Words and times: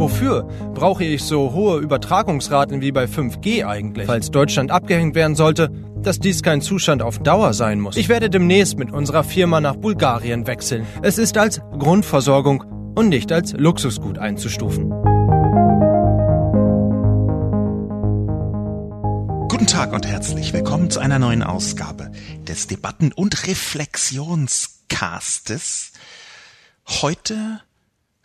Wofür 0.00 0.48
brauche 0.74 1.04
ich 1.04 1.22
so 1.24 1.52
hohe 1.52 1.78
Übertragungsraten 1.78 2.80
wie 2.80 2.90
bei 2.90 3.04
5G 3.04 3.66
eigentlich? 3.66 4.06
Falls 4.06 4.30
Deutschland 4.30 4.70
abgehängt 4.70 5.14
werden 5.14 5.36
sollte, 5.36 5.70
dass 6.02 6.18
dies 6.18 6.42
kein 6.42 6.62
Zustand 6.62 7.02
auf 7.02 7.18
Dauer 7.18 7.52
sein 7.52 7.80
muss. 7.80 7.98
Ich 7.98 8.08
werde 8.08 8.30
demnächst 8.30 8.78
mit 8.78 8.90
unserer 8.90 9.24
Firma 9.24 9.60
nach 9.60 9.76
Bulgarien 9.76 10.46
wechseln. 10.46 10.86
Es 11.02 11.18
ist 11.18 11.36
als 11.36 11.60
Grundversorgung 11.78 12.64
und 12.96 13.10
nicht 13.10 13.30
als 13.30 13.52
Luxusgut 13.52 14.16
einzustufen. 14.16 14.88
Guten 19.50 19.66
Tag 19.66 19.92
und 19.92 20.06
herzlich 20.06 20.54
willkommen 20.54 20.88
zu 20.88 21.00
einer 21.00 21.18
neuen 21.18 21.42
Ausgabe 21.42 22.10
des 22.48 22.68
Debatten- 22.68 23.12
und 23.12 23.46
Reflexionscastes. 23.46 25.92
Heute 26.88 27.60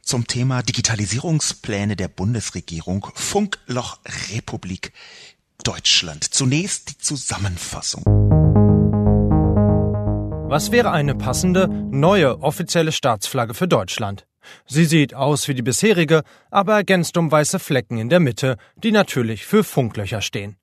zum 0.05 0.27
Thema 0.27 0.61
Digitalisierungspläne 0.61 1.95
der 1.95 2.07
Bundesregierung 2.07 3.07
Funkloch 3.15 3.97
Republik 4.31 4.93
Deutschland. 5.63 6.23
Zunächst 6.23 6.91
die 6.91 6.97
Zusammenfassung. 6.99 8.03
Was 10.47 10.71
wäre 10.71 10.91
eine 10.91 11.15
passende, 11.15 11.67
neue 11.67 12.41
offizielle 12.41 12.91
Staatsflagge 12.91 13.55
für 13.55 13.67
Deutschland? 13.67 14.27
Sie 14.67 14.85
sieht 14.85 15.15
aus 15.15 15.47
wie 15.47 15.55
die 15.55 15.63
bisherige, 15.63 16.21
aber 16.51 16.75
ergänzt 16.75 17.17
um 17.17 17.31
weiße 17.31 17.57
Flecken 17.57 17.97
in 17.97 18.09
der 18.09 18.19
Mitte, 18.19 18.57
die 18.75 18.91
natürlich 18.91 19.43
für 19.43 19.63
Funklöcher 19.63 20.21
stehen. 20.21 20.57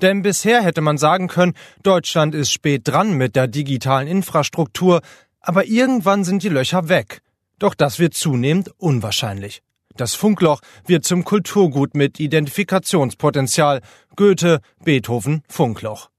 Denn 0.00 0.22
bisher 0.22 0.62
hätte 0.62 0.80
man 0.80 0.98
sagen 0.98 1.26
können, 1.26 1.54
Deutschland 1.82 2.32
ist 2.32 2.52
spät 2.52 2.82
dran 2.86 3.14
mit 3.14 3.34
der 3.34 3.48
digitalen 3.48 4.06
Infrastruktur, 4.06 5.02
aber 5.40 5.66
irgendwann 5.66 6.22
sind 6.22 6.44
die 6.44 6.48
Löcher 6.48 6.88
weg. 6.88 7.23
Doch 7.58 7.74
das 7.74 7.98
wird 7.98 8.14
zunehmend 8.14 8.70
unwahrscheinlich. 8.78 9.62
Das 9.96 10.14
Funkloch 10.14 10.60
wird 10.86 11.04
zum 11.04 11.24
Kulturgut 11.24 11.94
mit 11.94 12.18
Identifikationspotenzial. 12.18 13.80
Goethe, 14.16 14.60
Beethoven, 14.84 15.42
Funkloch. 15.48 16.10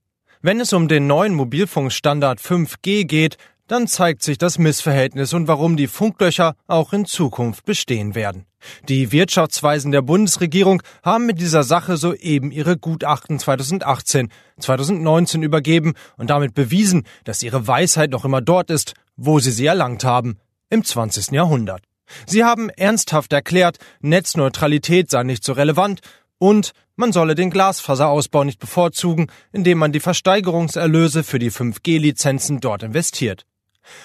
Wenn 0.41 0.61
es 0.61 0.71
um 0.71 0.87
den 0.87 1.07
neuen 1.07 1.33
Mobilfunkstandard 1.33 2.39
5G 2.39 3.03
geht, 3.03 3.37
dann 3.67 3.87
zeigt 3.87 4.21
sich 4.21 4.37
das 4.37 4.59
Missverhältnis 4.59 5.33
und 5.33 5.47
warum 5.47 5.75
die 5.75 5.87
Funklöcher 5.87 6.55
auch 6.67 6.93
in 6.93 7.05
Zukunft 7.05 7.65
bestehen 7.65 8.13
werden. 8.13 8.45
Die 8.87 9.11
Wirtschaftsweisen 9.11 9.91
der 9.91 10.03
Bundesregierung 10.03 10.83
haben 11.03 11.25
mit 11.25 11.39
dieser 11.39 11.63
Sache 11.63 11.97
soeben 11.97 12.51
ihre 12.51 12.77
Gutachten 12.77 13.39
2018, 13.39 14.29
2019 14.59 15.43
übergeben 15.43 15.95
und 16.17 16.29
damit 16.29 16.53
bewiesen, 16.53 17.03
dass 17.23 17.43
ihre 17.43 17.67
Weisheit 17.67 18.11
noch 18.11 18.23
immer 18.23 18.41
dort 18.41 18.69
ist, 18.69 18.93
wo 19.17 19.39
sie 19.39 19.51
sie 19.51 19.65
erlangt 19.65 20.03
haben, 20.03 20.37
im 20.75 20.83
20. 20.83 21.31
Jahrhundert. 21.31 21.83
Sie 22.27 22.43
haben 22.43 22.69
ernsthaft 22.69 23.33
erklärt, 23.33 23.77
Netzneutralität 24.01 25.09
sei 25.09 25.23
nicht 25.23 25.43
so 25.43 25.53
relevant 25.53 26.01
und 26.37 26.73
man 26.97 27.13
solle 27.13 27.33
den 27.33 27.49
Glasfaserausbau 27.49 28.43
nicht 28.43 28.59
bevorzugen, 28.59 29.27
indem 29.53 29.77
man 29.77 29.93
die 29.93 30.01
Versteigerungserlöse 30.01 31.23
für 31.23 31.39
die 31.39 31.49
5G-Lizenzen 31.49 32.59
dort 32.59 32.83
investiert. 32.83 33.45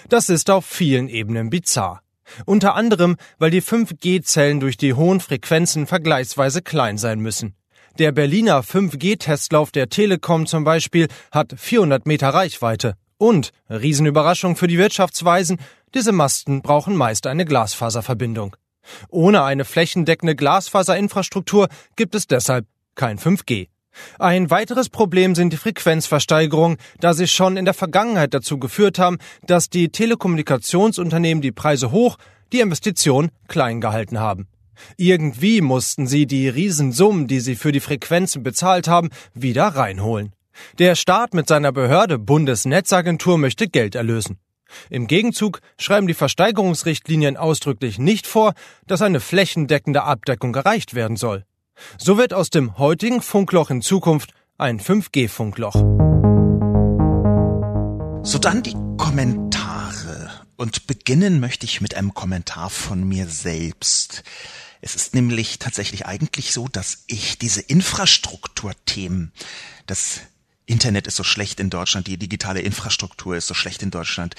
Das 0.08 0.28
ist 0.28 0.48
auf 0.48 0.64
vielen 0.64 1.08
Ebenen 1.08 1.50
bizarr. 1.50 2.02
Unter 2.46 2.76
anderem, 2.76 3.16
weil 3.38 3.50
die 3.50 3.62
5G-Zellen 3.62 4.60
durch 4.60 4.76
die 4.76 4.94
hohen 4.94 5.20
Frequenzen 5.20 5.88
vergleichsweise 5.88 6.62
klein 6.62 6.98
sein 6.98 7.18
müssen. 7.18 7.56
Der 7.98 8.12
Berliner 8.12 8.62
5G-Testlauf 8.62 9.72
der 9.72 9.88
Telekom 9.88 10.46
zum 10.46 10.62
Beispiel 10.62 11.08
hat 11.32 11.54
400 11.56 12.06
Meter 12.06 12.28
Reichweite. 12.28 12.94
Und, 13.20 13.52
Riesenüberraschung 13.68 14.56
für 14.56 14.66
die 14.66 14.78
Wirtschaftsweisen, 14.78 15.58
diese 15.92 16.10
Masten 16.10 16.62
brauchen 16.62 16.96
meist 16.96 17.26
eine 17.26 17.44
Glasfaserverbindung. 17.44 18.56
Ohne 19.10 19.42
eine 19.42 19.66
flächendeckende 19.66 20.34
Glasfaserinfrastruktur 20.34 21.68
gibt 21.96 22.14
es 22.14 22.28
deshalb 22.28 22.66
kein 22.94 23.18
5G. 23.18 23.68
Ein 24.18 24.50
weiteres 24.50 24.88
Problem 24.88 25.34
sind 25.34 25.52
die 25.52 25.58
Frequenzversteigerungen, 25.58 26.78
da 27.00 27.12
sie 27.12 27.28
schon 27.28 27.58
in 27.58 27.66
der 27.66 27.74
Vergangenheit 27.74 28.32
dazu 28.32 28.58
geführt 28.58 28.98
haben, 28.98 29.18
dass 29.46 29.68
die 29.68 29.90
Telekommunikationsunternehmen 29.90 31.42
die 31.42 31.52
Preise 31.52 31.92
hoch, 31.92 32.16
die 32.54 32.60
Investition 32.60 33.28
klein 33.48 33.82
gehalten 33.82 34.18
haben. 34.18 34.48
Irgendwie 34.96 35.60
mussten 35.60 36.06
sie 36.06 36.26
die 36.26 36.48
Riesensummen, 36.48 37.26
die 37.26 37.40
sie 37.40 37.54
für 37.54 37.70
die 37.70 37.80
Frequenzen 37.80 38.42
bezahlt 38.42 38.88
haben, 38.88 39.10
wieder 39.34 39.66
reinholen. 39.66 40.32
Der 40.78 40.94
Staat 40.94 41.34
mit 41.34 41.48
seiner 41.48 41.72
Behörde 41.72 42.18
Bundesnetzagentur 42.18 43.38
möchte 43.38 43.68
Geld 43.68 43.94
erlösen. 43.94 44.38
Im 44.88 45.06
Gegenzug 45.06 45.60
schreiben 45.78 46.06
die 46.06 46.14
Versteigerungsrichtlinien 46.14 47.36
ausdrücklich 47.36 47.98
nicht 47.98 48.26
vor, 48.26 48.54
dass 48.86 49.02
eine 49.02 49.20
flächendeckende 49.20 50.02
Abdeckung 50.02 50.54
erreicht 50.54 50.94
werden 50.94 51.16
soll. 51.16 51.44
So 51.98 52.18
wird 52.18 52.34
aus 52.34 52.50
dem 52.50 52.78
heutigen 52.78 53.22
Funkloch 53.22 53.70
in 53.70 53.82
Zukunft 53.82 54.32
ein 54.58 54.80
5G-Funkloch. 54.80 55.74
So 58.22 58.38
dann 58.38 58.62
die 58.62 58.76
Kommentare. 58.96 60.30
Und 60.56 60.86
beginnen 60.86 61.40
möchte 61.40 61.64
ich 61.64 61.80
mit 61.80 61.94
einem 61.94 62.12
Kommentar 62.12 62.68
von 62.68 63.02
mir 63.02 63.26
selbst. 63.26 64.22
Es 64.82 64.94
ist 64.94 65.14
nämlich 65.14 65.58
tatsächlich 65.58 66.06
eigentlich 66.06 66.52
so, 66.52 66.68
dass 66.68 67.04
ich 67.06 67.38
diese 67.38 67.62
Infrastrukturthemen, 67.62 69.32
das 69.86 70.20
Internet 70.70 71.06
ist 71.06 71.16
so 71.16 71.24
schlecht 71.24 71.60
in 71.60 71.70
Deutschland, 71.70 72.06
die 72.06 72.16
digitale 72.16 72.60
Infrastruktur 72.60 73.36
ist 73.36 73.48
so 73.48 73.54
schlecht 73.54 73.82
in 73.82 73.90
Deutschland, 73.90 74.34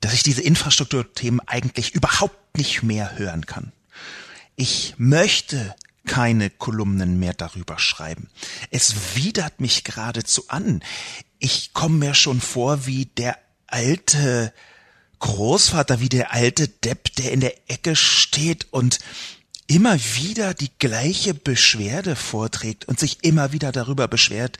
dass 0.00 0.12
ich 0.12 0.22
diese 0.22 0.42
Infrastrukturthemen 0.42 1.40
eigentlich 1.40 1.94
überhaupt 1.94 2.56
nicht 2.56 2.82
mehr 2.82 3.18
hören 3.18 3.46
kann. 3.46 3.72
Ich 4.56 4.94
möchte 4.98 5.74
keine 6.06 6.50
Kolumnen 6.50 7.18
mehr 7.18 7.34
darüber 7.34 7.78
schreiben. 7.78 8.28
Es 8.70 9.16
widert 9.16 9.60
mich 9.60 9.82
geradezu 9.82 10.44
an. 10.48 10.82
Ich 11.38 11.72
komme 11.72 11.98
mir 11.98 12.14
schon 12.14 12.40
vor 12.40 12.86
wie 12.86 13.06
der 13.06 13.38
alte 13.66 14.52
Großvater, 15.18 16.00
wie 16.00 16.08
der 16.08 16.32
alte 16.32 16.68
Depp, 16.68 17.14
der 17.16 17.32
in 17.32 17.40
der 17.40 17.70
Ecke 17.70 17.96
steht 17.96 18.66
und 18.70 18.98
immer 19.66 19.98
wieder 19.98 20.54
die 20.54 20.70
gleiche 20.78 21.34
Beschwerde 21.34 22.16
vorträgt 22.16 22.86
und 22.86 23.00
sich 23.00 23.18
immer 23.22 23.52
wieder 23.52 23.72
darüber 23.72 24.08
beschwert, 24.08 24.58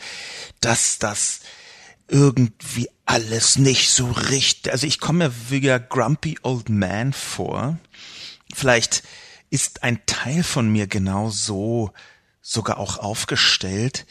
dass 0.61 0.99
das 0.99 1.41
irgendwie 2.09 2.89
alles 3.05 3.59
nicht 3.59 3.91
so 3.91 4.11
richtig, 4.11 4.73
also 4.73 4.87
ich 4.87 5.01
komme 5.01 5.29
mir 5.29 5.35
wie 5.49 5.61
der 5.61 5.81
Grumpy 5.81 6.39
Old 6.43 6.69
Man 6.69 7.13
vor. 7.13 7.79
Vielleicht 8.55 9.03
ist 9.51 9.83
ein 9.83 10.05
Teil 10.07 10.43
von 10.43 10.69
mir 10.71 10.87
genau 10.87 11.31
so 11.31 11.93
sogar 12.43 12.79
auch 12.79 12.99
aufgestellt. 12.99 14.07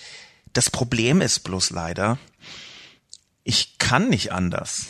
Das 0.54 0.70
Problem 0.70 1.22
ist 1.22 1.40
bloß 1.40 1.70
leider, 1.70 2.18
ich 3.44 3.78
kann 3.78 4.10
nicht 4.10 4.32
anders. 4.32 4.88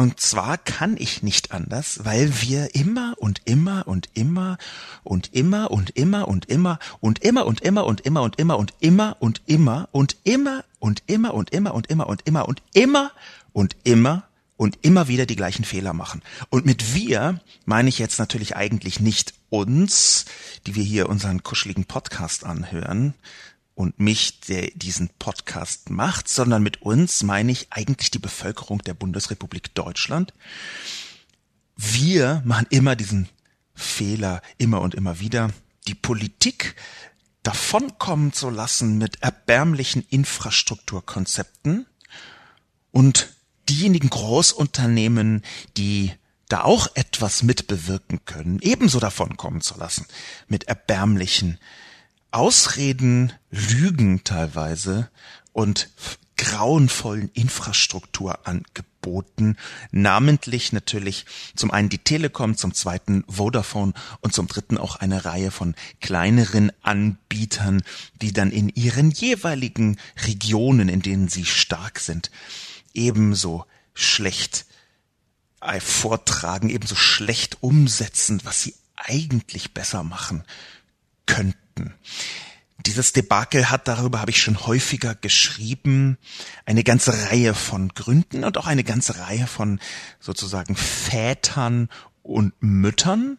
Und 0.00 0.18
zwar 0.18 0.56
kann 0.56 0.96
ich 0.96 1.22
nicht 1.22 1.52
anders, 1.52 2.06
weil 2.06 2.40
wir 2.40 2.74
immer 2.74 3.12
und 3.18 3.42
immer 3.44 3.86
und 3.86 4.08
immer 4.14 4.56
und 5.04 5.34
immer 5.34 5.70
und 5.70 5.90
immer 5.90 6.26
und 6.26 6.48
immer 6.48 6.80
und 7.02 7.20
immer 7.20 7.20
und 7.20 7.20
immer 7.20 7.44
und 7.84 8.00
immer 8.00 8.24
und 8.24 8.38
immer 8.38 8.56
und 8.56 8.72
immer 8.80 9.16
und 9.20 9.42
immer 9.46 9.86
und 9.90 10.16
immer 10.24 10.64
und 10.78 11.02
immer 11.04 11.34
und 11.34 11.50
immer 11.52 11.74
und 11.74 11.90
immer 11.90 12.06
und 12.08 12.22
immer 12.24 12.48
und 12.48 12.62
immer 12.72 13.12
und 13.52 13.76
immer 13.84 14.22
und 14.56 14.78
immer 14.80 15.08
wieder 15.08 15.26
die 15.26 15.36
gleichen 15.36 15.66
Fehler 15.66 15.92
machen. 15.92 16.22
Und 16.48 16.64
mit 16.64 16.94
wir 16.94 17.40
meine 17.66 17.90
ich 17.90 17.98
jetzt 17.98 18.18
natürlich 18.18 18.56
eigentlich 18.56 19.00
nicht 19.00 19.34
uns, 19.50 20.24
die 20.66 20.76
wir 20.76 20.84
hier 20.84 21.10
unseren 21.10 21.42
kuscheligen 21.42 21.84
Podcast 21.84 22.44
anhören, 22.44 23.12
und 23.80 23.98
mich, 23.98 24.40
der 24.40 24.70
diesen 24.74 25.08
Podcast 25.18 25.88
macht, 25.88 26.28
sondern 26.28 26.62
mit 26.62 26.82
uns 26.82 27.22
meine 27.22 27.50
ich 27.50 27.68
eigentlich 27.70 28.10
die 28.10 28.18
Bevölkerung 28.18 28.80
der 28.80 28.92
Bundesrepublik 28.92 29.74
Deutschland. 29.74 30.34
Wir 31.76 32.42
machen 32.44 32.66
immer 32.68 32.94
diesen 32.94 33.30
Fehler 33.74 34.42
immer 34.58 34.82
und 34.82 34.94
immer 34.94 35.18
wieder, 35.18 35.48
die 35.88 35.94
Politik 35.94 36.76
davonkommen 37.42 38.34
zu 38.34 38.50
lassen 38.50 38.98
mit 38.98 39.22
erbärmlichen 39.22 40.04
Infrastrukturkonzepten 40.10 41.86
und 42.90 43.32
diejenigen 43.70 44.10
Großunternehmen, 44.10 45.42
die 45.78 46.12
da 46.48 46.64
auch 46.64 46.86
etwas 46.96 47.42
mitbewirken 47.42 48.26
können, 48.26 48.58
ebenso 48.60 49.00
davonkommen 49.00 49.62
zu 49.62 49.78
lassen 49.78 50.04
mit 50.48 50.64
erbärmlichen 50.64 51.58
Ausreden, 52.30 53.32
Lügen 53.50 54.24
teilweise 54.24 55.10
und 55.52 55.90
grauenvollen 56.36 57.30
Infrastrukturangeboten 57.34 58.90
angeboten, 59.00 59.56
namentlich 59.90 60.72
natürlich 60.72 61.24
zum 61.56 61.70
einen 61.70 61.88
die 61.88 61.98
Telekom, 61.98 62.56
zum 62.56 62.74
zweiten 62.74 63.24
Vodafone 63.28 63.92
und 64.20 64.34
zum 64.34 64.46
dritten 64.46 64.78
auch 64.78 64.96
eine 64.96 65.24
Reihe 65.24 65.50
von 65.50 65.74
kleineren 66.00 66.72
Anbietern, 66.82 67.82
die 68.20 68.32
dann 68.32 68.50
in 68.50 68.68
ihren 68.68 69.10
jeweiligen 69.10 69.98
Regionen, 70.24 70.88
in 70.88 71.02
denen 71.02 71.28
sie 71.28 71.44
stark 71.44 71.98
sind, 71.98 72.30
ebenso 72.94 73.64
schlecht 73.94 74.66
äh, 75.60 75.80
vortragen, 75.80 76.68
ebenso 76.70 76.94
schlecht 76.94 77.62
umsetzen, 77.62 78.40
was 78.44 78.62
sie 78.62 78.74
eigentlich 78.96 79.72
besser 79.72 80.02
machen 80.02 80.44
könnten. 81.26 81.58
Dieses 82.86 83.12
Debakel 83.12 83.68
hat, 83.68 83.88
darüber 83.88 84.20
habe 84.20 84.30
ich 84.30 84.40
schon 84.40 84.66
häufiger 84.66 85.14
geschrieben, 85.14 86.16
eine 86.64 86.82
ganze 86.82 87.30
Reihe 87.30 87.52
von 87.54 87.90
Gründen 87.90 88.42
und 88.42 88.56
auch 88.56 88.66
eine 88.66 88.84
ganze 88.84 89.18
Reihe 89.18 89.46
von 89.46 89.80
sozusagen 90.18 90.76
Vätern 90.76 91.90
und 92.22 92.54
Müttern. 92.60 93.36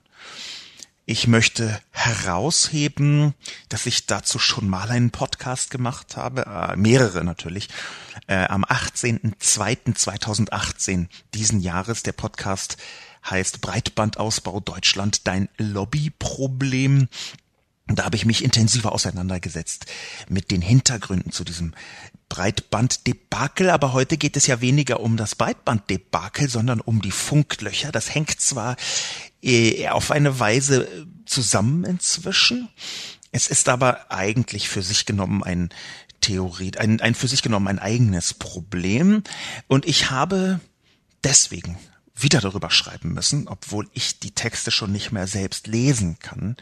Ich 1.05 1.27
möchte 1.27 1.81
herausheben, 1.89 3.33
dass 3.67 3.87
ich 3.87 4.05
dazu 4.05 4.39
schon 4.39 4.69
mal 4.69 4.91
einen 4.91 5.11
Podcast 5.11 5.69
gemacht 5.71 6.15
habe, 6.15 6.45
äh, 6.45 6.77
mehrere 6.77 7.23
natürlich, 7.23 7.69
äh, 8.27 8.45
am 8.45 8.63
18.02.2018 8.63 11.07
diesen 11.33 11.59
Jahres. 11.59 12.03
Der 12.03 12.11
Podcast 12.13 12.77
heißt 13.29 13.61
Breitbandausbau 13.61 14.59
Deutschland, 14.59 15.27
dein 15.27 15.47
Lobbyproblem. 15.57 17.07
Da 17.95 18.05
habe 18.05 18.15
ich 18.15 18.25
mich 18.25 18.43
intensiver 18.43 18.91
auseinandergesetzt 18.91 19.85
mit 20.29 20.51
den 20.51 20.61
Hintergründen 20.61 21.31
zu 21.31 21.43
diesem 21.43 21.73
Breitbanddebakel, 22.29 23.69
aber 23.69 23.93
heute 23.93 24.17
geht 24.17 24.37
es 24.37 24.47
ja 24.47 24.61
weniger 24.61 25.01
um 25.01 25.17
das 25.17 25.35
Breitbanddebakel, 25.35 26.49
sondern 26.49 26.79
um 26.79 27.01
die 27.01 27.11
Funklöcher. 27.11 27.91
Das 27.91 28.13
hängt 28.13 28.39
zwar 28.39 28.77
äh, 29.41 29.89
auf 29.89 30.11
eine 30.11 30.39
Weise 30.39 30.87
zusammen 31.25 31.83
inzwischen, 31.83 32.69
es 33.31 33.47
ist 33.47 33.69
aber 33.69 34.11
eigentlich 34.11 34.67
für 34.67 34.83
sich 34.83 35.05
genommen 35.05 35.43
ein 35.43 35.69
Theorie, 36.19 36.73
ein, 36.77 37.01
ein 37.01 37.15
für 37.15 37.27
sich 37.27 37.41
genommen 37.41 37.67
ein 37.67 37.79
eigenes 37.79 38.33
Problem. 38.33 39.23
Und 39.67 39.85
ich 39.85 40.11
habe 40.11 40.59
deswegen 41.23 41.77
wieder 42.13 42.41
darüber 42.41 42.69
schreiben 42.69 43.13
müssen, 43.13 43.47
obwohl 43.47 43.89
ich 43.93 44.19
die 44.19 44.31
Texte 44.31 44.69
schon 44.69 44.91
nicht 44.91 45.11
mehr 45.11 45.27
selbst 45.27 45.67
lesen 45.67 46.19
kann, 46.19 46.57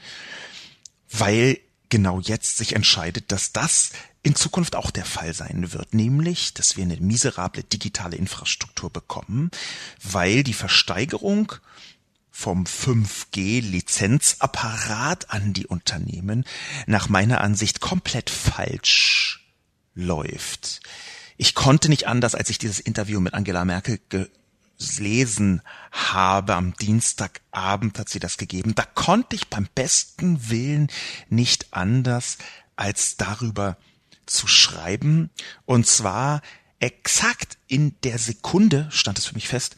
weil 1.12 1.60
genau 1.90 2.20
jetzt 2.20 2.58
sich 2.58 2.76
entscheidet, 2.76 3.32
dass 3.32 3.52
das 3.52 3.92
in 4.22 4.36
Zukunft 4.36 4.76
auch 4.76 4.92
der 4.92 5.06
Fall 5.06 5.34
sein 5.34 5.74
wird, 5.74 5.94
nämlich, 5.94 6.54
dass 6.54 6.76
wir 6.78 6.84
eine 6.84 6.98
miserable 6.98 7.64
digitale 7.64 8.18
Infrastruktur 8.18 8.92
bekommen, 8.92 9.50
weil 10.04 10.44
die 10.44 10.54
Versteigerung 10.54 11.54
vom 12.30 12.66
5G-Lizenzapparat 12.66 15.32
an 15.32 15.54
die 15.54 15.66
Unternehmen 15.68 16.44
nach 16.86 17.10
meiner 17.10 17.42
Ansicht 17.42 17.82
komplett 17.82 18.30
falsch 18.30 19.48
läuft. 19.94 20.80
Ich 21.38 21.56
konnte 21.56 21.90
nicht 21.90 22.08
anders, 22.08 22.36
als 22.36 22.50
ich 22.50 22.58
dieses 22.58 22.80
Interview 22.80 23.20
mit 23.20 23.34
Angela 23.34 23.66
Merkel 23.66 24.00
lesen 24.98 25.62
habe. 25.92 26.56
Am 26.56 26.74
Dienstagabend 26.76 28.00
hat 28.00 28.10
sie 28.10 28.20
das 28.20 28.38
gegeben. 28.38 28.76
Da 28.76 28.84
konnte 28.84 29.36
ich 29.36 29.48
beim 29.48 29.68
besten 29.76 30.50
Willen 30.50 30.88
nicht 31.30 31.74
anders, 31.74 32.38
als 32.76 33.18
darüber 33.18 33.78
zu 34.26 34.48
schreiben. 34.48 35.30
Und 35.66 35.86
zwar 35.88 36.42
exakt 36.80 37.58
in 37.68 37.96
der 38.04 38.18
Sekunde, 38.18 38.88
stand 38.92 39.18
es 39.20 39.26
für 39.26 39.36
mich 39.36 39.48
fest, 39.48 39.76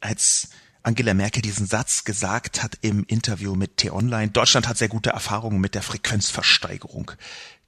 als 0.00 0.50
Angela 0.82 1.14
Merkel 1.14 1.42
diesen 1.42 1.66
Satz 1.66 2.04
gesagt 2.04 2.62
hat 2.62 2.78
im 2.82 3.04
Interview 3.04 3.56
mit 3.56 3.78
T-Online. 3.78 4.30
Deutschland 4.30 4.68
hat 4.68 4.78
sehr 4.78 4.88
gute 4.88 5.10
Erfahrungen 5.10 5.60
mit 5.60 5.74
der 5.74 5.82
Frequenzversteigerung 5.82 7.10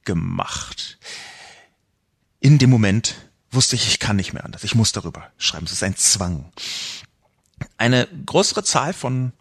gemacht. 0.04 0.98
In 2.40 2.58
dem 2.58 2.70
Moment 2.70 3.27
wusste 3.50 3.76
ich, 3.76 3.86
ich 3.86 3.98
kann 3.98 4.16
nicht 4.16 4.32
mehr 4.32 4.44
anders. 4.44 4.64
Ich 4.64 4.74
muss 4.74 4.92
darüber 4.92 5.30
schreiben. 5.38 5.66
Es 5.66 5.72
ist 5.72 5.82
ein 5.82 5.96
Zwang. 5.96 6.52
Eine 7.76 8.06
größere 8.26 8.62
Zahl 8.62 8.92
von 8.92 9.32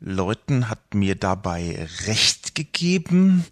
Leuten 0.00 0.68
hat 0.68 0.94
mir 0.94 1.14
dabei 1.14 1.88
recht 2.06 2.54
gegeben. 2.54 3.44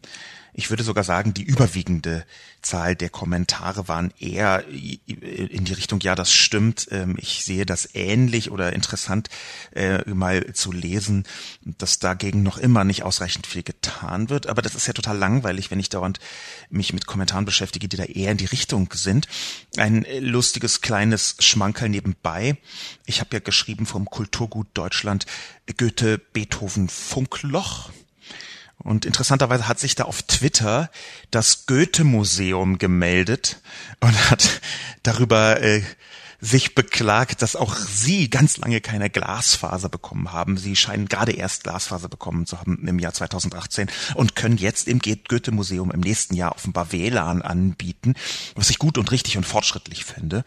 Ich 0.59 0.71
würde 0.71 0.85
sogar 0.85 1.05
sagen, 1.05 1.35
die 1.35 1.43
überwiegende 1.43 2.25
Zahl 2.63 2.97
der 2.97 3.11
Kommentare 3.11 3.89
waren 3.89 4.11
eher 4.19 4.65
in 4.67 5.67
die 5.67 5.75
Richtung, 5.75 6.01
ja, 6.01 6.15
das 6.15 6.33
stimmt, 6.33 6.89
ähm, 6.93 7.17
ich 7.19 7.45
sehe 7.45 7.67
das 7.67 7.91
ähnlich 7.95 8.51
oder 8.51 8.73
interessant 8.73 9.29
äh, 9.75 9.99
mal 10.09 10.55
zu 10.55 10.73
lesen, 10.73 11.25
dass 11.61 11.99
dagegen 11.99 12.43
noch 12.43 12.57
immer 12.57 12.85
nicht 12.85 13.03
ausreichend 13.03 13.47
viel 13.47 13.65
getan 13.65 14.31
wird. 14.31 14.47
Aber 14.47 14.63
das 14.63 14.75
ist 14.75 14.87
ja 14.87 14.95
total 14.95 15.19
langweilig, 15.19 15.71
wenn 15.71 15.79
ich 15.79 15.91
dauernd 15.91 16.21
mich 16.71 16.95
mit 16.95 17.05
Kommentaren 17.05 17.45
beschäftige, 17.45 17.87
die 17.87 17.99
da 17.99 18.05
eher 18.05 18.33
in 18.33 18.39
die 18.39 18.47
Richtung 18.47 18.89
sind. 18.95 19.29
Ein 19.77 20.07
lustiges 20.21 20.81
kleines 20.81 21.37
Schmankerl 21.39 21.91
nebenbei. 21.91 22.57
Ich 23.05 23.21
habe 23.21 23.29
ja 23.35 23.41
geschrieben 23.41 23.85
vom 23.85 24.07
Kulturgut 24.07 24.69
Deutschland 24.73 25.27
Goethe, 25.77 26.17
Beethoven, 26.17 26.89
Funkloch. 26.89 27.91
Und 28.79 29.05
interessanterweise 29.05 29.69
hat 29.69 29.79
sich 29.81 29.95
da 29.95 30.05
auf 30.05 30.23
Twitter 30.23 30.91
das 31.31 31.67
Goethe-Museum 31.67 32.79
gemeldet 32.79 33.61
und 34.01 34.31
hat 34.31 34.61
darüber 35.03 35.61
äh, 35.61 35.83
sich 36.41 36.75
beklagt, 36.75 37.43
dass 37.43 37.57
auch 37.57 37.75
sie 37.77 38.29
ganz 38.31 38.59
lange 38.59 38.81
keine 38.81 39.11
Glasfaser 39.11 39.89
bekommen 39.89 40.33
haben. 40.33 40.57
Sie 40.59 40.77
scheinen 40.77 41.07
gerade 41.07 41.33
erst 41.33 41.65
Glasfaser 41.65 42.09
bekommen 42.09 42.47
zu 42.47 42.59
haben 42.61 42.87
im 42.87 42.99
Jahr 42.99 43.13
2018 43.13 43.89
und 44.15 44.37
können 44.37 44.57
jetzt 44.57 44.89
im 44.89 45.01
Goethe-Museum 45.01 45.91
im 45.91 46.01
nächsten 46.01 46.35
Jahr 46.35 46.53
offenbar 46.53 46.93
WLAN 46.93 47.43
anbieten, 47.43 48.15
was 48.55 48.71
ich 48.71 48.79
gut 48.79 48.99
und 48.99 49.11
richtig 49.11 49.37
und 49.37 49.47
fortschrittlich 49.47 50.05
finde. 50.05 50.45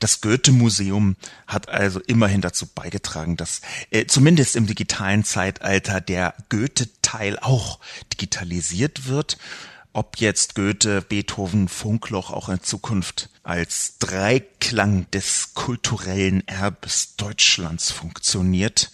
Das 0.00 0.20
Goethe-Museum 0.20 1.16
hat 1.46 1.68
also 1.68 2.00
immerhin 2.00 2.40
dazu 2.40 2.66
beigetragen, 2.66 3.36
dass 3.36 3.60
äh, 3.90 4.06
zumindest 4.06 4.56
im 4.56 4.66
digitalen 4.66 5.24
Zeitalter 5.24 6.00
der 6.00 6.34
Goethe-Teil 6.48 7.38
auch 7.38 7.78
digitalisiert 8.12 9.06
wird 9.06 9.38
ob 9.92 10.18
jetzt 10.18 10.54
Goethe, 10.54 11.02
Beethoven, 11.02 11.68
Funkloch 11.68 12.30
auch 12.30 12.48
in 12.48 12.62
Zukunft 12.62 13.30
als 13.42 13.98
Dreiklang 13.98 15.10
des 15.10 15.54
kulturellen 15.54 16.46
Erbes 16.46 17.16
Deutschlands 17.16 17.90
funktioniert, 17.90 18.90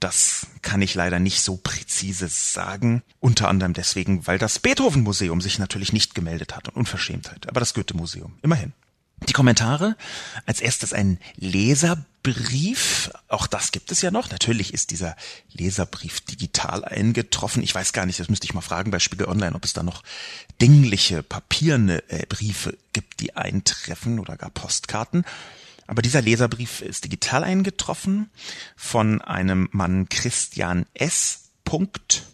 das 0.00 0.46
kann 0.62 0.82
ich 0.82 0.94
leider 0.94 1.18
nicht 1.18 1.40
so 1.40 1.56
präzise 1.56 2.28
sagen. 2.28 3.02
Unter 3.20 3.48
anderem 3.48 3.72
deswegen, 3.72 4.26
weil 4.26 4.38
das 4.38 4.58
Beethoven 4.58 5.02
Museum 5.02 5.40
sich 5.40 5.58
natürlich 5.58 5.92
nicht 5.92 6.14
gemeldet 6.14 6.54
hat 6.54 6.68
und 6.68 6.76
Unverschämtheit, 6.76 7.48
aber 7.48 7.60
das 7.60 7.74
Goethe 7.74 7.96
Museum 7.96 8.38
immerhin. 8.42 8.72
Die 9.26 9.32
Kommentare. 9.32 9.96
Als 10.46 10.60
erstes 10.60 10.92
ein 10.92 11.18
Leserbrief. 11.36 13.10
Auch 13.28 13.46
das 13.46 13.72
gibt 13.72 13.90
es 13.90 14.00
ja 14.02 14.10
noch. 14.10 14.30
Natürlich 14.30 14.72
ist 14.72 14.90
dieser 14.90 15.16
Leserbrief 15.52 16.20
digital 16.20 16.84
eingetroffen. 16.84 17.62
Ich 17.62 17.74
weiß 17.74 17.92
gar 17.92 18.06
nicht, 18.06 18.20
das 18.20 18.28
müsste 18.28 18.44
ich 18.44 18.54
mal 18.54 18.60
fragen 18.60 18.90
bei 18.90 18.98
Spiegel 18.98 19.28
Online, 19.28 19.54
ob 19.54 19.64
es 19.64 19.72
da 19.72 19.82
noch 19.82 20.02
dingliche 20.60 21.22
papierne 21.22 22.02
äh, 22.08 22.26
Briefe 22.26 22.76
gibt, 22.92 23.20
die 23.20 23.36
eintreffen 23.36 24.18
oder 24.18 24.36
gar 24.36 24.50
Postkarten. 24.50 25.24
Aber 25.88 26.02
dieser 26.02 26.20
Leserbrief 26.20 26.82
ist 26.82 27.04
digital 27.04 27.42
eingetroffen 27.42 28.30
von 28.76 29.22
einem 29.22 29.68
Mann 29.72 30.08
Christian 30.08 30.86
S. 30.94 31.48
Punkt. 31.64 32.24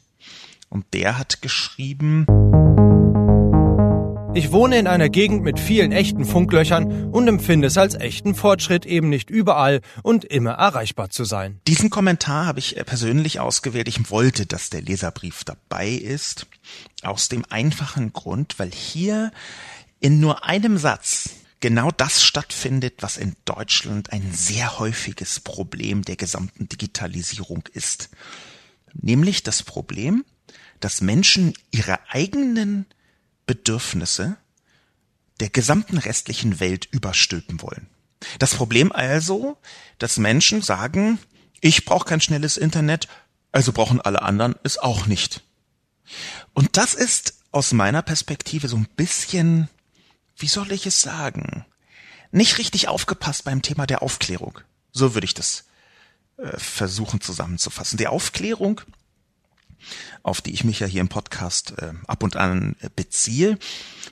Und 0.68 0.84
der 0.92 1.18
hat 1.18 1.40
geschrieben, 1.40 2.26
ich 4.34 4.50
wohne 4.50 4.78
in 4.78 4.88
einer 4.88 5.08
Gegend 5.08 5.44
mit 5.44 5.60
vielen 5.60 5.92
echten 5.92 6.24
Funklöchern 6.24 7.12
und 7.12 7.28
empfinde 7.28 7.68
es 7.68 7.78
als 7.78 7.94
echten 7.94 8.34
Fortschritt, 8.34 8.84
eben 8.84 9.08
nicht 9.08 9.30
überall 9.30 9.80
und 10.02 10.24
immer 10.24 10.52
erreichbar 10.52 11.10
zu 11.10 11.24
sein. 11.24 11.60
Diesen 11.68 11.88
Kommentar 11.88 12.46
habe 12.46 12.58
ich 12.58 12.76
äh, 12.76 12.84
persönlich 12.84 13.38
ausgewählt. 13.38 13.86
Ich 13.86 14.10
wollte, 14.10 14.44
dass 14.46 14.70
der 14.70 14.82
Leserbrief 14.82 15.44
dabei 15.44 15.88
ist. 15.88 16.46
Aus 17.02 17.28
dem 17.28 17.44
einfachen 17.48 18.12
Grund, 18.12 18.58
weil 18.58 18.72
hier 18.72 19.30
in 20.00 20.18
nur 20.18 20.44
einem 20.44 20.78
Satz 20.78 21.30
genau 21.60 21.90
das 21.90 22.24
stattfindet, 22.24 22.94
was 23.00 23.16
in 23.16 23.36
Deutschland 23.44 24.12
ein 24.12 24.32
sehr 24.32 24.80
häufiges 24.80 25.38
Problem 25.38 26.02
der 26.02 26.16
gesamten 26.16 26.68
Digitalisierung 26.68 27.62
ist. 27.72 28.10
Nämlich 28.94 29.44
das 29.44 29.62
Problem, 29.62 30.24
dass 30.80 31.00
Menschen 31.00 31.54
ihre 31.70 31.98
eigenen 32.10 32.86
Bedürfnisse 33.46 34.36
der 35.40 35.50
gesamten 35.50 35.98
restlichen 35.98 36.60
Welt 36.60 36.86
überstülpen 36.90 37.60
wollen. 37.60 37.88
Das 38.38 38.54
Problem 38.54 38.92
also, 38.92 39.58
dass 39.98 40.16
Menschen 40.16 40.62
sagen, 40.62 41.18
ich 41.60 41.84
brauche 41.84 42.06
kein 42.06 42.20
schnelles 42.20 42.56
Internet, 42.56 43.08
also 43.52 43.72
brauchen 43.72 44.00
alle 44.00 44.22
anderen 44.22 44.54
es 44.62 44.78
auch 44.78 45.06
nicht. 45.06 45.42
Und 46.52 46.76
das 46.76 46.94
ist 46.94 47.34
aus 47.50 47.72
meiner 47.72 48.02
Perspektive 48.02 48.68
so 48.68 48.76
ein 48.76 48.88
bisschen, 48.96 49.68
wie 50.36 50.48
soll 50.48 50.72
ich 50.72 50.86
es 50.86 51.02
sagen, 51.02 51.64
nicht 52.32 52.58
richtig 52.58 52.88
aufgepasst 52.88 53.44
beim 53.44 53.62
Thema 53.62 53.86
der 53.86 54.02
Aufklärung. 54.02 54.58
So 54.92 55.14
würde 55.14 55.24
ich 55.24 55.34
das 55.34 55.64
äh, 56.36 56.58
versuchen 56.58 57.20
zusammenzufassen. 57.20 57.96
Die 57.96 58.08
Aufklärung, 58.08 58.80
auf 60.22 60.40
die 60.40 60.52
ich 60.52 60.64
mich 60.64 60.80
ja 60.80 60.86
hier 60.86 61.00
im 61.00 61.08
Podcast 61.08 61.74
äh, 61.78 61.92
ab 62.06 62.22
und 62.22 62.36
an 62.36 62.76
äh, 62.80 62.88
beziehe, 62.94 63.58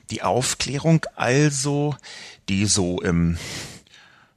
die 0.09 0.21
Aufklärung 0.21 1.05
also, 1.15 1.95
die 2.49 2.65
so 2.65 3.01
im 3.01 3.37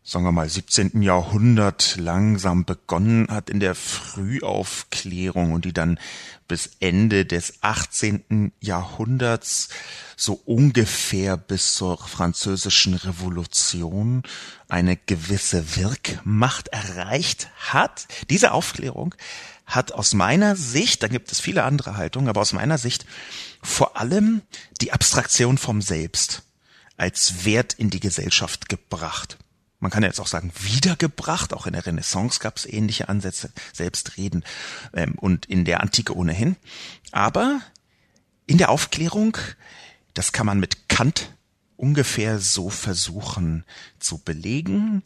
sagen 0.08 0.24
wir 0.24 0.30
mal, 0.30 0.48
17. 0.48 1.02
Jahrhundert 1.02 1.96
langsam 1.98 2.64
begonnen 2.64 3.26
hat 3.28 3.50
in 3.50 3.58
der 3.58 3.74
Frühaufklärung 3.74 5.52
und 5.52 5.64
die 5.64 5.72
dann 5.72 5.98
bis 6.46 6.70
Ende 6.78 7.26
des 7.26 7.54
18. 7.62 8.52
Jahrhunderts 8.60 9.68
so 10.16 10.40
ungefähr 10.44 11.36
bis 11.36 11.74
zur 11.74 11.98
französischen 11.98 12.94
Revolution 12.94 14.22
eine 14.68 14.96
gewisse 14.96 15.74
Wirkmacht 15.74 16.68
erreicht 16.68 17.50
hat. 17.56 18.06
Diese 18.30 18.52
Aufklärung 18.52 19.12
hat 19.66 19.90
aus 19.90 20.14
meiner 20.14 20.54
Sicht, 20.54 21.02
da 21.02 21.08
gibt 21.08 21.32
es 21.32 21.40
viele 21.40 21.64
andere 21.64 21.96
Haltungen, 21.96 22.28
aber 22.28 22.42
aus 22.42 22.52
meiner 22.52 22.78
Sicht 22.78 23.06
vor 23.60 23.96
allem 23.96 24.42
die 24.80 24.92
Abstraktion 24.92 25.58
vom 25.58 25.82
Selbst 25.82 26.44
als 26.96 27.44
Wert 27.44 27.72
in 27.72 27.90
die 27.90 28.00
Gesellschaft 28.00 28.68
gebracht 28.68 29.36
man 29.78 29.90
kann 29.90 30.02
jetzt 30.02 30.20
auch 30.20 30.26
sagen, 30.26 30.52
wiedergebracht. 30.58 31.52
Auch 31.52 31.66
in 31.66 31.74
der 31.74 31.86
Renaissance 31.86 32.40
gab 32.40 32.56
es 32.56 32.66
ähnliche 32.66 33.08
Ansätze, 33.08 33.50
Selbstreden 33.72 34.44
ähm, 34.94 35.14
und 35.16 35.46
in 35.46 35.64
der 35.64 35.80
Antike 35.80 36.16
ohnehin. 36.16 36.56
Aber 37.12 37.60
in 38.46 38.58
der 38.58 38.70
Aufklärung, 38.70 39.36
das 40.14 40.32
kann 40.32 40.46
man 40.46 40.60
mit 40.60 40.88
Kant 40.88 41.32
ungefähr 41.76 42.38
so 42.38 42.70
versuchen 42.70 43.64
zu 43.98 44.18
belegen, 44.18 45.02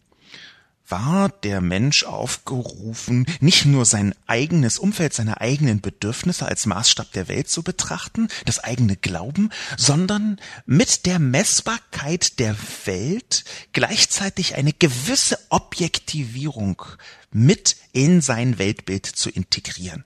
war 0.90 1.28
der 1.28 1.60
Mensch 1.60 2.04
aufgerufen, 2.04 3.26
nicht 3.40 3.64
nur 3.64 3.84
sein 3.84 4.14
eigenes 4.26 4.78
Umfeld, 4.78 5.14
seine 5.14 5.40
eigenen 5.40 5.80
Bedürfnisse 5.80 6.46
als 6.46 6.66
Maßstab 6.66 7.12
der 7.12 7.28
Welt 7.28 7.48
zu 7.48 7.62
betrachten, 7.62 8.28
das 8.44 8.58
eigene 8.58 8.96
Glauben, 8.96 9.50
sondern 9.76 10.40
mit 10.66 11.06
der 11.06 11.18
Messbarkeit 11.18 12.38
der 12.38 12.56
Welt 12.84 13.44
gleichzeitig 13.72 14.56
eine 14.56 14.72
gewisse 14.72 15.38
Objektivierung 15.48 16.82
mit 17.30 17.76
in 17.92 18.20
sein 18.20 18.58
Weltbild 18.58 19.06
zu 19.06 19.30
integrieren. 19.30 20.04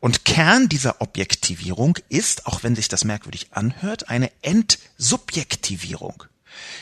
Und 0.00 0.24
Kern 0.24 0.68
dieser 0.68 1.00
Objektivierung 1.00 1.98
ist, 2.08 2.46
auch 2.46 2.62
wenn 2.62 2.76
sich 2.76 2.88
das 2.88 3.04
merkwürdig 3.04 3.48
anhört, 3.52 4.08
eine 4.08 4.30
Entsubjektivierung. 4.42 6.24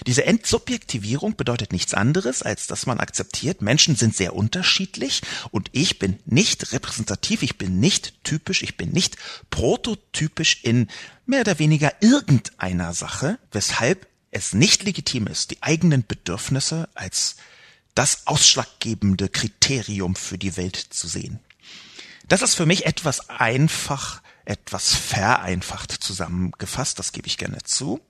Diese 0.07 0.25
Entsubjektivierung 0.25 1.37
bedeutet 1.37 1.73
nichts 1.73 1.95
anderes, 1.95 2.43
als 2.43 2.67
dass 2.67 2.87
man 2.87 3.01
akzeptiert, 3.01 3.63
Menschen 3.63 3.97
sind 3.97 4.17
sehr 4.17 4.35
unterschiedlich 4.35 5.23
und 5.51 5.69
ich 5.73 5.99
bin 5.99 6.19
nicht 6.27 6.73
repräsentativ, 6.73 7.43
ich 7.43 7.59
bin 7.59 7.81
nicht 7.81 8.25
typisch, 8.25 8.63
ich 8.63 8.77
bin 8.77 8.91
nicht 8.91 9.17
prototypisch 9.51 10.61
in 10.63 10.89
mehr 11.27 11.41
oder 11.41 11.59
weniger 11.59 11.93
irgendeiner 12.01 12.93
Sache, 12.93 13.39
weshalb 13.53 14.07
es 14.31 14.53
nicht 14.53 14.83
legitim 14.83 15.27
ist, 15.27 15.53
die 15.53 15.63
eigenen 15.63 16.05
Bedürfnisse 16.07 16.89
als 16.95 17.37
das 17.95 18.27
ausschlaggebende 18.27 19.29
Kriterium 19.29 20.17
für 20.17 20.39
die 20.39 20.57
Welt 20.57 20.77
zu 20.77 21.07
sehen. 21.07 21.39
Das 22.29 22.43
ist 22.43 22.55
für 22.55 22.67
mich 22.67 22.87
etwas 22.87 23.31
einfach, 23.31 24.23
etwas 24.45 24.95
vereinfacht 24.95 25.93
zusammengefasst, 25.93 26.99
das 26.99 27.13
gebe 27.13 27.29
ich 27.29 27.39
gerne 27.39 27.63
zu 27.63 28.01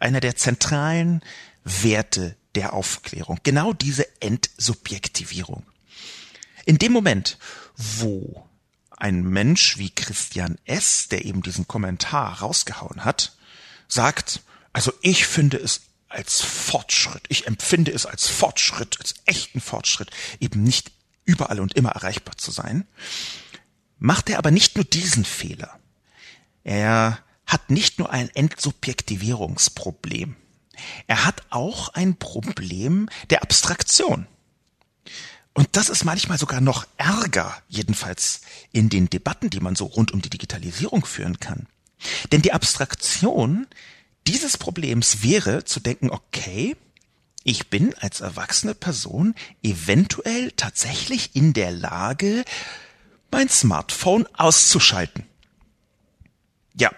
einer 0.00 0.20
der 0.20 0.36
zentralen 0.36 1.22
Werte 1.64 2.36
der 2.54 2.72
Aufklärung. 2.72 3.40
Genau 3.42 3.72
diese 3.72 4.06
Entsubjektivierung. 4.20 5.64
In 6.64 6.78
dem 6.78 6.92
Moment, 6.92 7.38
wo 7.76 8.46
ein 8.90 9.22
Mensch 9.22 9.78
wie 9.78 9.90
Christian 9.90 10.58
S., 10.64 11.08
der 11.08 11.24
eben 11.24 11.42
diesen 11.42 11.68
Kommentar 11.68 12.40
rausgehauen 12.40 13.04
hat, 13.04 13.36
sagt, 13.86 14.42
also 14.72 14.92
ich 15.02 15.26
finde 15.26 15.56
es 15.56 15.82
als 16.08 16.40
Fortschritt, 16.40 17.22
ich 17.28 17.46
empfinde 17.46 17.92
es 17.92 18.06
als 18.06 18.28
Fortschritt, 18.28 18.98
als 19.00 19.14
echten 19.24 19.60
Fortschritt, 19.60 20.10
eben 20.40 20.62
nicht 20.62 20.90
überall 21.24 21.60
und 21.60 21.74
immer 21.74 21.90
erreichbar 21.90 22.36
zu 22.36 22.50
sein, 22.50 22.86
macht 23.98 24.30
er 24.30 24.38
aber 24.38 24.50
nicht 24.50 24.76
nur 24.76 24.84
diesen 24.84 25.24
Fehler. 25.24 25.78
Er 26.64 27.18
hat 27.48 27.70
nicht 27.70 27.98
nur 27.98 28.10
ein 28.10 28.30
Entsubjektivierungsproblem. 28.32 30.36
Er 31.08 31.24
hat 31.24 31.42
auch 31.50 31.88
ein 31.88 32.14
Problem 32.16 33.08
der 33.30 33.42
Abstraktion. 33.42 34.28
Und 35.54 35.70
das 35.72 35.88
ist 35.88 36.04
manchmal 36.04 36.38
sogar 36.38 36.60
noch 36.60 36.86
ärger, 36.98 37.60
jedenfalls 37.68 38.42
in 38.70 38.88
den 38.88 39.10
Debatten, 39.10 39.50
die 39.50 39.58
man 39.58 39.74
so 39.74 39.86
rund 39.86 40.12
um 40.12 40.22
die 40.22 40.30
Digitalisierung 40.30 41.04
führen 41.04 41.40
kann. 41.40 41.66
Denn 42.30 42.42
die 42.42 42.52
Abstraktion 42.52 43.66
dieses 44.28 44.56
Problems 44.56 45.24
wäre 45.24 45.64
zu 45.64 45.80
denken, 45.80 46.10
okay, 46.10 46.76
ich 47.42 47.70
bin 47.70 47.94
als 47.94 48.20
erwachsene 48.20 48.74
Person 48.74 49.34
eventuell 49.62 50.52
tatsächlich 50.52 51.34
in 51.34 51.54
der 51.54 51.72
Lage, 51.72 52.44
mein 53.30 53.48
Smartphone 53.48 54.26
auszuschalten. 54.34 55.24
Ja, 56.74 56.92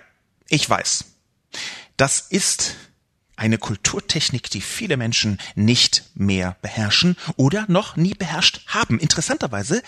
ich 0.50 0.69
weiß. 0.69 1.04
Das 1.97 2.21
ist 2.21 2.76
eine 3.37 3.57
Kulturtechnik, 3.57 4.50
die 4.50 4.61
viele 4.61 4.99
Menschen 4.99 5.38
nicht 5.54 6.04
mehr 6.14 6.57
beherrschen 6.61 7.16
oder 7.37 7.64
noch 7.69 7.97
nie 7.97 8.12
beherrscht 8.12 8.61
haben. 8.66 8.99
Interessanterweise 8.99 9.83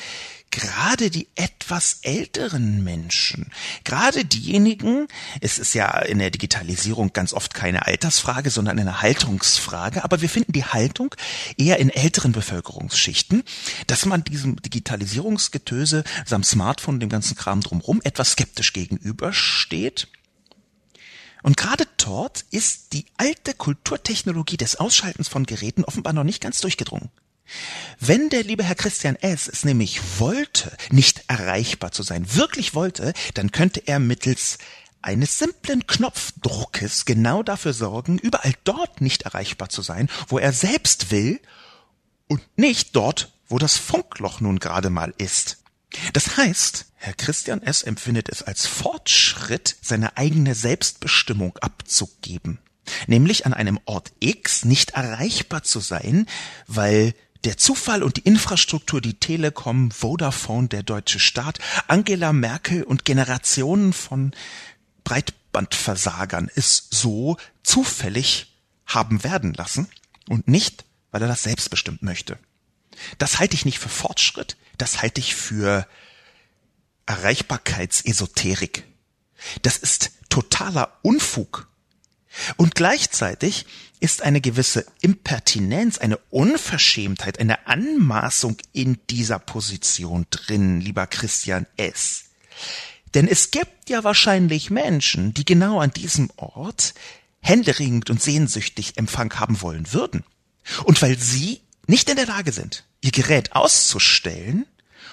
gerade 0.50 1.10
die 1.10 1.28
etwas 1.34 1.98
älteren 2.02 2.84
Menschen, 2.84 3.50
gerade 3.84 4.24
diejenigen, 4.24 5.08
es 5.40 5.58
ist 5.58 5.74
ja 5.74 5.98
in 5.98 6.18
der 6.18 6.30
Digitalisierung 6.30 7.12
ganz 7.12 7.32
oft 7.32 7.54
keine 7.54 7.86
Altersfrage, 7.86 8.50
sondern 8.50 8.78
eine 8.78 9.02
Haltungsfrage, 9.02 10.04
aber 10.04 10.20
wir 10.20 10.28
finden 10.28 10.52
die 10.52 10.64
Haltung 10.64 11.14
eher 11.56 11.78
in 11.78 11.90
älteren 11.90 12.32
Bevölkerungsschichten, 12.32 13.42
dass 13.86 14.06
man 14.06 14.24
diesem 14.24 14.60
Digitalisierungsgetöse, 14.62 16.04
seinem 16.26 16.44
Smartphone, 16.44 17.00
dem 17.00 17.08
ganzen 17.08 17.36
Kram 17.36 17.60
drumherum 17.60 18.00
etwas 18.04 18.32
skeptisch 18.32 18.72
gegenübersteht 18.72 20.08
und 21.42 21.56
gerade 21.56 21.86
dort 21.96 22.44
ist 22.50 22.92
die 22.92 23.06
alte 23.16 23.54
Kulturtechnologie 23.54 24.56
des 24.56 24.76
Ausschaltens 24.76 25.28
von 25.28 25.44
Geräten 25.44 25.84
offenbar 25.84 26.12
noch 26.12 26.24
nicht 26.24 26.40
ganz 26.40 26.60
durchgedrungen. 26.60 27.10
Wenn 27.98 28.30
der 28.30 28.44
liebe 28.44 28.64
Herr 28.64 28.74
Christian 28.74 29.16
S. 29.16 29.48
es 29.48 29.64
nämlich 29.64 30.00
wollte, 30.18 30.74
nicht 30.90 31.24
erreichbar 31.26 31.92
zu 31.92 32.02
sein, 32.02 32.34
wirklich 32.34 32.74
wollte, 32.74 33.12
dann 33.34 33.50
könnte 33.50 33.82
er 33.86 33.98
mittels 33.98 34.58
eines 35.02 35.38
simplen 35.38 35.86
Knopfdruckes 35.86 37.04
genau 37.04 37.42
dafür 37.42 37.72
sorgen, 37.72 38.18
überall 38.18 38.54
dort 38.64 39.00
nicht 39.00 39.22
erreichbar 39.22 39.68
zu 39.68 39.82
sein, 39.82 40.08
wo 40.28 40.38
er 40.38 40.52
selbst 40.52 41.10
will 41.10 41.40
und 42.28 42.40
nicht 42.56 42.94
dort, 42.94 43.32
wo 43.48 43.58
das 43.58 43.76
Funkloch 43.76 44.40
nun 44.40 44.60
gerade 44.60 44.90
mal 44.90 45.12
ist. 45.18 45.61
Das 46.12 46.36
heißt, 46.36 46.86
Herr 46.96 47.14
Christian 47.14 47.62
S. 47.62 47.82
empfindet 47.82 48.28
es 48.28 48.42
als 48.42 48.66
Fortschritt, 48.66 49.76
seine 49.82 50.16
eigene 50.16 50.54
Selbstbestimmung 50.54 51.56
abzugeben, 51.58 52.58
nämlich 53.06 53.46
an 53.46 53.54
einem 53.54 53.80
Ort 53.84 54.12
X 54.20 54.64
nicht 54.64 54.92
erreichbar 54.92 55.62
zu 55.62 55.80
sein, 55.80 56.26
weil 56.66 57.14
der 57.44 57.56
Zufall 57.56 58.02
und 58.02 58.18
die 58.18 58.22
Infrastruktur, 58.22 59.00
die 59.00 59.18
Telekom, 59.18 59.90
Vodafone, 59.90 60.68
der 60.68 60.82
deutsche 60.82 61.18
Staat, 61.18 61.58
Angela 61.88 62.32
Merkel 62.32 62.84
und 62.84 63.04
Generationen 63.04 63.92
von 63.92 64.32
Breitbandversagern 65.02 66.50
es 66.54 66.86
so 66.90 67.36
zufällig 67.64 68.60
haben 68.86 69.24
werden 69.24 69.54
lassen 69.54 69.88
und 70.28 70.46
nicht, 70.46 70.84
weil 71.10 71.22
er 71.22 71.28
das 71.28 71.42
selbstbestimmt 71.42 72.02
möchte. 72.02 72.38
Das 73.18 73.40
halte 73.40 73.54
ich 73.54 73.64
nicht 73.64 73.78
für 73.78 73.88
Fortschritt, 73.88 74.56
das 74.78 75.02
halte 75.02 75.20
ich 75.20 75.34
für 75.34 75.86
Erreichbarkeitsesoterik. 77.06 78.84
Das 79.62 79.76
ist 79.76 80.12
totaler 80.28 80.98
Unfug. 81.02 81.68
Und 82.56 82.74
gleichzeitig 82.74 83.66
ist 84.00 84.22
eine 84.22 84.40
gewisse 84.40 84.86
Impertinenz, 85.00 85.98
eine 85.98 86.16
Unverschämtheit, 86.30 87.38
eine 87.38 87.66
Anmaßung 87.66 88.56
in 88.72 88.98
dieser 89.10 89.38
Position 89.38 90.26
drin, 90.30 90.80
lieber 90.80 91.06
Christian 91.06 91.66
S. 91.76 92.24
Denn 93.14 93.28
es 93.28 93.50
gibt 93.50 93.90
ja 93.90 94.02
wahrscheinlich 94.04 94.70
Menschen, 94.70 95.34
die 95.34 95.44
genau 95.44 95.80
an 95.80 95.92
diesem 95.92 96.30
Ort 96.36 96.94
händeringend 97.40 98.08
und 98.08 98.22
sehnsüchtig 98.22 98.96
Empfang 98.96 99.32
haben 99.38 99.60
wollen 99.60 99.92
würden. 99.92 100.24
Und 100.84 101.02
weil 101.02 101.18
sie 101.18 101.60
nicht 101.86 102.08
in 102.08 102.16
der 102.16 102.26
Lage 102.26 102.52
sind, 102.52 102.84
ihr 103.02 103.10
Gerät 103.10 103.54
auszustellen, 103.54 104.66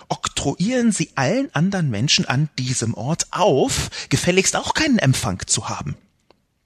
oktroyieren 0.07 0.91
sie 0.91 1.11
allen 1.15 1.53
anderen 1.53 1.89
Menschen 1.89 2.25
an 2.25 2.49
diesem 2.57 2.93
Ort 2.93 3.27
auf, 3.31 3.89
gefälligst 4.09 4.55
auch 4.55 4.73
keinen 4.73 4.99
Empfang 4.99 5.45
zu 5.45 5.67
haben. 5.69 5.97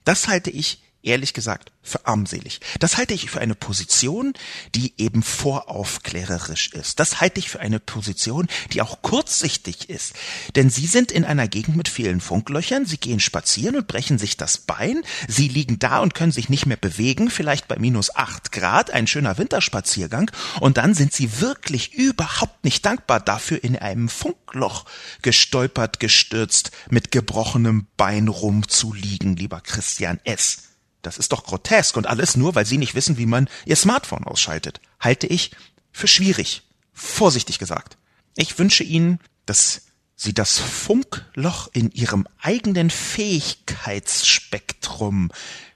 Das 0.04 0.28
halte 0.28 0.50
ich 0.50 0.82
ehrlich 1.04 1.34
gesagt 1.34 1.72
für 1.82 2.06
armselig. 2.06 2.60
Das 2.80 2.96
halte 2.96 3.14
ich 3.14 3.30
für 3.30 3.40
eine 3.40 3.54
Position, 3.54 4.32
die 4.74 4.94
eben 4.96 5.22
voraufklärerisch 5.22 6.72
ist. 6.72 6.98
Das 6.98 7.20
halte 7.20 7.38
ich 7.38 7.50
für 7.50 7.60
eine 7.60 7.78
Position, 7.78 8.48
die 8.72 8.80
auch 8.80 9.02
kurzsichtig 9.02 9.90
ist. 9.90 10.14
Denn 10.56 10.70
Sie 10.70 10.86
sind 10.86 11.12
in 11.12 11.24
einer 11.24 11.46
Gegend 11.46 11.76
mit 11.76 11.88
vielen 11.88 12.20
Funklöchern, 12.20 12.86
Sie 12.86 12.96
gehen 12.96 13.20
spazieren 13.20 13.76
und 13.76 13.86
brechen 13.86 14.18
sich 14.18 14.36
das 14.36 14.58
Bein, 14.58 15.02
Sie 15.28 15.48
liegen 15.48 15.78
da 15.78 15.98
und 15.98 16.14
können 16.14 16.32
sich 16.32 16.48
nicht 16.48 16.66
mehr 16.66 16.78
bewegen, 16.78 17.30
vielleicht 17.30 17.68
bei 17.68 17.78
minus 17.78 18.14
acht 18.14 18.50
Grad, 18.50 18.90
ein 18.90 19.06
schöner 19.06 19.36
Winterspaziergang, 19.36 20.30
und 20.60 20.78
dann 20.78 20.94
sind 20.94 21.12
Sie 21.12 21.40
wirklich 21.40 21.92
überhaupt 21.92 22.64
nicht 22.64 22.84
dankbar 22.86 23.20
dafür, 23.20 23.62
in 23.62 23.76
einem 23.76 24.08
Funkloch 24.08 24.86
gestolpert, 25.20 26.00
gestürzt, 26.00 26.70
mit 26.90 27.10
gebrochenem 27.10 27.86
Bein 27.96 28.28
rumzuliegen, 28.28 29.36
lieber 29.36 29.60
Christian 29.60 30.18
S. 30.24 30.73
Das 31.04 31.18
ist 31.18 31.32
doch 31.32 31.44
grotesk 31.44 31.96
und 31.96 32.06
alles 32.06 32.36
nur, 32.36 32.54
weil 32.54 32.66
Sie 32.66 32.78
nicht 32.78 32.94
wissen, 32.94 33.18
wie 33.18 33.26
man 33.26 33.48
Ihr 33.66 33.76
Smartphone 33.76 34.24
ausschaltet. 34.24 34.80
Halte 35.00 35.26
ich 35.26 35.50
für 35.92 36.08
schwierig. 36.08 36.62
Vorsichtig 36.92 37.58
gesagt. 37.58 37.96
Ich 38.36 38.58
wünsche 38.58 38.84
Ihnen, 38.84 39.20
dass 39.46 39.82
Sie 40.16 40.32
das 40.32 40.58
Funkloch 40.58 41.68
in 41.72 41.90
Ihrem 41.90 42.26
eigenen 42.40 42.90
Fähigkeitsspektrum, 42.90 45.32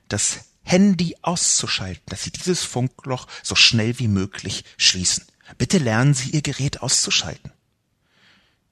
das 0.08 0.38
Handy 0.62 1.16
auszuschalten, 1.22 2.04
dass 2.06 2.22
Sie 2.22 2.30
dieses 2.30 2.62
Funkloch 2.64 3.26
so 3.42 3.54
schnell 3.54 3.98
wie 3.98 4.08
möglich 4.08 4.64
schließen. 4.76 5.24
Bitte 5.56 5.78
lernen 5.78 6.12
Sie 6.14 6.30
Ihr 6.30 6.42
Gerät 6.42 6.82
auszuschalten. 6.82 7.52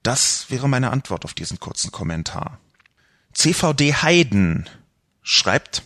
Das 0.03 0.49
wäre 0.49 0.69
meine 0.69 0.91
Antwort 0.91 1.25
auf 1.25 1.33
diesen 1.33 1.59
kurzen 1.59 1.91
Kommentar. 1.91 2.59
CVD 3.33 3.93
Heiden 3.93 4.69
schreibt, 5.21 5.83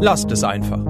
Lasst 0.00 0.30
es 0.30 0.44
einfach. 0.44 0.84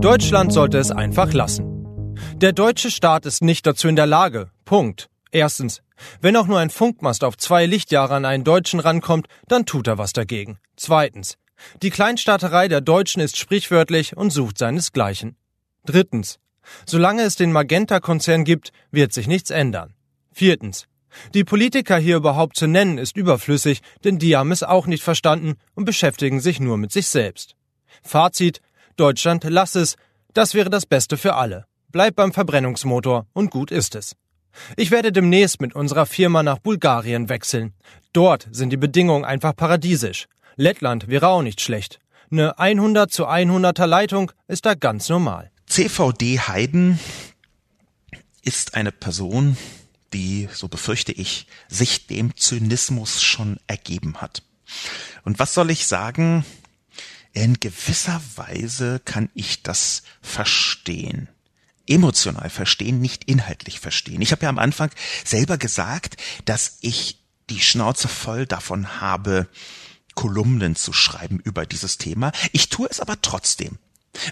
Deutschland 0.00 0.52
sollte 0.52 0.78
es 0.78 0.90
einfach 0.90 1.32
lassen. 1.32 2.14
Der 2.36 2.52
deutsche 2.52 2.90
Staat 2.90 3.26
ist 3.26 3.42
nicht 3.42 3.66
dazu 3.66 3.88
in 3.88 3.96
der 3.96 4.06
Lage. 4.06 4.50
Punkt. 4.64 5.08
Erstens. 5.30 5.82
Wenn 6.20 6.36
auch 6.36 6.46
nur 6.46 6.58
ein 6.58 6.70
Funkmast 6.70 7.24
auf 7.24 7.36
zwei 7.36 7.66
Lichtjahre 7.66 8.14
an 8.14 8.24
einen 8.24 8.44
Deutschen 8.44 8.80
rankommt, 8.80 9.28
dann 9.48 9.66
tut 9.66 9.86
er 9.86 9.98
was 9.98 10.12
dagegen. 10.12 10.58
Zweitens. 10.76 11.36
Die 11.82 11.90
Kleinstaaterei 11.90 12.68
der 12.68 12.80
Deutschen 12.80 13.22
ist 13.22 13.36
sprichwörtlich 13.36 14.16
und 14.16 14.30
sucht 14.30 14.58
seinesgleichen. 14.58 15.36
Drittens. 15.84 16.38
Solange 16.86 17.22
es 17.22 17.36
den 17.36 17.52
Magenta-Konzern 17.52 18.44
gibt, 18.44 18.72
wird 18.90 19.12
sich 19.12 19.26
nichts 19.26 19.50
ändern. 19.50 19.94
Viertens. 20.32 20.86
Die 21.34 21.44
Politiker 21.44 21.98
hier 21.98 22.16
überhaupt 22.16 22.56
zu 22.56 22.66
nennen 22.66 22.98
ist 22.98 23.16
überflüssig, 23.16 23.80
denn 24.04 24.18
die 24.18 24.36
haben 24.36 24.52
es 24.52 24.62
auch 24.62 24.86
nicht 24.86 25.02
verstanden 25.02 25.54
und 25.74 25.84
beschäftigen 25.84 26.40
sich 26.40 26.60
nur 26.60 26.76
mit 26.76 26.92
sich 26.92 27.06
selbst. 27.08 27.56
Fazit, 28.02 28.60
Deutschland 28.96 29.44
lass 29.44 29.74
es, 29.74 29.96
das 30.34 30.54
wäre 30.54 30.70
das 30.70 30.86
Beste 30.86 31.16
für 31.16 31.34
alle. 31.34 31.66
Bleib 31.90 32.16
beim 32.16 32.32
Verbrennungsmotor 32.32 33.26
und 33.32 33.50
gut 33.50 33.70
ist 33.70 33.94
es. 33.94 34.16
Ich 34.76 34.90
werde 34.90 35.12
demnächst 35.12 35.60
mit 35.60 35.74
unserer 35.74 36.06
Firma 36.06 36.42
nach 36.42 36.58
Bulgarien 36.58 37.28
wechseln. 37.28 37.74
Dort 38.12 38.48
sind 38.50 38.70
die 38.70 38.76
Bedingungen 38.76 39.24
einfach 39.24 39.56
paradiesisch. 39.56 40.26
Lettland 40.56 41.08
wäre 41.08 41.28
auch 41.28 41.42
nicht 41.42 41.60
schlecht. 41.60 41.98
Eine 42.30 42.58
100 42.58 43.10
zu 43.10 43.26
100er 43.26 43.86
Leitung 43.86 44.32
ist 44.48 44.64
da 44.66 44.74
ganz 44.74 45.08
normal. 45.08 45.50
CVD 45.66 46.38
Heiden 46.38 46.98
ist 48.42 48.74
eine 48.74 48.92
Person, 48.92 49.56
die, 50.12 50.48
so 50.52 50.68
befürchte 50.68 51.12
ich, 51.12 51.46
sich 51.68 52.06
dem 52.06 52.36
Zynismus 52.36 53.22
schon 53.22 53.58
ergeben 53.66 54.20
hat. 54.20 54.42
Und 55.24 55.38
was 55.38 55.54
soll 55.54 55.70
ich 55.70 55.86
sagen? 55.86 56.44
In 57.32 57.60
gewisser 57.60 58.20
Weise 58.36 59.00
kann 59.04 59.30
ich 59.34 59.62
das 59.62 60.02
verstehen. 60.20 61.28
Emotional 61.86 62.50
verstehen, 62.50 63.00
nicht 63.00 63.24
inhaltlich 63.24 63.80
verstehen. 63.80 64.22
Ich 64.22 64.32
habe 64.32 64.44
ja 64.44 64.48
am 64.48 64.58
Anfang 64.58 64.90
selber 65.24 65.58
gesagt, 65.58 66.16
dass 66.44 66.78
ich 66.80 67.18
die 67.50 67.60
Schnauze 67.60 68.08
voll 68.08 68.46
davon 68.46 69.00
habe, 69.00 69.48
Kolumnen 70.14 70.76
zu 70.76 70.92
schreiben 70.92 71.40
über 71.40 71.66
dieses 71.66 71.98
Thema. 71.98 72.32
Ich 72.52 72.68
tue 72.68 72.88
es 72.88 73.00
aber 73.00 73.20
trotzdem 73.20 73.78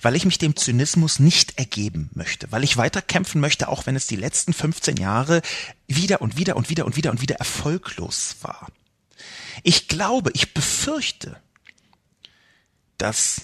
weil 0.02 0.16
ich 0.16 0.24
mich 0.24 0.38
dem 0.38 0.56
Zynismus 0.56 1.18
nicht 1.18 1.58
ergeben 1.58 2.10
möchte, 2.14 2.50
weil 2.52 2.64
ich 2.64 2.76
weiter 2.76 3.00
kämpfen 3.00 3.40
möchte, 3.40 3.68
auch 3.68 3.86
wenn 3.86 3.96
es 3.96 4.06
die 4.06 4.16
letzten 4.16 4.52
15 4.52 4.96
Jahre 4.96 5.42
wieder 5.86 6.20
und 6.20 6.36
wieder 6.36 6.56
und 6.56 6.68
wieder 6.68 6.84
und 6.84 6.96
wieder 6.96 7.10
und 7.10 7.22
wieder 7.22 7.36
erfolglos 7.36 8.36
war. 8.42 8.68
Ich 9.62 9.88
glaube, 9.88 10.30
ich 10.34 10.54
befürchte, 10.54 11.40
dass 12.98 13.42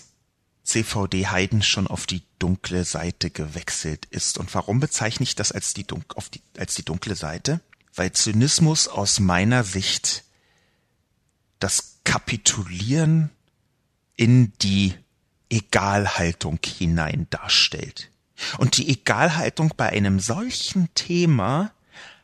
CVD 0.64 1.29
Heiden 1.29 1.62
schon 1.62 1.87
auf 1.87 2.07
die 2.07 2.22
dunkle 2.38 2.85
Seite 2.85 3.31
gewechselt 3.31 4.07
ist. 4.07 4.37
Und 4.37 4.55
warum 4.55 4.81
bezeichne 4.81 5.25
ich 5.25 5.37
das 5.37 5.53
als 5.53 5.75
die, 5.75 5.85
Dun 5.85 6.05
die, 6.35 6.42
als 6.59 6.75
die 6.75 6.85
dunkle 6.85 7.14
Seite? 7.14 7.61
Weil 7.94 8.12
Zynismus 8.12 8.88
aus 8.88 9.20
meiner 9.20 9.64
Sicht 9.64 10.25
das 11.61 12.01
Kapitulieren 12.05 13.31
in 14.16 14.53
die 14.59 14.94
Egalhaltung 15.50 16.59
hinein 16.64 17.26
darstellt. 17.30 18.11
Und 18.59 18.76
die 18.76 18.88
Egalhaltung 18.88 19.72
bei 19.76 19.88
einem 19.88 20.20
solchen 20.20 20.92
Thema 20.94 21.72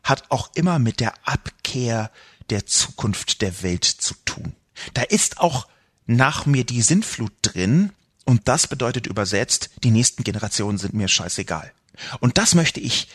hat 0.02 0.24
auch 0.30 0.50
immer 0.54 0.78
mit 0.78 1.00
der 1.00 1.14
Abkehr 1.26 2.10
der 2.50 2.66
Zukunft 2.66 3.40
der 3.40 3.62
Welt 3.62 3.84
zu 3.84 4.14
tun. 4.24 4.54
Da 4.94 5.02
ist 5.02 5.38
auch 5.38 5.68
nach 6.06 6.44
mir 6.46 6.64
die 6.64 6.82
Sinnflut 6.82 7.32
drin, 7.42 7.92
und 8.24 8.46
das 8.46 8.66
bedeutet 8.66 9.06
übersetzt, 9.06 9.70
die 9.82 9.90
nächsten 9.90 10.22
Generationen 10.22 10.78
sind 10.78 10.94
mir 10.94 11.08
scheißegal. 11.08 11.72
Und 12.20 12.38
das 12.38 12.54
möchte 12.54 12.78
ich 12.78 13.08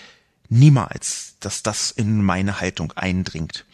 niemals, 0.50 1.36
dass 1.40 1.64
das 1.64 1.92
in 1.92 2.24
meine 2.24 2.60
Haltung 2.60 2.92
eindringt. 2.94 3.66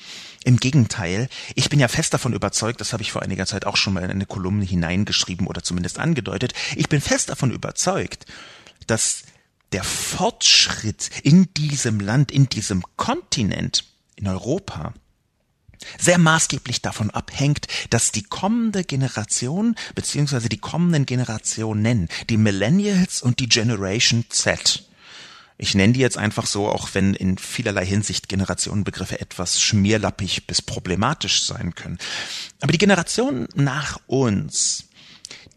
Im 0.46 0.58
Gegenteil, 0.58 1.30
ich 1.56 1.70
bin 1.70 1.80
ja 1.80 1.88
fest 1.88 2.14
davon 2.14 2.34
überzeugt, 2.34 2.82
das 2.82 2.92
habe 2.92 3.02
ich 3.02 3.12
vor 3.12 3.22
einiger 3.22 3.46
Zeit 3.46 3.66
auch 3.66 3.78
schon 3.78 3.94
mal 3.94 4.04
in 4.04 4.12
eine 4.12 4.26
Kolumne 4.26 4.66
hineingeschrieben 4.66 5.48
oder 5.48 5.64
zumindest 5.64 6.00
angedeutet, 6.00 6.54
ich 6.76 6.90
bin 6.90 7.00
fest 7.00 7.30
davon 7.30 7.52
überzeugt, 7.52 8.26
dass 8.88 9.24
der 9.72 9.84
Fortschritt 9.84 11.10
in 11.24 11.54
diesem 11.54 12.00
Land, 12.00 12.32
in 12.32 12.48
diesem 12.48 12.84
Kontinent, 12.98 13.86
in 14.16 14.28
Europa, 14.28 14.94
sehr 16.00 16.18
maßgeblich 16.18 16.82
davon 16.82 17.10
abhängt, 17.10 17.68
dass 17.90 18.12
die 18.12 18.24
kommende 18.24 18.84
Generation 18.84 19.76
beziehungsweise 19.96 20.50
die 20.50 20.58
kommenden 20.58 21.06
Generationen, 21.06 22.08
die 22.30 22.38
Millennials 22.38 23.22
und 23.22 23.40
die 23.40 23.50
Generation 23.50 24.26
Z, 24.30 24.88
ich 25.64 25.76
nenne 25.76 25.94
die 25.94 26.02
jetzt 26.02 26.18
einfach 26.18 26.46
so, 26.46 26.68
auch 26.68 26.90
wenn 26.94 27.14
in 27.14 27.38
vielerlei 27.38 27.86
Hinsicht 27.86 28.28
Generationenbegriffe 28.28 29.22
etwas 29.22 29.62
schmierlappig 29.62 30.46
bis 30.46 30.62
problematisch 30.62 31.46
sein 31.46 31.74
können. 31.74 31.98
Aber 32.60 32.74
die 32.74 32.78
Generation 32.78 33.48
nach 33.56 33.98
uns, 34.08 34.90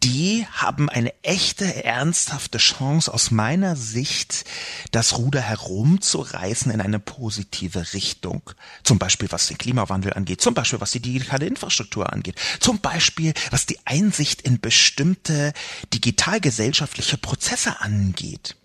die 0.03 0.47
haben 0.53 0.89
eine 0.89 1.11
echte, 1.23 1.83
ernsthafte 1.83 2.57
Chance 2.57 3.13
aus 3.13 3.31
meiner 3.31 3.75
Sicht, 3.75 4.45
das 4.91 5.17
Ruder 5.17 5.41
herumzureißen 5.41 6.71
in 6.71 6.79
eine 6.79 6.99
positive 6.99 7.91
Richtung. 7.91 8.49
Zum 8.83 8.99
Beispiel 8.99 9.29
was 9.31 9.47
den 9.47 9.57
Klimawandel 9.57 10.13
angeht, 10.13 10.39
zum 10.39 10.53
Beispiel 10.53 10.79
was 10.79 10.91
die 10.91 11.01
digitale 11.01 11.47
Infrastruktur 11.47 12.13
angeht, 12.13 12.39
zum 12.61 12.79
Beispiel 12.79 13.33
was 13.51 13.65
die 13.65 13.79
Einsicht 13.83 14.41
in 14.41 14.61
bestimmte 14.61 15.51
digitalgesellschaftliche 15.93 17.17
Prozesse 17.17 17.81
angeht. 17.81 18.55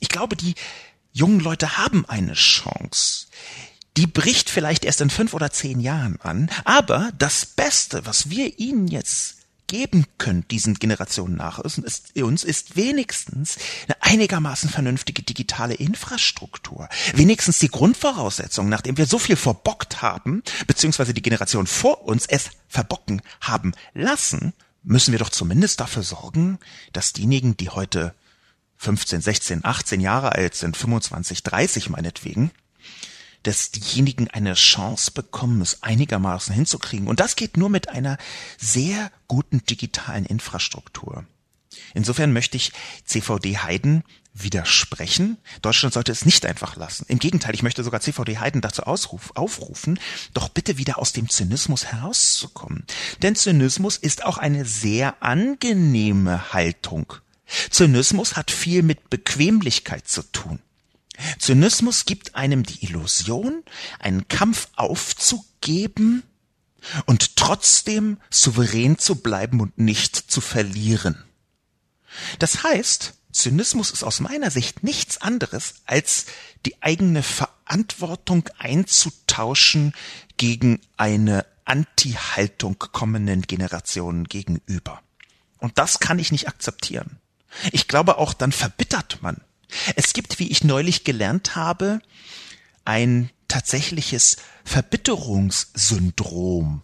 Ich 0.00 0.08
glaube, 0.08 0.36
die 0.36 0.54
jungen 1.12 1.40
Leute 1.40 1.78
haben 1.78 2.04
eine 2.06 2.34
Chance. 2.34 3.26
Die 3.96 4.06
bricht 4.06 4.50
vielleicht 4.50 4.84
erst 4.84 5.00
in 5.00 5.10
fünf 5.10 5.34
oder 5.34 5.50
zehn 5.50 5.80
Jahren 5.80 6.20
an, 6.20 6.50
aber 6.64 7.10
das 7.18 7.44
Beste, 7.44 8.06
was 8.06 8.30
wir 8.30 8.58
ihnen 8.58 8.88
jetzt 8.88 9.36
geben 9.66 10.04
können, 10.18 10.46
diesen 10.50 10.74
Generationen 10.74 11.36
nach 11.36 11.60
ist, 11.60 11.78
uns, 12.16 12.42
ist 12.42 12.76
wenigstens 12.76 13.56
eine 13.86 14.02
einigermaßen 14.02 14.68
vernünftige 14.68 15.22
digitale 15.22 15.74
Infrastruktur. 15.74 16.88
Wenigstens 17.14 17.60
die 17.60 17.68
Grundvoraussetzung, 17.68 18.68
nachdem 18.68 18.96
wir 18.96 19.06
so 19.06 19.20
viel 19.20 19.36
verbockt 19.36 20.02
haben, 20.02 20.42
beziehungsweise 20.66 21.14
die 21.14 21.22
Generation 21.22 21.68
vor 21.68 22.04
uns 22.04 22.26
es 22.26 22.50
verbocken 22.68 23.22
haben 23.40 23.72
lassen, 23.94 24.54
müssen 24.82 25.12
wir 25.12 25.20
doch 25.20 25.28
zumindest 25.28 25.78
dafür 25.78 26.02
sorgen, 26.02 26.58
dass 26.92 27.12
diejenigen, 27.12 27.56
die 27.56 27.68
heute 27.68 28.14
15, 28.80 29.20
16, 29.20 29.64
18 29.64 30.00
Jahre 30.00 30.32
alt 30.32 30.54
sind, 30.54 30.74
25, 30.74 31.42
30 31.42 31.90
meinetwegen, 31.90 32.50
dass 33.42 33.70
diejenigen 33.70 34.28
eine 34.28 34.54
Chance 34.54 35.10
bekommen, 35.10 35.60
es 35.60 35.82
einigermaßen 35.82 36.54
hinzukriegen. 36.54 37.06
Und 37.06 37.20
das 37.20 37.36
geht 37.36 37.58
nur 37.58 37.68
mit 37.68 37.90
einer 37.90 38.16
sehr 38.56 39.12
guten 39.28 39.62
digitalen 39.66 40.24
Infrastruktur. 40.24 41.26
Insofern 41.92 42.32
möchte 42.32 42.56
ich 42.56 42.72
CVD 43.04 43.58
Heiden 43.58 44.02
widersprechen. 44.32 45.36
Deutschland 45.60 45.92
sollte 45.92 46.12
es 46.12 46.24
nicht 46.24 46.46
einfach 46.46 46.76
lassen. 46.76 47.04
Im 47.08 47.18
Gegenteil, 47.18 47.54
ich 47.54 47.62
möchte 47.62 47.84
sogar 47.84 48.00
CVD 48.00 48.38
Heiden 48.38 48.62
dazu 48.62 48.84
ausruf, 48.84 49.32
aufrufen, 49.34 50.00
doch 50.32 50.48
bitte 50.48 50.78
wieder 50.78 50.98
aus 50.98 51.12
dem 51.12 51.28
Zynismus 51.28 51.84
herauszukommen. 51.84 52.86
Denn 53.20 53.36
Zynismus 53.36 53.98
ist 53.98 54.24
auch 54.24 54.38
eine 54.38 54.64
sehr 54.64 55.22
angenehme 55.22 56.54
Haltung. 56.54 57.12
Zynismus 57.70 58.36
hat 58.36 58.50
viel 58.50 58.82
mit 58.82 59.10
Bequemlichkeit 59.10 60.08
zu 60.08 60.22
tun. 60.22 60.60
Zynismus 61.38 62.06
gibt 62.06 62.34
einem 62.34 62.64
die 62.64 62.84
Illusion, 62.84 63.62
einen 63.98 64.28
Kampf 64.28 64.68
aufzugeben 64.76 66.22
und 67.06 67.36
trotzdem 67.36 68.18
souverän 68.30 68.98
zu 68.98 69.16
bleiben 69.16 69.60
und 69.60 69.78
nicht 69.78 70.16
zu 70.16 70.40
verlieren. 70.40 71.22
Das 72.38 72.62
heißt, 72.62 73.14
Zynismus 73.32 73.90
ist 73.90 74.02
aus 74.02 74.20
meiner 74.20 74.50
Sicht 74.50 74.82
nichts 74.82 75.20
anderes, 75.20 75.74
als 75.84 76.26
die 76.66 76.82
eigene 76.82 77.22
Verantwortung 77.22 78.48
einzutauschen 78.58 79.94
gegen 80.36 80.80
eine 80.96 81.46
Anti-Haltung 81.64 82.78
kommenden 82.78 83.42
Generationen 83.42 84.24
gegenüber. 84.24 85.02
Und 85.58 85.78
das 85.78 86.00
kann 86.00 86.18
ich 86.18 86.32
nicht 86.32 86.48
akzeptieren. 86.48 87.20
Ich 87.72 87.88
glaube 87.88 88.18
auch, 88.18 88.32
dann 88.32 88.52
verbittert 88.52 89.18
man. 89.22 89.40
Es 89.96 90.12
gibt, 90.12 90.38
wie 90.38 90.50
ich 90.50 90.62
neulich 90.64 91.04
gelernt 91.04 91.56
habe, 91.56 92.00
ein 92.84 93.30
tatsächliches 93.48 94.36
Verbitterungssyndrom. 94.64 96.82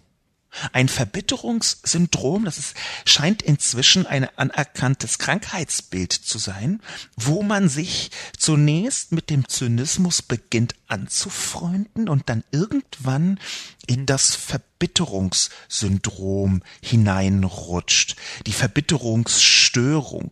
Ein 0.72 0.88
Verbitterungssyndrom, 0.88 2.46
das 2.46 2.56
ist, 2.56 2.74
scheint 3.04 3.42
inzwischen 3.42 4.06
ein 4.06 4.26
anerkanntes 4.38 5.18
Krankheitsbild 5.18 6.12
zu 6.12 6.38
sein, 6.38 6.80
wo 7.14 7.42
man 7.42 7.68
sich 7.68 8.10
zunächst 8.38 9.12
mit 9.12 9.28
dem 9.28 9.46
Zynismus 9.48 10.22
beginnt 10.22 10.74
anzufreunden 10.86 12.08
und 12.08 12.30
dann 12.30 12.42
irgendwann 12.52 13.38
in 13.86 14.06
das 14.06 14.34
Verbitterungssyndrom 14.34 16.62
hineinrutscht, 16.80 18.16
die 18.46 18.52
Verbitterungsstörung 18.52 20.30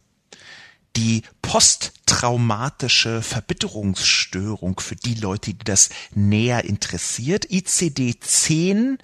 die 0.97 1.23
posttraumatische 1.43 3.23
Verbitterungsstörung 3.23 4.81
für 4.81 4.97
die 4.97 5.15
Leute, 5.15 5.55
die 5.55 5.65
das 5.65 5.91
näher 6.15 6.65
interessiert. 6.65 7.47
ICD-10 7.47 8.99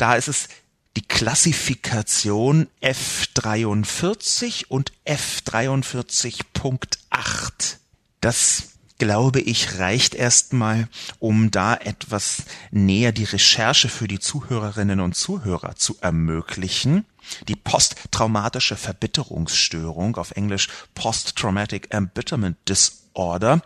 da 0.00 0.14
ist 0.14 0.28
es 0.28 0.48
die 0.96 1.02
Klassifikation 1.02 2.68
F43 2.80 4.68
und 4.68 4.92
F43.8. 5.04 7.76
Das 8.22 8.69
glaube 9.00 9.40
ich, 9.40 9.78
reicht 9.78 10.14
erstmal, 10.14 10.86
um 11.18 11.50
da 11.50 11.74
etwas 11.74 12.44
näher 12.70 13.12
die 13.12 13.24
Recherche 13.24 13.88
für 13.88 14.06
die 14.06 14.20
Zuhörerinnen 14.20 15.00
und 15.00 15.16
Zuhörer 15.16 15.74
zu 15.74 15.96
ermöglichen. 16.02 17.06
Die 17.48 17.56
posttraumatische 17.56 18.76
Verbitterungsstörung, 18.76 20.16
auf 20.16 20.32
Englisch 20.32 20.68
Post-Traumatic 20.94 21.88
Embitterment 21.94 22.58
Disorder, 22.68 23.62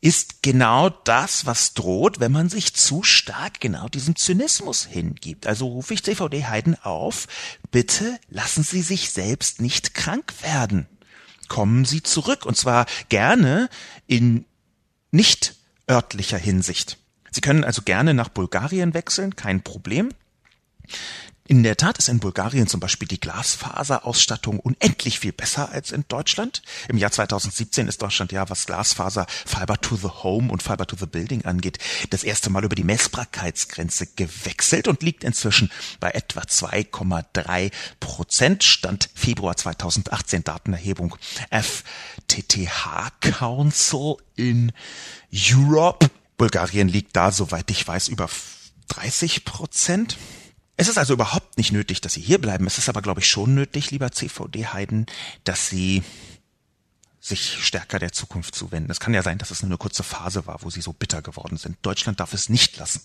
ist 0.00 0.42
genau 0.42 0.88
das, 0.88 1.46
was 1.46 1.74
droht, 1.74 2.18
wenn 2.18 2.32
man 2.32 2.48
sich 2.48 2.74
zu 2.74 3.04
stark 3.04 3.60
genau 3.60 3.88
diesem 3.88 4.16
Zynismus 4.16 4.84
hingibt. 4.84 5.46
Also 5.46 5.68
rufe 5.68 5.94
ich 5.94 6.02
CVD 6.02 6.46
Heiden 6.46 6.76
auf, 6.82 7.28
bitte 7.70 8.18
lassen 8.28 8.64
Sie 8.64 8.82
sich 8.82 9.10
selbst 9.10 9.60
nicht 9.60 9.94
krank 9.94 10.32
werden. 10.42 10.88
Kommen 11.50 11.84
Sie 11.84 12.00
zurück 12.00 12.46
und 12.46 12.56
zwar 12.56 12.86
gerne 13.08 13.68
in 14.06 14.44
nicht 15.10 15.56
örtlicher 15.90 16.38
Hinsicht. 16.38 16.96
Sie 17.32 17.40
können 17.40 17.64
also 17.64 17.82
gerne 17.82 18.14
nach 18.14 18.28
Bulgarien 18.28 18.94
wechseln, 18.94 19.34
kein 19.34 19.60
Problem. 19.60 20.10
In 21.50 21.64
der 21.64 21.76
Tat 21.76 21.98
ist 21.98 22.08
in 22.08 22.20
Bulgarien 22.20 22.68
zum 22.68 22.78
Beispiel 22.78 23.08
die 23.08 23.18
Glasfaserausstattung 23.18 24.60
unendlich 24.60 25.18
viel 25.18 25.32
besser 25.32 25.72
als 25.72 25.90
in 25.90 26.04
Deutschland. 26.06 26.62
Im 26.86 26.96
Jahr 26.96 27.10
2017 27.10 27.88
ist 27.88 28.00
Deutschland 28.00 28.30
ja, 28.30 28.48
was 28.48 28.66
Glasfaser, 28.66 29.26
Fiber 29.46 29.76
to 29.80 29.96
the 29.96 30.10
Home 30.22 30.52
und 30.52 30.62
Fiber 30.62 30.86
to 30.86 30.94
the 30.94 31.06
Building 31.06 31.44
angeht, 31.46 31.80
das 32.10 32.22
erste 32.22 32.50
Mal 32.50 32.62
über 32.62 32.76
die 32.76 32.84
Messbarkeitsgrenze 32.84 34.06
gewechselt 34.14 34.86
und 34.86 35.02
liegt 35.02 35.24
inzwischen 35.24 35.72
bei 35.98 36.12
etwa 36.12 36.42
2,3 36.42 37.72
Prozent. 37.98 38.62
Stand 38.62 39.10
Februar 39.16 39.56
2018 39.56 40.44
Datenerhebung 40.44 41.16
FTTH 41.50 43.10
Council 43.22 44.18
in 44.36 44.70
Europe. 45.32 46.08
Bulgarien 46.36 46.86
liegt 46.86 47.16
da, 47.16 47.32
soweit 47.32 47.72
ich 47.72 47.88
weiß, 47.88 48.06
über 48.06 48.30
30 48.86 49.44
Prozent. 49.44 50.16
Es 50.80 50.88
ist 50.88 50.96
also 50.96 51.12
überhaupt 51.12 51.58
nicht 51.58 51.72
nötig, 51.72 52.00
dass 52.00 52.14
Sie 52.14 52.22
hier 52.22 52.40
bleiben. 52.40 52.66
Es 52.66 52.78
ist 52.78 52.88
aber, 52.88 53.02
glaube 53.02 53.20
ich, 53.20 53.28
schon 53.28 53.54
nötig, 53.54 53.90
lieber 53.90 54.12
CVD-Heiden, 54.12 55.04
dass 55.44 55.68
Sie 55.68 56.02
sich 57.20 57.62
stärker 57.62 57.98
der 57.98 58.12
Zukunft 58.12 58.54
zuwenden. 58.54 58.90
Es 58.90 58.98
kann 58.98 59.12
ja 59.12 59.22
sein, 59.22 59.36
dass 59.36 59.50
es 59.50 59.60
nur 59.60 59.68
eine 59.68 59.76
kurze 59.76 60.02
Phase 60.02 60.46
war, 60.46 60.62
wo 60.62 60.70
Sie 60.70 60.80
so 60.80 60.94
bitter 60.94 61.20
geworden 61.20 61.58
sind. 61.58 61.76
Deutschland 61.82 62.18
darf 62.18 62.32
es 62.32 62.48
nicht 62.48 62.78
lassen. 62.78 63.02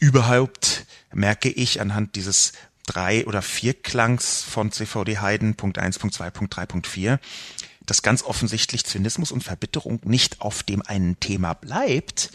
Überhaupt 0.00 0.86
merke 1.12 1.50
ich 1.50 1.80
anhand 1.80 2.16
dieses 2.16 2.50
drei 2.84 3.24
oder 3.28 3.42
vier 3.42 3.72
Klangs 3.72 4.42
von 4.42 4.72
CVD 4.72 5.18
Heiden, 5.18 5.54
Punkt 5.54 5.78
eins, 5.78 6.00
Punkt 6.00 6.16
zwei, 6.16 6.30
Punkt 6.30 6.56
drei, 6.56 6.66
Punkt 6.66 6.88
vier, 6.88 7.20
dass 7.86 8.02
ganz 8.02 8.24
offensichtlich 8.24 8.84
Zynismus 8.84 9.30
und 9.30 9.44
Verbitterung 9.44 10.00
nicht 10.02 10.40
auf 10.40 10.64
dem 10.64 10.82
einen 10.82 11.20
Thema 11.20 11.54
bleibt, 11.54 12.32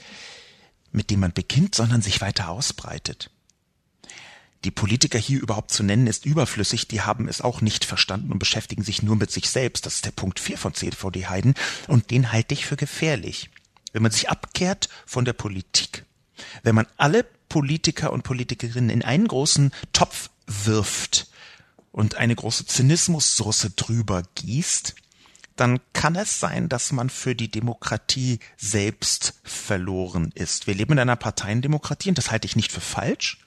mit 0.93 1.09
dem 1.09 1.19
man 1.19 1.33
beginnt, 1.33 1.75
sondern 1.75 2.01
sich 2.01 2.21
weiter 2.21 2.47
ausbreitet 2.47 3.29
die 4.65 4.71
Politiker 4.71 5.19
hier 5.19 5.39
überhaupt 5.39 5.71
zu 5.71 5.83
nennen, 5.83 6.07
ist 6.07 6.25
überflüssig. 6.25 6.87
Die 6.87 7.01
haben 7.01 7.27
es 7.27 7.39
auch 7.39 7.61
nicht 7.61 7.85
verstanden 7.85 8.31
und 8.31 8.39
beschäftigen 8.39 8.83
sich 8.83 9.03
nur 9.03 9.15
mit 9.15 9.29
sich 9.29 9.49
selbst. 9.49 9.85
Das 9.85 9.95
ist 9.95 10.05
der 10.05 10.11
Punkt 10.11 10.39
4 10.39 10.57
von 10.57 10.73
CVD 10.73 11.27
Heiden 11.27 11.53
und 11.87 12.09
den 12.09 12.31
halte 12.31 12.55
ich 12.55 12.65
für 12.65 12.75
gefährlich. 12.75 13.51
Wenn 13.93 14.01
man 14.01 14.11
sich 14.11 14.29
abkehrt 14.29 14.89
von 15.05 15.23
der 15.23 15.33
Politik, 15.33 16.03
wenn 16.63 16.75
man 16.75 16.87
alle 16.97 17.25
Politiker 17.47 18.11
und 18.11 18.23
Politikerinnen 18.23 18.89
in 18.89 19.03
einen 19.03 19.27
großen 19.27 19.71
Topf 19.93 20.31
wirft 20.47 21.27
und 21.91 22.15
eine 22.15 22.35
große 22.35 22.65
Zynismussoße 22.65 23.69
drüber 23.69 24.23
gießt, 24.33 24.95
dann 25.55 25.79
kann 25.93 26.15
es 26.15 26.39
sein, 26.39 26.67
dass 26.69 26.91
man 26.91 27.09
für 27.09 27.35
die 27.35 27.49
Demokratie 27.49 28.39
selbst 28.57 29.39
verloren 29.43 30.31
ist. 30.33 30.67
Wir 30.67 30.73
leben 30.73 30.93
in 30.93 30.99
einer 30.99 31.15
Parteiendemokratie 31.15 32.09
und 32.09 32.17
das 32.17 32.31
halte 32.31 32.47
ich 32.47 32.55
nicht 32.55 32.71
für 32.71 32.81
falsch. 32.81 33.44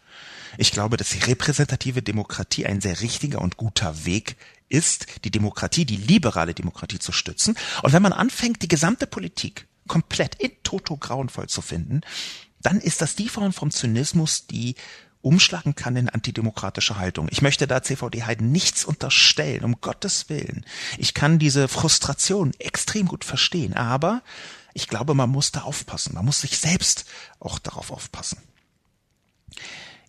Ich 0.57 0.73
glaube, 0.73 0.97
dass 0.97 1.11
die 1.11 1.19
repräsentative 1.19 2.03
Demokratie 2.03 2.67
ein 2.67 2.81
sehr 2.81 3.01
richtiger 3.01 3.41
und 3.41 3.57
guter 3.57 4.05
Weg 4.05 4.37
ist, 4.69 5.07
die 5.25 5.31
Demokratie, 5.31 5.85
die 5.85 5.97
liberale 5.97 6.55
Demokratie 6.55 6.99
zu 6.99 7.13
stützen. 7.13 7.57
Und 7.83 7.93
wenn 7.93 8.03
man 8.03 8.13
anfängt, 8.13 8.63
die 8.63 8.69
gesamte 8.69 9.07
Politik 9.07 9.67
komplett 9.87 10.35
in 10.37 10.53
toto 10.63 10.97
grauenvoll 10.97 11.49
zu 11.49 11.63
finden, 11.63 12.03
dann 12.61 12.81
ist 12.81 13.01
das 13.01 13.17
die 13.17 13.29
Form 13.29 13.53
vom 13.53 13.71
Zynismus, 13.71 14.47
die 14.47 14.75
umschlagen 15.21 15.75
kann 15.75 15.97
in 15.97 16.09
antidemokratische 16.09 16.97
Haltung. 16.97 17.29
Ich 17.31 17.43
möchte 17.43 17.67
da 17.67 17.83
CVD 17.83 18.23
Heiden 18.25 18.53
nichts 18.53 18.85
unterstellen, 18.85 19.65
um 19.65 19.81
Gottes 19.81 20.29
Willen. 20.29 20.65
Ich 20.97 21.15
kann 21.15 21.39
diese 21.39 21.69
Frustration 21.69 22.53
extrem 22.59 23.07
gut 23.07 23.25
verstehen, 23.25 23.75
aber 23.75 24.23
ich 24.75 24.87
glaube, 24.87 25.15
man 25.15 25.31
muss 25.31 25.51
da 25.51 25.63
aufpassen. 25.63 26.15
Man 26.15 26.25
muss 26.25 26.41
sich 26.41 26.59
selbst 26.59 27.05
auch 27.41 27.59
darauf 27.59 27.91
aufpassen. 27.91 28.39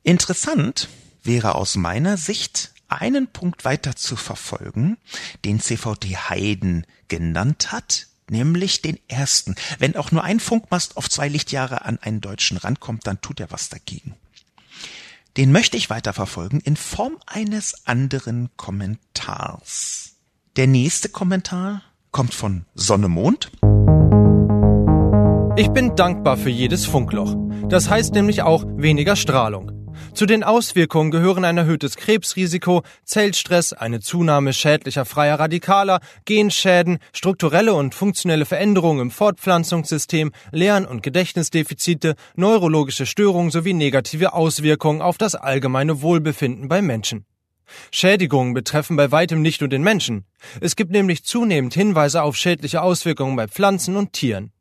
Interessant 0.03 0.89
wäre 1.23 1.55
aus 1.55 1.75
meiner 1.75 2.17
Sicht 2.17 2.71
einen 2.87 3.27
Punkt 3.27 3.65
weiter 3.65 3.95
zu 3.95 4.15
verfolgen, 4.15 4.97
den 5.45 5.59
CVD 5.59 6.17
Heiden 6.17 6.85
genannt 7.07 7.71
hat, 7.71 8.07
nämlich 8.29 8.81
den 8.81 8.99
ersten. 9.07 9.55
Wenn 9.77 9.95
auch 9.95 10.11
nur 10.11 10.23
ein 10.23 10.39
Funkmast 10.39 10.97
auf 10.97 11.09
zwei 11.09 11.27
Lichtjahre 11.27 11.85
an 11.85 11.99
einen 11.99 12.21
Deutschen 12.21 12.57
rankommt, 12.57 13.05
dann 13.05 13.21
tut 13.21 13.39
er 13.39 13.51
was 13.51 13.69
dagegen. 13.69 14.15
Den 15.37 15.51
möchte 15.51 15.77
ich 15.77 15.89
weiter 15.89 16.13
verfolgen 16.13 16.59
in 16.61 16.75
Form 16.75 17.17
eines 17.27 17.85
anderen 17.85 18.49
Kommentars. 18.57 20.15
Der 20.55 20.67
nächste 20.67 21.09
Kommentar 21.09 21.83
kommt 22.11 22.33
von 22.33 22.65
Sonne 22.73 23.07
Mond. 23.07 23.51
Ich 25.55 25.67
bin 25.69 25.95
dankbar 25.95 26.37
für 26.37 26.49
jedes 26.49 26.85
Funkloch. 26.85 27.35
Das 27.69 27.89
heißt 27.89 28.13
nämlich 28.13 28.41
auch 28.41 28.65
weniger 28.67 29.15
Strahlung. 29.15 29.78
Zu 30.19 30.25
den 30.25 30.43
Auswirkungen 30.43 31.11
gehören 31.11 31.45
ein 31.45 31.55
erhöhtes 31.55 31.95
Krebsrisiko, 31.95 32.83
Zellstress, 33.05 33.71
eine 33.71 34.01
Zunahme 34.01 34.51
schädlicher 34.51 35.05
freier 35.05 35.39
Radikaler, 35.39 36.01
Genschäden, 36.25 36.99
strukturelle 37.13 37.73
und 37.73 37.95
funktionelle 37.95 38.43
Veränderungen 38.43 38.99
im 38.99 39.11
Fortpflanzungssystem, 39.11 40.33
Lern- 40.51 40.85
und 40.85 41.03
Gedächtnisdefizite, 41.03 42.15
neurologische 42.35 43.05
Störungen 43.05 43.49
sowie 43.49 43.71
negative 43.71 44.33
Auswirkungen 44.33 45.01
auf 45.01 45.17
das 45.17 45.35
allgemeine 45.35 46.01
Wohlbefinden 46.01 46.67
bei 46.67 46.81
Menschen. 46.81 47.25
Schädigungen 47.89 48.53
betreffen 48.53 48.97
bei 48.97 49.13
weitem 49.13 49.41
nicht 49.41 49.61
nur 49.61 49.69
den 49.69 49.83
Menschen. 49.83 50.25
Es 50.59 50.75
gibt 50.75 50.91
nämlich 50.91 51.23
zunehmend 51.23 51.73
Hinweise 51.73 52.23
auf 52.23 52.35
schädliche 52.35 52.81
Auswirkungen 52.81 53.37
bei 53.37 53.47
Pflanzen 53.47 53.95
und 53.95 54.11
Tieren. 54.11 54.51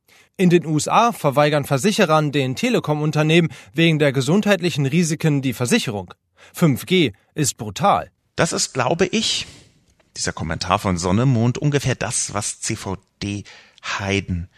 In 0.41 0.51
den 0.51 0.67
USA 0.67 1.11
verweigern 1.11 1.65
Versicherern 1.65 2.31
den 2.31 2.55
Telekom-Unternehmen 2.55 3.49
wegen 3.73 3.99
der 3.99 4.13
gesundheitlichen 4.13 4.87
Risiken 4.87 5.43
die 5.43 5.53
Versicherung. 5.53 6.15
5G 6.57 7.13
ist 7.35 7.57
brutal. 7.57 8.13
Das 8.37 8.53
ist, 8.53 8.73
glaube 8.73 9.07
ich, 9.07 9.49
dieser 10.17 10.33
Kommentar 10.33 10.79
von 10.79 10.97
Sonnemond 10.97 11.59
ungefähr 11.59 11.97
das, 11.97 12.35
was 12.35 12.61
CVD 12.61 13.43
Heiden 13.83 14.49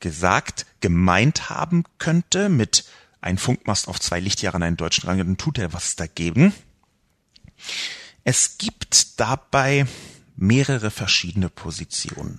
gesagt, 0.00 0.66
gemeint 0.80 1.48
haben 1.48 1.84
könnte 1.96 2.50
mit 2.50 2.84
ein 3.22 3.38
Funkmast 3.38 3.88
auf 3.88 3.98
zwei 3.98 4.20
Lichtjahren 4.20 4.62
einen 4.62 4.76
deutschen 4.76 5.08
Rang, 5.08 5.16
dann 5.16 5.38
tut 5.38 5.56
er 5.56 5.72
was 5.72 5.96
dagegen. 5.96 6.52
Es 8.22 8.58
gibt 8.58 9.18
dabei 9.18 9.86
mehrere 10.36 10.90
verschiedene 10.90 11.48
Positionen. 11.48 12.38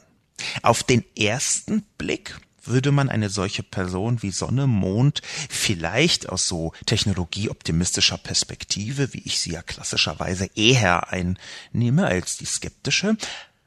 Auf 0.61 0.83
den 0.83 1.03
ersten 1.15 1.81
Blick 1.97 2.39
würde 2.67 2.91
man 2.91 3.09
eine 3.09 3.29
solche 3.29 3.63
Person 3.63 4.21
wie 4.21 4.31
Sonne, 4.31 4.67
Mond 4.67 5.21
vielleicht 5.49 6.29
aus 6.29 6.47
so 6.47 6.73
technologieoptimistischer 6.85 8.17
Perspektive, 8.17 9.13
wie 9.13 9.21
ich 9.25 9.39
sie 9.39 9.51
ja 9.51 9.61
klassischerweise 9.61 10.49
eher 10.55 11.11
einnehme 11.11 12.05
als 12.05 12.37
die 12.37 12.45
skeptische, 12.45 13.17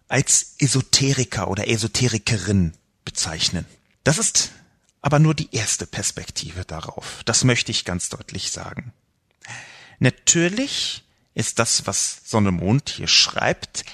als 0.08 0.54
Esoteriker 0.58 1.48
oder 1.48 1.68
Esoterikerin 1.68 2.72
bezeichnen. 3.04 3.66
Das 4.04 4.18
ist 4.18 4.52
aber 5.02 5.18
nur 5.18 5.34
die 5.34 5.48
erste 5.52 5.86
Perspektive 5.86 6.64
darauf. 6.64 7.22
Das 7.24 7.44
möchte 7.44 7.70
ich 7.70 7.84
ganz 7.84 8.08
deutlich 8.08 8.50
sagen. 8.50 8.92
Natürlich 9.98 11.04
ist 11.34 11.58
das, 11.58 11.86
was 11.86 12.20
Sonne 12.24 12.50
Mond 12.50 12.90
hier 12.90 13.08
schreibt, 13.08 13.84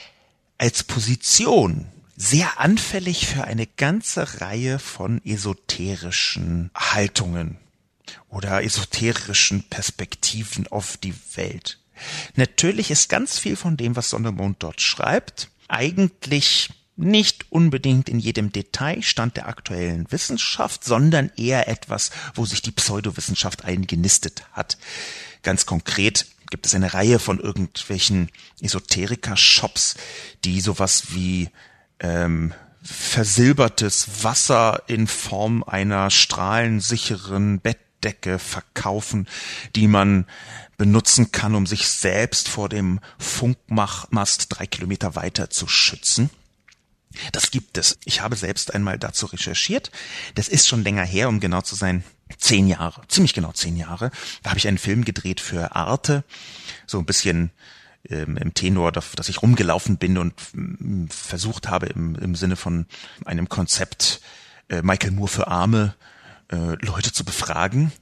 als 0.59 0.85
Position 0.85 1.87
sehr 2.16 2.59
anfällig 2.61 3.26
für 3.26 3.44
eine 3.44 3.66
ganze 3.66 4.40
Reihe 4.40 4.79
von 4.79 5.22
esoterischen 5.24 6.70
Haltungen 6.74 7.59
oder 8.29 8.62
esoterischen 8.62 9.64
Perspektiven 9.64 10.66
auf 10.68 10.96
die 10.96 11.14
Welt. 11.35 11.79
Natürlich 12.35 12.90
ist 12.90 13.09
ganz 13.09 13.38
viel 13.38 13.57
von 13.57 13.76
dem, 13.76 13.96
was 13.96 14.11
Sonne 14.11 14.33
Mond 14.33 14.62
dort 14.62 14.81
schreibt, 14.81 15.50
eigentlich 15.68 16.70
nicht 16.96 17.46
unbedingt 17.50 18.09
in 18.09 18.18
jedem 18.18 18.52
Detail 18.52 19.02
Stand 19.02 19.37
der 19.37 19.48
aktuellen 19.48 20.11
Wissenschaft, 20.11 20.83
sondern 20.85 21.31
eher 21.37 21.68
etwas, 21.68 22.11
wo 22.35 22.46
sich 22.46 22.62
die 22.62 22.70
Pseudowissenschaft 22.70 23.64
eingenistet 23.64 24.44
hat. 24.52 24.79
Ganz 25.42 25.66
konkret 25.66 26.26
gibt 26.50 26.64
es 26.66 26.74
eine 26.74 26.94
Reihe 26.94 27.18
von 27.18 27.38
irgendwelchen 27.38 28.31
Esoteriker-Shops, 28.61 29.96
die 30.44 30.61
sowas 30.61 31.09
wie 31.11 31.50
ähm, 32.00 32.52
versilbertes 32.82 34.24
Wasser 34.24 34.82
in 34.87 35.06
Form 35.06 35.64
einer 35.64 36.11
strahlensicheren 36.11 37.61
Bettdecke 37.61 38.38
verkaufen, 38.38 39.26
die 39.74 39.88
man 39.88 40.26
benutzen 40.76 41.32
kann, 41.32 41.54
um 41.54 41.66
sich 41.66 41.88
selbst 41.88 42.48
vor 42.48 42.68
dem 42.68 43.00
Funkmast 43.18 44.46
drei 44.50 44.66
Kilometer 44.66 45.14
weiter 45.14 45.50
zu 45.50 45.66
schützen. 45.66 46.30
Das 47.32 47.50
gibt 47.50 47.78
es. 47.78 47.98
Ich 48.04 48.20
habe 48.20 48.37
selbst 48.37 48.74
einmal 48.74 48.98
dazu 48.98 49.26
recherchiert. 49.26 49.90
Das 50.35 50.48
ist 50.48 50.68
schon 50.68 50.85
länger 50.85 51.04
her, 51.04 51.28
um 51.28 51.40
genau 51.40 51.62
zu 51.62 51.74
sein, 51.74 52.04
zehn 52.38 52.68
Jahre, 52.68 53.02
ziemlich 53.09 53.32
genau 53.32 53.52
zehn 53.52 53.76
Jahre. 53.76 54.11
Da 54.42 54.50
habe 54.50 54.59
ich 54.59 54.68
einen 54.68 54.78
Film 54.78 55.04
gedreht 55.04 55.40
für 55.40 55.74
Arte, 55.74 56.24
so 56.87 56.98
ein 56.98 57.06
bisschen 57.06 57.50
ähm, 58.11 58.37
im 58.37 58.55
Tenor, 58.55 58.92
dass, 58.92 59.29
ich 59.29 59.42
rumgelaufen 59.42 59.97
bin 59.97 60.19
und 60.19 60.35
ähm, 60.55 61.09
versucht 61.11 61.69
habe 61.69 61.87
im, 61.87 62.14
im 62.16 62.35
Sinne 62.35 62.57
von 62.57 62.87
einem 63.25 63.49
Konzept 63.49 64.21
äh, 64.69 64.83
Michael 64.83 65.12
Moore 65.12 65.29
für 65.29 65.49
Arme 65.49 65.95
äh, 66.51 66.77
Leute 66.85 67.12
zu 67.12 67.25
befragen. 67.25 67.92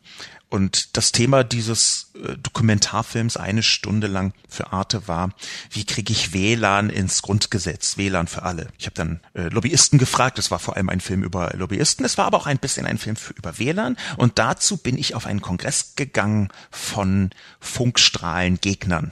Und 0.50 0.96
das 0.96 1.10
Thema 1.10 1.42
dieses 1.42 2.12
äh, 2.14 2.36
Dokumentarfilms 2.36 3.36
eine 3.36 3.64
Stunde 3.64 4.06
lang 4.06 4.34
für 4.48 4.72
Arte 4.72 5.08
war, 5.08 5.30
wie 5.70 5.84
kriege 5.84 6.12
ich 6.12 6.32
WLAN 6.32 6.90
ins 6.90 7.22
Grundgesetz, 7.22 7.96
WLAN 7.96 8.28
für 8.28 8.44
alle. 8.44 8.68
Ich 8.78 8.86
habe 8.86 8.94
dann 8.94 9.20
äh, 9.34 9.48
Lobbyisten 9.48 9.98
gefragt, 9.98 10.38
es 10.38 10.52
war 10.52 10.60
vor 10.60 10.76
allem 10.76 10.90
ein 10.90 11.00
Film 11.00 11.24
über 11.24 11.50
Lobbyisten, 11.54 12.04
es 12.04 12.18
war 12.18 12.26
aber 12.26 12.36
auch 12.36 12.46
ein 12.46 12.58
bisschen 12.58 12.86
ein 12.86 12.98
Film 12.98 13.16
für, 13.16 13.32
über 13.32 13.58
WLAN 13.58 13.96
und 14.16 14.38
dazu 14.38 14.76
bin 14.76 14.96
ich 14.96 15.16
auf 15.16 15.26
einen 15.26 15.40
Kongress 15.40 15.96
gegangen 15.96 16.50
von 16.70 17.30
Funkstrahlengegnern 17.58 19.10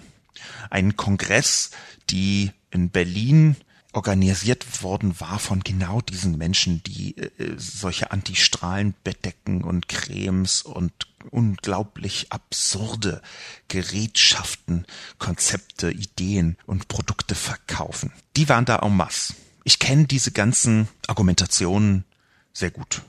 einen 0.70 0.96
Kongress, 0.96 1.70
die 2.10 2.52
in 2.70 2.90
Berlin 2.90 3.56
organisiert 3.92 4.82
worden 4.82 5.20
war 5.20 5.38
von 5.38 5.60
genau 5.60 6.00
diesen 6.00 6.38
Menschen, 6.38 6.82
die 6.82 7.16
äh, 7.18 7.30
solche 7.56 8.10
Antistrahlenbettdecken 8.10 9.62
und 9.62 9.88
Cremes 9.88 10.62
und 10.62 10.92
unglaublich 11.30 12.32
absurde 12.32 13.20
Gerätschaften, 13.68 14.86
Konzepte, 15.18 15.90
Ideen 15.90 16.56
und 16.66 16.88
Produkte 16.88 17.34
verkaufen. 17.34 18.12
Die 18.36 18.48
waren 18.48 18.64
da 18.64 18.78
en 18.78 18.96
masse. 18.96 19.34
Ich 19.64 19.78
kenne 19.78 20.06
diese 20.06 20.32
ganzen 20.32 20.88
Argumentationen 21.06 22.04
sehr 22.52 22.70
gut. 22.70 23.02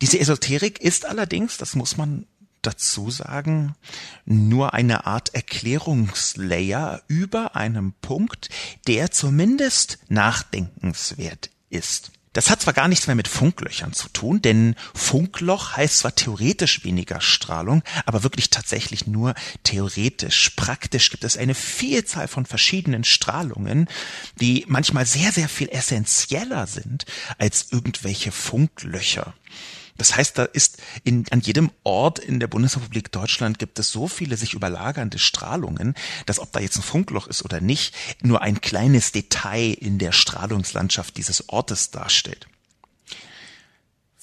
Diese 0.00 0.18
Esoterik 0.18 0.80
ist 0.80 1.04
allerdings, 1.06 1.56
das 1.56 1.74
muss 1.74 1.96
man 1.96 2.26
dazu 2.66 3.10
sagen, 3.10 3.74
nur 4.24 4.74
eine 4.74 5.06
Art 5.06 5.34
Erklärungslayer 5.34 7.02
über 7.08 7.56
einem 7.56 7.92
Punkt, 8.00 8.48
der 8.86 9.10
zumindest 9.10 9.98
nachdenkenswert 10.08 11.50
ist. 11.70 12.12
Das 12.34 12.50
hat 12.50 12.60
zwar 12.60 12.74
gar 12.74 12.88
nichts 12.88 13.06
mehr 13.06 13.14
mit 13.14 13.28
Funklöchern 13.28 13.92
zu 13.92 14.08
tun, 14.08 14.42
denn 14.42 14.74
Funkloch 14.92 15.76
heißt 15.76 16.00
zwar 16.00 16.16
theoretisch 16.16 16.84
weniger 16.84 17.20
Strahlung, 17.20 17.84
aber 18.06 18.24
wirklich 18.24 18.50
tatsächlich 18.50 19.06
nur 19.06 19.34
theoretisch. 19.62 20.50
Praktisch 20.50 21.10
gibt 21.10 21.22
es 21.22 21.36
eine 21.36 21.54
Vielzahl 21.54 22.26
von 22.26 22.44
verschiedenen 22.44 23.04
Strahlungen, 23.04 23.88
die 24.40 24.64
manchmal 24.66 25.06
sehr, 25.06 25.30
sehr 25.30 25.48
viel 25.48 25.68
essentieller 25.68 26.66
sind 26.66 27.06
als 27.38 27.68
irgendwelche 27.70 28.32
Funklöcher. 28.32 29.32
Das 29.96 30.16
heißt, 30.16 30.38
da 30.38 30.44
ist 30.44 30.82
in, 31.04 31.24
an 31.30 31.40
jedem 31.40 31.70
Ort 31.84 32.18
in 32.18 32.40
der 32.40 32.48
Bundesrepublik 32.48 33.12
Deutschland 33.12 33.58
gibt 33.58 33.78
es 33.78 33.90
so 33.90 34.08
viele 34.08 34.36
sich 34.36 34.54
überlagernde 34.54 35.18
Strahlungen, 35.18 35.94
dass 36.26 36.40
ob 36.40 36.52
da 36.52 36.60
jetzt 36.60 36.76
ein 36.76 36.82
Funkloch 36.82 37.28
ist 37.28 37.44
oder 37.44 37.60
nicht, 37.60 37.94
nur 38.20 38.42
ein 38.42 38.60
kleines 38.60 39.12
Detail 39.12 39.72
in 39.72 39.98
der 39.98 40.12
Strahlungslandschaft 40.12 41.16
dieses 41.16 41.48
Ortes 41.48 41.90
darstellt. 41.90 42.48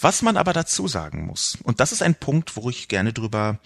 Was 0.02 0.24
man 0.24 0.36
aber 0.36 0.52
dazu 0.52 0.88
sagen 0.88 1.28
muss, 1.28 1.60
und 1.62 1.80
das 1.80 1.92
ist 1.92 2.02
ein 2.02 2.16
Punkt, 2.16 2.56
wo 2.56 2.72
ich 2.72 2.88
gerne 2.88 3.14
drüber 3.14 3.60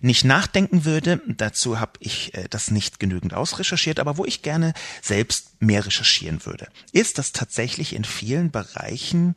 nicht 0.00 0.24
nachdenken 0.24 0.86
würde, 0.86 1.20
dazu 1.28 1.78
habe 1.78 1.92
ich 2.00 2.32
äh, 2.32 2.48
das 2.48 2.70
nicht 2.70 2.98
genügend 2.98 3.34
ausrecherchiert, 3.34 4.00
aber 4.00 4.16
wo 4.16 4.24
ich 4.24 4.40
gerne 4.40 4.72
selbst 5.02 5.60
mehr 5.60 5.84
recherchieren 5.84 6.46
würde, 6.46 6.68
ist, 6.92 7.18
dass 7.18 7.32
tatsächlich 7.32 7.94
in 7.94 8.04
vielen 8.04 8.50
Bereichen 8.50 9.36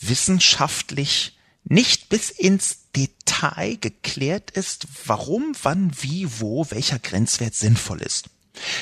wissenschaftlich 0.00 1.36
nicht 1.64 2.08
bis 2.08 2.30
ins 2.30 2.90
Detail 2.94 3.76
geklärt 3.76 4.52
ist, 4.52 4.86
warum, 5.04 5.54
wann, 5.62 5.92
wie, 6.00 6.28
wo, 6.40 6.70
welcher 6.70 6.98
Grenzwert 6.98 7.54
sinnvoll 7.54 8.00
ist. 8.02 8.30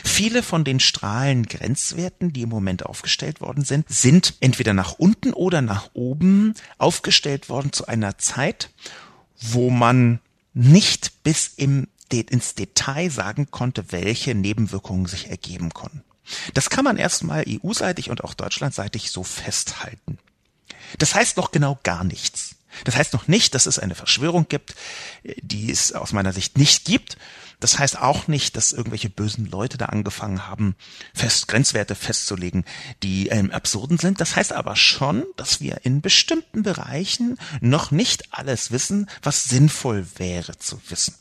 Viele 0.05 0.43
von 0.43 0.65
den 0.65 0.79
Strahlengrenzwerten, 0.79 2.33
die 2.33 2.43
im 2.43 2.49
Moment 2.49 2.87
aufgestellt 2.87 3.41
worden 3.41 3.65
sind, 3.65 3.87
sind 3.89 4.35
entweder 4.41 4.73
nach 4.73 4.93
unten 4.93 5.33
oder 5.33 5.63
nach 5.63 5.91
oben 5.95 6.55
aufgestellt 6.79 7.49
worden 7.49 7.73
zu 7.73 7.89
einer 7.89 8.17
Zeit, 8.19 8.71
wo 9.41 9.71
man 9.71 10.21
nicht 10.53 11.25
bis 11.25 11.53
im, 11.57 11.89
ins 12.13 12.55
Detail 12.55 13.11
sagen 13.11 13.51
konnte, 13.51 13.91
welche 13.91 14.37
Nebenwirkungen 14.37 15.07
sich 15.07 15.29
ergeben 15.29 15.75
konnten. 15.75 16.05
Das 16.55 16.71
kann 16.71 16.85
man 16.85 16.97
erstmal 16.97 17.45
EU-seitig 17.47 18.11
und 18.11 18.23
auch 18.23 18.35
deutschlandseitig 18.35 19.11
so 19.11 19.25
festhalten. 19.25 20.19
Das 20.99 21.15
heißt 21.15 21.37
noch 21.37 21.51
genau 21.51 21.79
gar 21.83 22.05
nichts. 22.05 22.57
Das 22.85 22.97
heißt 22.97 23.13
noch 23.13 23.29
nicht, 23.29 23.55
dass 23.55 23.67
es 23.67 23.79
eine 23.79 23.95
Verschwörung 23.95 24.49
gibt, 24.49 24.75
die 25.41 25.71
es 25.71 25.93
aus 25.93 26.13
meiner 26.13 26.33
Sicht 26.33 26.59
nicht 26.59 26.85
gibt. 26.85 27.17
Das 27.61 27.79
heißt 27.79 28.01
auch 28.01 28.27
nicht, 28.27 28.57
dass 28.57 28.73
irgendwelche 28.73 29.09
bösen 29.09 29.47
Leute 29.47 29.79
da 29.79 29.87
angefangen 29.87 30.47
haben, 30.49 30.75
fest 31.15 31.49
Grenzwerte 31.49 31.95
festzulegen, 31.95 32.65
die 33.03 33.29
ähm, 33.29 33.53
absurden 33.53 33.97
sind. 33.97 34.21
Das 34.21 34.37
heißt 34.37 34.53
aber 34.53 34.77
schon, 34.77 35.25
dass 35.37 35.61
wir 35.61 35.81
in 35.85 36.01
bestimmten 36.01 36.63
Bereichen 36.63 37.39
noch 37.61 37.91
nicht 37.91 38.35
alles 38.35 38.71
wissen, 38.71 39.09
was 39.23 39.45
sinnvoll 39.45 40.07
wäre 40.17 40.59
zu 40.59 40.81
wissen. 40.89 41.15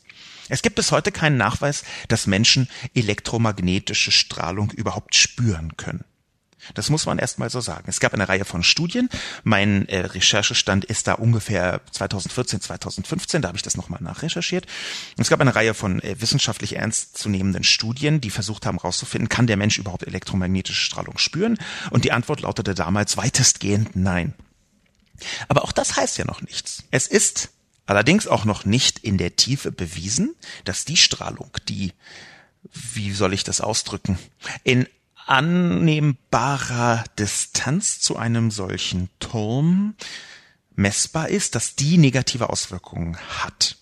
Es 0.48 0.60
gibt 0.60 0.76
bis 0.76 0.92
heute 0.92 1.12
keinen 1.12 1.38
Nachweis, 1.38 1.84
dass 2.08 2.26
Menschen 2.26 2.68
elektromagnetische 2.94 4.12
Strahlung 4.12 4.70
überhaupt 4.70 5.14
spüren 5.14 5.76
können. 5.76 6.04
Das 6.72 6.88
muss 6.88 7.06
man 7.06 7.18
erstmal 7.18 7.50
so 7.50 7.60
sagen. 7.60 7.84
Es 7.88 8.00
gab 8.00 8.14
eine 8.14 8.28
Reihe 8.28 8.44
von 8.44 8.62
Studien. 8.62 9.08
Mein 9.42 9.88
äh, 9.88 10.00
Recherchestand 10.00 10.84
ist 10.84 11.06
da 11.06 11.14
ungefähr 11.14 11.80
2014, 11.90 12.60
2015. 12.62 13.42
Da 13.42 13.48
habe 13.48 13.56
ich 13.56 13.62
das 13.62 13.76
nochmal 13.76 14.00
nachrecherchiert. 14.02 14.66
es 15.18 15.28
gab 15.28 15.40
eine 15.40 15.54
Reihe 15.54 15.74
von 15.74 16.00
äh, 16.00 16.20
wissenschaftlich 16.20 16.76
ernstzunehmenden 16.76 17.64
Studien, 17.64 18.20
die 18.20 18.30
versucht 18.30 18.66
haben 18.66 18.78
herauszufinden, 18.78 19.28
kann 19.28 19.46
der 19.46 19.56
Mensch 19.56 19.78
überhaupt 19.78 20.06
elektromagnetische 20.06 20.80
Strahlung 20.80 21.18
spüren? 21.18 21.58
Und 21.90 22.04
die 22.04 22.12
Antwort 22.12 22.40
lautete 22.40 22.74
damals 22.74 23.16
weitestgehend 23.16 23.96
nein. 23.96 24.34
Aber 25.48 25.64
auch 25.64 25.72
das 25.72 25.96
heißt 25.96 26.18
ja 26.18 26.24
noch 26.24 26.42
nichts. 26.42 26.84
Es 26.90 27.06
ist 27.06 27.50
allerdings 27.86 28.26
auch 28.26 28.44
noch 28.44 28.64
nicht 28.64 28.98
in 29.00 29.18
der 29.18 29.36
Tiefe 29.36 29.70
bewiesen, 29.70 30.34
dass 30.64 30.84
die 30.84 30.96
Strahlung, 30.96 31.50
die 31.68 31.92
wie 32.72 33.12
soll 33.12 33.34
ich 33.34 33.44
das 33.44 33.60
ausdrücken, 33.60 34.18
in 34.62 34.86
annehmbarer 35.26 37.04
Distanz 37.18 38.00
zu 38.00 38.16
einem 38.16 38.50
solchen 38.50 39.08
Turm 39.18 39.94
messbar 40.74 41.28
ist, 41.28 41.54
dass 41.54 41.76
die 41.76 41.98
negative 41.98 42.50
Auswirkungen 42.50 43.16
hat. 43.16 43.76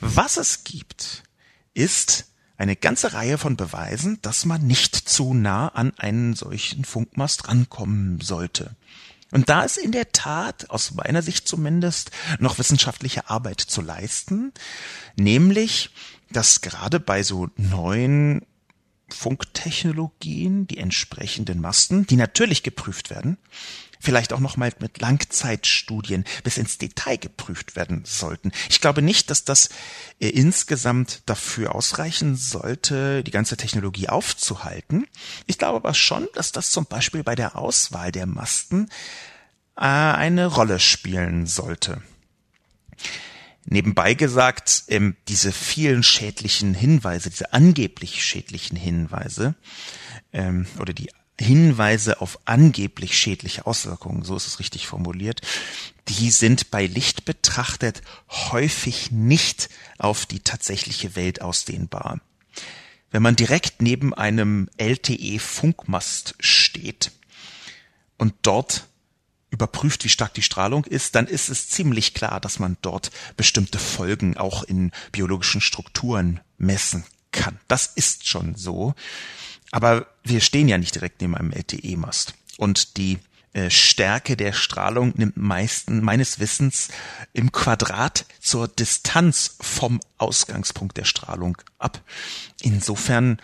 Was 0.00 0.36
es 0.36 0.64
gibt, 0.64 1.22
ist 1.74 2.26
eine 2.56 2.76
ganze 2.76 3.14
Reihe 3.14 3.38
von 3.38 3.56
Beweisen, 3.56 4.18
dass 4.22 4.44
man 4.44 4.66
nicht 4.66 4.94
zu 4.94 5.32
nah 5.32 5.68
an 5.68 5.92
einen 5.96 6.34
solchen 6.34 6.84
Funkmast 6.84 7.48
rankommen 7.48 8.20
sollte. 8.20 8.76
Und 9.32 9.48
da 9.48 9.62
ist 9.62 9.78
in 9.78 9.92
der 9.92 10.12
Tat, 10.12 10.70
aus 10.70 10.92
meiner 10.92 11.22
Sicht 11.22 11.46
zumindest, 11.46 12.10
noch 12.38 12.58
wissenschaftliche 12.58 13.30
Arbeit 13.30 13.60
zu 13.60 13.80
leisten, 13.80 14.52
nämlich, 15.16 15.90
dass 16.30 16.60
gerade 16.60 17.00
bei 17.00 17.22
so 17.22 17.48
neuen 17.56 18.44
Funktechnologien, 19.14 20.66
die 20.66 20.78
entsprechenden 20.78 21.60
Masten, 21.60 22.06
die 22.06 22.16
natürlich 22.16 22.62
geprüft 22.62 23.10
werden, 23.10 23.38
vielleicht 24.00 24.32
auch 24.32 24.40
nochmal 24.40 24.72
mit 24.80 25.00
Langzeitstudien 25.00 26.24
bis 26.42 26.56
ins 26.56 26.78
Detail 26.78 27.18
geprüft 27.18 27.76
werden 27.76 28.02
sollten. 28.04 28.50
Ich 28.68 28.80
glaube 28.80 29.02
nicht, 29.02 29.30
dass 29.30 29.44
das 29.44 29.68
äh, 30.18 30.28
insgesamt 30.28 31.22
dafür 31.26 31.74
ausreichen 31.74 32.34
sollte, 32.34 33.22
die 33.22 33.30
ganze 33.30 33.56
Technologie 33.56 34.08
aufzuhalten. 34.08 35.06
Ich 35.46 35.58
glaube 35.58 35.76
aber 35.76 35.94
schon, 35.94 36.26
dass 36.34 36.52
das 36.52 36.70
zum 36.70 36.86
Beispiel 36.86 37.22
bei 37.22 37.34
der 37.34 37.56
Auswahl 37.56 38.10
der 38.10 38.26
Masten 38.26 38.88
äh, 39.76 39.82
eine 39.82 40.46
Rolle 40.46 40.80
spielen 40.80 41.46
sollte. 41.46 42.02
Nebenbei 43.66 44.14
gesagt, 44.14 44.84
ähm, 44.88 45.16
diese 45.28 45.52
vielen 45.52 46.02
schädlichen 46.02 46.74
Hinweise, 46.74 47.30
diese 47.30 47.52
angeblich 47.52 48.24
schädlichen 48.24 48.76
Hinweise 48.76 49.54
ähm, 50.32 50.66
oder 50.78 50.92
die 50.92 51.10
Hinweise 51.38 52.20
auf 52.20 52.38
angeblich 52.44 53.16
schädliche 53.16 53.66
Auswirkungen, 53.66 54.24
so 54.24 54.36
ist 54.36 54.46
es 54.46 54.58
richtig 54.60 54.86
formuliert, 54.86 55.40
die 56.08 56.30
sind 56.30 56.70
bei 56.70 56.86
Licht 56.86 57.24
betrachtet 57.24 58.02
häufig 58.28 59.10
nicht 59.10 59.68
auf 59.98 60.26
die 60.26 60.40
tatsächliche 60.40 61.16
Welt 61.16 61.40
ausdehnbar. 61.40 62.20
Wenn 63.10 63.22
man 63.22 63.36
direkt 63.36 63.82
neben 63.82 64.12
einem 64.14 64.68
LTE-Funkmast 64.76 66.34
steht 66.40 67.12
und 68.18 68.34
dort 68.42 68.86
überprüft, 69.60 70.04
wie 70.04 70.08
stark 70.08 70.34
die 70.34 70.42
Strahlung 70.42 70.84
ist, 70.84 71.14
dann 71.14 71.26
ist 71.26 71.50
es 71.50 71.68
ziemlich 71.68 72.14
klar, 72.14 72.40
dass 72.40 72.58
man 72.58 72.76
dort 72.82 73.10
bestimmte 73.36 73.78
Folgen 73.78 74.36
auch 74.36 74.62
in 74.62 74.90
biologischen 75.12 75.60
Strukturen 75.60 76.40
messen 76.56 77.04
kann. 77.30 77.58
Das 77.68 77.86
ist 77.86 78.26
schon 78.26 78.54
so. 78.54 78.94
Aber 79.70 80.06
wir 80.24 80.40
stehen 80.40 80.68
ja 80.68 80.78
nicht 80.78 80.94
direkt 80.94 81.20
neben 81.20 81.36
einem 81.36 81.52
LTE-Mast. 81.52 82.34
Und 82.56 82.96
die 82.96 83.18
äh, 83.52 83.68
Stärke 83.68 84.36
der 84.36 84.52
Strahlung 84.52 85.12
nimmt 85.16 85.36
meisten, 85.36 86.02
meines 86.02 86.38
Wissens 86.38 86.88
im 87.32 87.52
Quadrat 87.52 88.24
zur 88.40 88.66
Distanz 88.68 89.56
vom 89.60 90.00
Ausgangspunkt 90.18 90.96
der 90.96 91.04
Strahlung 91.04 91.56
ab. 91.78 92.00
Insofern 92.60 93.40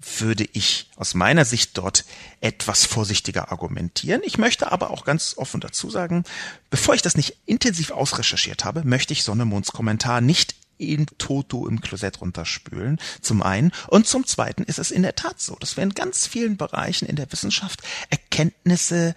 würde 0.00 0.46
ich 0.52 0.88
aus 0.96 1.14
meiner 1.14 1.44
Sicht 1.44 1.76
dort 1.76 2.04
etwas 2.40 2.86
vorsichtiger 2.86 3.52
argumentieren. 3.52 4.22
Ich 4.24 4.38
möchte 4.38 4.72
aber 4.72 4.90
auch 4.90 5.04
ganz 5.04 5.34
offen 5.36 5.60
dazu 5.60 5.90
sagen, 5.90 6.24
bevor 6.70 6.94
ich 6.94 7.02
das 7.02 7.16
nicht 7.16 7.36
intensiv 7.46 7.90
ausrecherchiert 7.90 8.64
habe, 8.64 8.82
möchte 8.84 9.12
ich 9.12 9.24
Sonnemonds 9.24 9.72
Kommentar 9.72 10.20
nicht 10.20 10.54
in 10.78 11.06
Toto 11.18 11.66
im 11.66 11.82
Klosett 11.82 12.20
runterspülen, 12.22 12.98
zum 13.20 13.42
einen. 13.42 13.72
Und 13.88 14.06
zum 14.06 14.26
zweiten 14.26 14.62
ist 14.64 14.78
es 14.78 14.90
in 14.90 15.02
der 15.02 15.14
Tat 15.14 15.40
so, 15.40 15.54
dass 15.56 15.76
wir 15.76 15.84
in 15.84 15.94
ganz 15.94 16.26
vielen 16.26 16.56
Bereichen 16.56 17.06
in 17.06 17.16
der 17.16 17.30
Wissenschaft 17.30 17.82
Erkenntnisse 18.08 19.14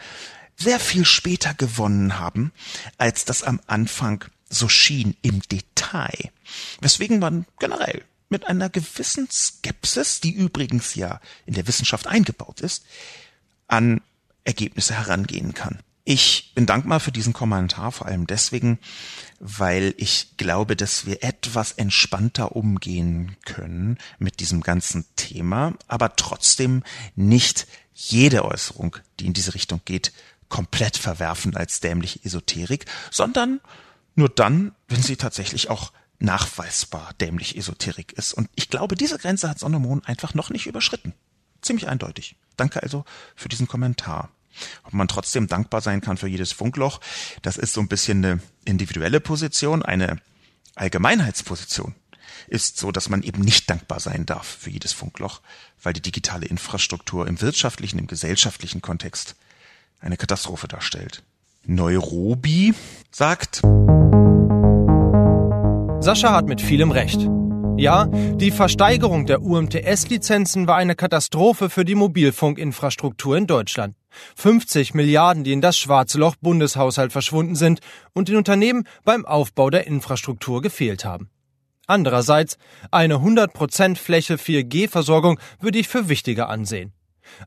sehr 0.58 0.80
viel 0.80 1.06
später 1.06 1.54
gewonnen 1.54 2.20
haben, 2.20 2.52
als 2.98 3.26
das 3.26 3.44
am 3.44 3.60
Anfang 3.66 4.26
so 4.50 4.68
schien 4.68 5.16
im 5.22 5.42
Detail. 5.42 6.32
Weswegen 6.82 7.20
man 7.20 7.46
generell 7.60 8.04
mit 8.34 8.48
einer 8.48 8.68
gewissen 8.68 9.30
Skepsis, 9.30 10.20
die 10.20 10.32
übrigens 10.32 10.96
ja 10.96 11.22
in 11.46 11.54
der 11.54 11.68
Wissenschaft 11.68 12.08
eingebaut 12.08 12.62
ist, 12.62 12.84
an 13.68 14.02
Ergebnisse 14.44 14.96
herangehen 14.96 15.54
kann. 15.54 15.84
Ich 16.04 16.52
bin 16.56 16.66
dankbar 16.66 17.00
für 17.00 17.12
diesen 17.12 17.32
Kommentar, 17.32 17.92
vor 17.92 18.08
allem 18.08 18.26
deswegen, 18.26 18.80
weil 19.40 19.94
ich 19.98 20.36
glaube, 20.36 20.76
dass 20.76 21.06
wir 21.06 21.24
etwas 21.24 21.74
entspannter 21.74 22.56
umgehen 22.56 23.38
können 23.46 24.00
mit 24.18 24.40
diesem 24.40 24.62
ganzen 24.62 25.06
Thema, 25.16 25.76
aber 25.88 26.16
trotzdem 26.16 26.82
nicht 27.16 27.68
jede 27.94 28.46
Äußerung, 28.46 28.98
die 29.20 29.28
in 29.28 29.34
diese 29.34 29.54
Richtung 29.54 29.80
geht, 29.86 30.12
komplett 30.50 30.98
verwerfen 30.98 31.56
als 31.56 31.82
dämliche 31.82 32.20
Esoterik, 32.26 32.88
sondern 33.12 33.62
nur 34.16 34.30
dann, 34.30 34.74
wenn 34.88 35.04
sie 35.04 35.18
tatsächlich 35.18 35.70
auch 35.70 35.94
nachweisbar 36.24 37.14
dämlich 37.20 37.58
Esoterik 37.58 38.14
ist. 38.14 38.34
Und 38.34 38.50
ich 38.56 38.70
glaube, 38.70 38.96
diese 38.96 39.18
Grenze 39.18 39.50
hat 39.50 39.60
Sonnemon 39.60 40.04
einfach 40.06 40.34
noch 40.34 40.50
nicht 40.50 40.66
überschritten. 40.66 41.14
Ziemlich 41.62 41.88
eindeutig. 41.88 42.36
Danke 42.58 42.82
also 42.82 43.06
für 43.36 43.50
diesen 43.50 43.68
Kommentar. 43.68 44.30
Ob 44.84 44.94
man 44.94 45.08
trotzdem 45.08 45.48
dankbar 45.48 45.82
sein 45.82 46.02
kann 46.02 46.18
für 46.18 46.28
jedes 46.28 46.52
Funkloch, 46.52 47.02
das 47.42 47.58
ist 47.58 47.74
so 47.74 47.82
ein 47.82 47.88
bisschen 47.88 48.24
eine 48.24 48.40
individuelle 48.66 49.20
Position, 49.20 49.84
eine 49.84 50.22
Allgemeinheitsposition 50.76 51.96
ist 52.48 52.78
so, 52.78 52.92
dass 52.92 53.10
man 53.10 53.24
eben 53.24 53.42
nicht 53.42 53.70
dankbar 53.70 54.00
sein 54.00 54.26
darf 54.26 54.48
für 54.60 54.70
jedes 54.70 54.94
Funkloch, 54.94 55.42
weil 55.82 55.94
die 55.94 56.02
digitale 56.02 56.46
Infrastruktur 56.46 57.28
im 57.28 57.42
wirtschaftlichen, 57.42 58.00
im 58.00 58.08
gesellschaftlichen 58.08 58.82
Kontext 58.82 59.36
eine 60.00 60.18
Katastrophe 60.18 60.68
darstellt. 60.68 61.24
Neurobi 61.66 62.74
sagt, 63.12 63.62
Sascha 66.04 66.34
hat 66.34 66.48
mit 66.48 66.60
vielem 66.60 66.92
recht. 66.92 67.30
Ja, 67.78 68.08
die 68.08 68.52
Versteigerung 68.52 69.26
der 69.26 69.42
UMTS-Lizenzen 69.42 70.68
war 70.68 70.76
eine 70.76 70.96
Katastrophe 70.96 71.70
für 71.70 71.86
die 71.86 71.96
Mobilfunkinfrastruktur 71.96 73.38
in 73.38 73.48
Deutschland. 73.48 73.96
50 74.36 74.96
Milliarden, 74.96 75.46
die 75.46 75.54
in 75.54 75.62
das 75.62 75.78
schwarze 75.78 76.18
Loch 76.18 76.36
Bundeshaushalt 76.42 77.14
verschwunden 77.14 77.56
sind 77.56 77.80
und 78.12 78.28
den 78.28 78.36
Unternehmen 78.36 78.84
beim 79.06 79.26
Aufbau 79.26 79.70
der 79.70 79.88
Infrastruktur 79.88 80.62
gefehlt 80.62 81.06
haben. 81.06 81.30
Andererseits, 81.88 82.58
eine 82.92 83.20
100% 83.20 83.96
Fläche 83.96 84.36
4G-Versorgung 84.36 85.40
würde 85.62 85.80
ich 85.80 85.88
für 85.88 86.10
wichtiger 86.10 86.50
ansehen. 86.50 86.92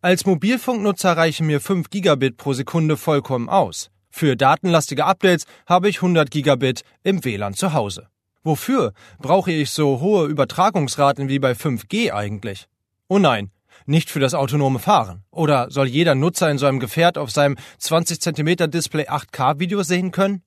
Als 0.01 0.25
Mobilfunknutzer 0.25 1.15
reichen 1.15 1.47
mir 1.47 1.61
5 1.61 1.91
Gigabit 1.91 2.39
pro 2.39 2.55
Sekunde 2.55 2.97
vollkommen 2.97 3.51
aus. 3.51 3.91
Für 4.09 4.35
datenlastige 4.35 5.05
Updates 5.05 5.45
habe 5.67 5.91
ich 5.91 5.97
100 5.97 6.31
Gigabit 6.31 6.85
im 7.03 7.23
WLAN 7.23 7.53
zu 7.53 7.75
Hause. 7.75 8.09
Wofür 8.47 8.93
brauche 9.19 9.51
ich 9.51 9.73
so 9.73 9.99
hohe 9.99 10.29
Übertragungsraten 10.29 11.29
wie 11.29 11.41
bei 11.41 11.51
5G 11.51 12.13
eigentlich? 12.13 12.69
Oh 13.09 13.19
nein, 13.19 13.51
nicht 13.87 14.09
für 14.09 14.21
das 14.21 14.35
autonome 14.35 14.79
Fahren. 14.79 15.25
Oder 15.33 15.69
soll 15.73 15.89
jeder 15.89 16.15
Nutzer 16.15 16.49
in 16.49 16.57
so 16.57 16.67
einem 16.67 16.79
Gefährt 16.79 17.19
auf 17.19 17.33
seinem 17.33 17.57
20 17.79 18.21
cm 18.21 18.71
Display 18.71 19.09
8K 19.09 19.59
Video 19.59 19.83
sehen 19.83 20.13
können? 20.13 20.43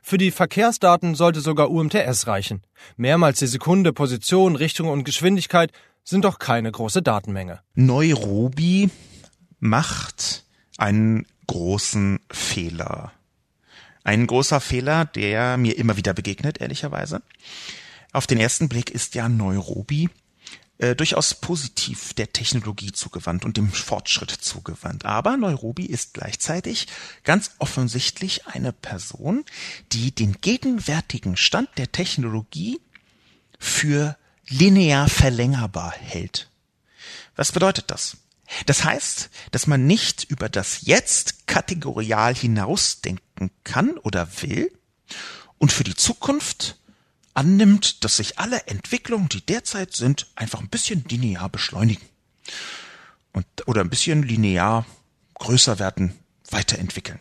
Für 0.00 0.16
die 0.16 0.30
Verkehrsdaten 0.30 1.16
sollte 1.16 1.40
sogar 1.40 1.72
UMTS 1.72 2.28
reichen. 2.28 2.62
Mehrmals 2.96 3.40
die 3.40 3.48
Sekunde, 3.48 3.92
Position, 3.92 4.54
Richtung 4.54 4.88
und 4.88 5.02
Geschwindigkeit 5.02 5.72
sind 6.04 6.24
doch 6.24 6.38
keine 6.38 6.70
große 6.70 7.02
Datenmenge. 7.02 7.62
Neurobi 7.74 8.90
macht 9.58 10.44
einen 10.78 11.26
großen 11.48 12.20
Fehler. 12.30 13.10
Ein 14.04 14.26
großer 14.26 14.60
Fehler, 14.60 15.04
der 15.04 15.56
mir 15.56 15.76
immer 15.76 15.96
wieder 15.96 16.14
begegnet, 16.14 16.60
ehrlicherweise. 16.60 17.22
Auf 18.12 18.26
den 18.26 18.38
ersten 18.38 18.68
Blick 18.68 18.90
ist 18.90 19.14
ja 19.14 19.28
Neurobi 19.28 20.08
äh, 20.80 20.96
durchaus 20.96 21.34
positiv 21.34 22.14
der 22.14 22.32
Technologie 22.32 22.90
zugewandt 22.92 23.44
und 23.44 23.58
dem 23.58 23.70
Fortschritt 23.70 24.30
zugewandt. 24.30 25.04
Aber 25.04 25.36
Neurobi 25.36 25.84
ist 25.84 26.14
gleichzeitig 26.14 26.86
ganz 27.22 27.52
offensichtlich 27.58 28.46
eine 28.46 28.72
Person, 28.72 29.44
die 29.92 30.12
den 30.12 30.40
gegenwärtigen 30.40 31.36
Stand 31.36 31.68
der 31.76 31.92
Technologie 31.92 32.80
für 33.58 34.16
linear 34.48 35.08
verlängerbar 35.08 35.92
hält. 35.92 36.48
Was 37.36 37.52
bedeutet 37.52 37.90
das? 37.90 38.16
Das 38.66 38.84
heißt, 38.84 39.30
dass 39.52 39.66
man 39.66 39.86
nicht 39.86 40.24
über 40.24 40.48
das 40.48 40.80
Jetzt 40.80 41.46
kategorial 41.46 42.34
hinausdenken 42.34 43.29
kann 43.64 43.96
oder 43.98 44.28
will 44.42 44.70
und 45.58 45.72
für 45.72 45.84
die 45.84 45.94
Zukunft 45.94 46.78
annimmt, 47.34 48.04
dass 48.04 48.16
sich 48.16 48.38
alle 48.38 48.66
Entwicklungen, 48.66 49.28
die 49.28 49.40
derzeit 49.40 49.94
sind, 49.94 50.26
einfach 50.34 50.60
ein 50.60 50.68
bisschen 50.68 51.04
linear 51.08 51.48
beschleunigen 51.48 52.04
und, 53.32 53.46
oder 53.66 53.80
ein 53.80 53.90
bisschen 53.90 54.22
linear 54.22 54.84
größer 55.34 55.78
werden, 55.78 56.12
weiterentwickeln. 56.50 57.20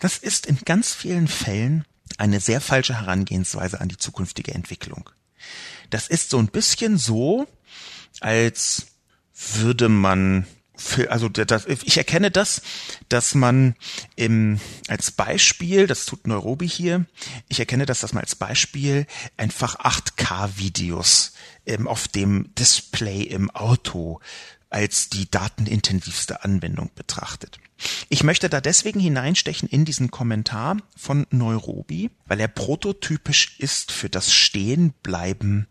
Das 0.00 0.18
ist 0.18 0.46
in 0.46 0.58
ganz 0.64 0.92
vielen 0.92 1.28
Fällen 1.28 1.84
eine 2.18 2.40
sehr 2.40 2.60
falsche 2.60 2.94
Herangehensweise 2.94 3.80
an 3.80 3.88
die 3.88 3.96
zukünftige 3.96 4.52
Entwicklung. 4.52 5.08
Das 5.90 6.08
ist 6.08 6.30
so 6.30 6.38
ein 6.38 6.48
bisschen 6.48 6.98
so, 6.98 7.46
als 8.20 8.86
würde 9.34 9.88
man 9.88 10.46
also 11.08 11.28
das, 11.28 11.66
ich 11.66 11.96
erkenne 11.96 12.30
das, 12.30 12.62
dass 13.08 13.34
man 13.34 13.74
im, 14.16 14.60
als 14.88 15.10
Beispiel, 15.10 15.86
das 15.86 16.06
tut 16.06 16.26
Neurobi 16.26 16.68
hier, 16.68 17.06
ich 17.48 17.60
erkenne 17.60 17.86
das, 17.86 18.00
dass 18.00 18.12
man 18.12 18.22
als 18.22 18.36
Beispiel 18.36 19.06
einfach 19.36 19.78
8K-Videos 19.80 21.32
ähm, 21.66 21.88
auf 21.88 22.08
dem 22.08 22.54
Display 22.54 23.22
im 23.22 23.50
Auto 23.50 24.20
als 24.70 25.08
die 25.08 25.30
datenintensivste 25.30 26.44
Anwendung 26.44 26.90
betrachtet. 26.94 27.58
Ich 28.08 28.22
möchte 28.22 28.48
da 28.48 28.60
deswegen 28.60 29.00
hineinstechen 29.00 29.68
in 29.68 29.84
diesen 29.84 30.10
Kommentar 30.10 30.76
von 30.96 31.26
Neurobi, 31.30 32.10
weil 32.26 32.40
er 32.40 32.48
prototypisch 32.48 33.58
ist 33.58 33.92
für 33.92 34.10
das 34.10 34.32
Stehenbleiben, 34.32 35.68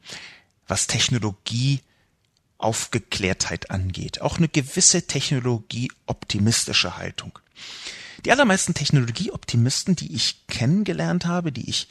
was 0.67 0.87
Technologie 0.87 1.81
Aufgeklärtheit 2.57 3.71
angeht. 3.71 4.21
Auch 4.21 4.37
eine 4.37 4.47
gewisse 4.47 5.05
technologieoptimistische 5.07 6.97
Haltung. 6.97 7.39
Die 8.25 8.31
allermeisten 8.31 8.73
Technologieoptimisten, 8.73 9.95
die 9.95 10.13
ich 10.15 10.47
kennengelernt 10.47 11.25
habe, 11.25 11.51
die 11.51 11.69
ich 11.69 11.87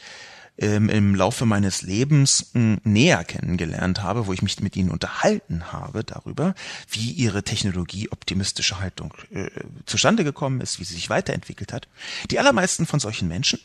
ähm, 0.58 0.88
im 0.88 1.14
Laufe 1.14 1.46
meines 1.46 1.82
Lebens 1.82 2.50
mh, 2.54 2.78
näher 2.84 3.24
kennengelernt 3.24 4.02
habe, 4.02 4.26
wo 4.26 4.32
ich 4.32 4.42
mich 4.42 4.60
mit 4.60 4.76
ihnen 4.76 4.90
unterhalten 4.90 5.72
habe 5.72 6.02
darüber, 6.02 6.54
wie 6.90 7.10
ihre 7.10 7.42
technologieoptimistische 7.42 8.80
Haltung 8.80 9.14
äh, 9.30 9.50
zustande 9.84 10.24
gekommen 10.24 10.60
ist, 10.60 10.80
wie 10.80 10.84
sie 10.84 10.94
sich 10.94 11.10
weiterentwickelt 11.10 11.72
hat. 11.72 11.88
Die 12.30 12.38
allermeisten 12.38 12.86
von 12.86 13.00
solchen 13.00 13.28
Menschen, 13.28 13.60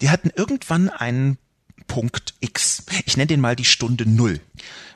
die 0.00 0.10
hatten 0.10 0.30
irgendwann 0.34 0.88
einen 0.88 1.38
Punkt 1.86 2.34
X. 2.40 2.84
Ich 3.04 3.16
nenne 3.16 3.26
den 3.26 3.40
mal 3.40 3.56
die 3.56 3.64
Stunde 3.64 4.08
Null. 4.08 4.40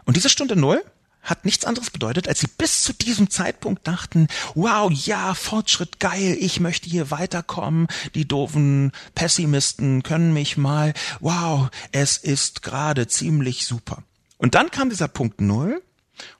Und 0.04 0.16
diese 0.16 0.30
Stunde 0.30 0.56
Null, 0.56 0.82
hat 1.22 1.44
nichts 1.44 1.64
anderes 1.64 1.90
bedeutet, 1.90 2.28
als 2.28 2.40
sie 2.40 2.46
bis 2.46 2.82
zu 2.82 2.92
diesem 2.92 3.30
Zeitpunkt 3.30 3.86
dachten, 3.86 4.28
wow, 4.54 4.90
ja, 4.90 5.34
Fortschritt 5.34 6.00
geil, 6.00 6.36
ich 6.40 6.60
möchte 6.60 6.88
hier 6.88 7.10
weiterkommen, 7.10 7.88
die 8.14 8.26
doofen 8.26 8.92
Pessimisten 9.14 10.02
können 10.02 10.32
mich 10.32 10.56
mal, 10.56 10.94
wow, 11.20 11.68
es 11.92 12.16
ist 12.16 12.62
gerade 12.62 13.06
ziemlich 13.08 13.66
super. 13.66 14.02
Und 14.38 14.54
dann 14.54 14.70
kam 14.70 14.90
dieser 14.90 15.08
Punkt 15.08 15.40
Null 15.40 15.82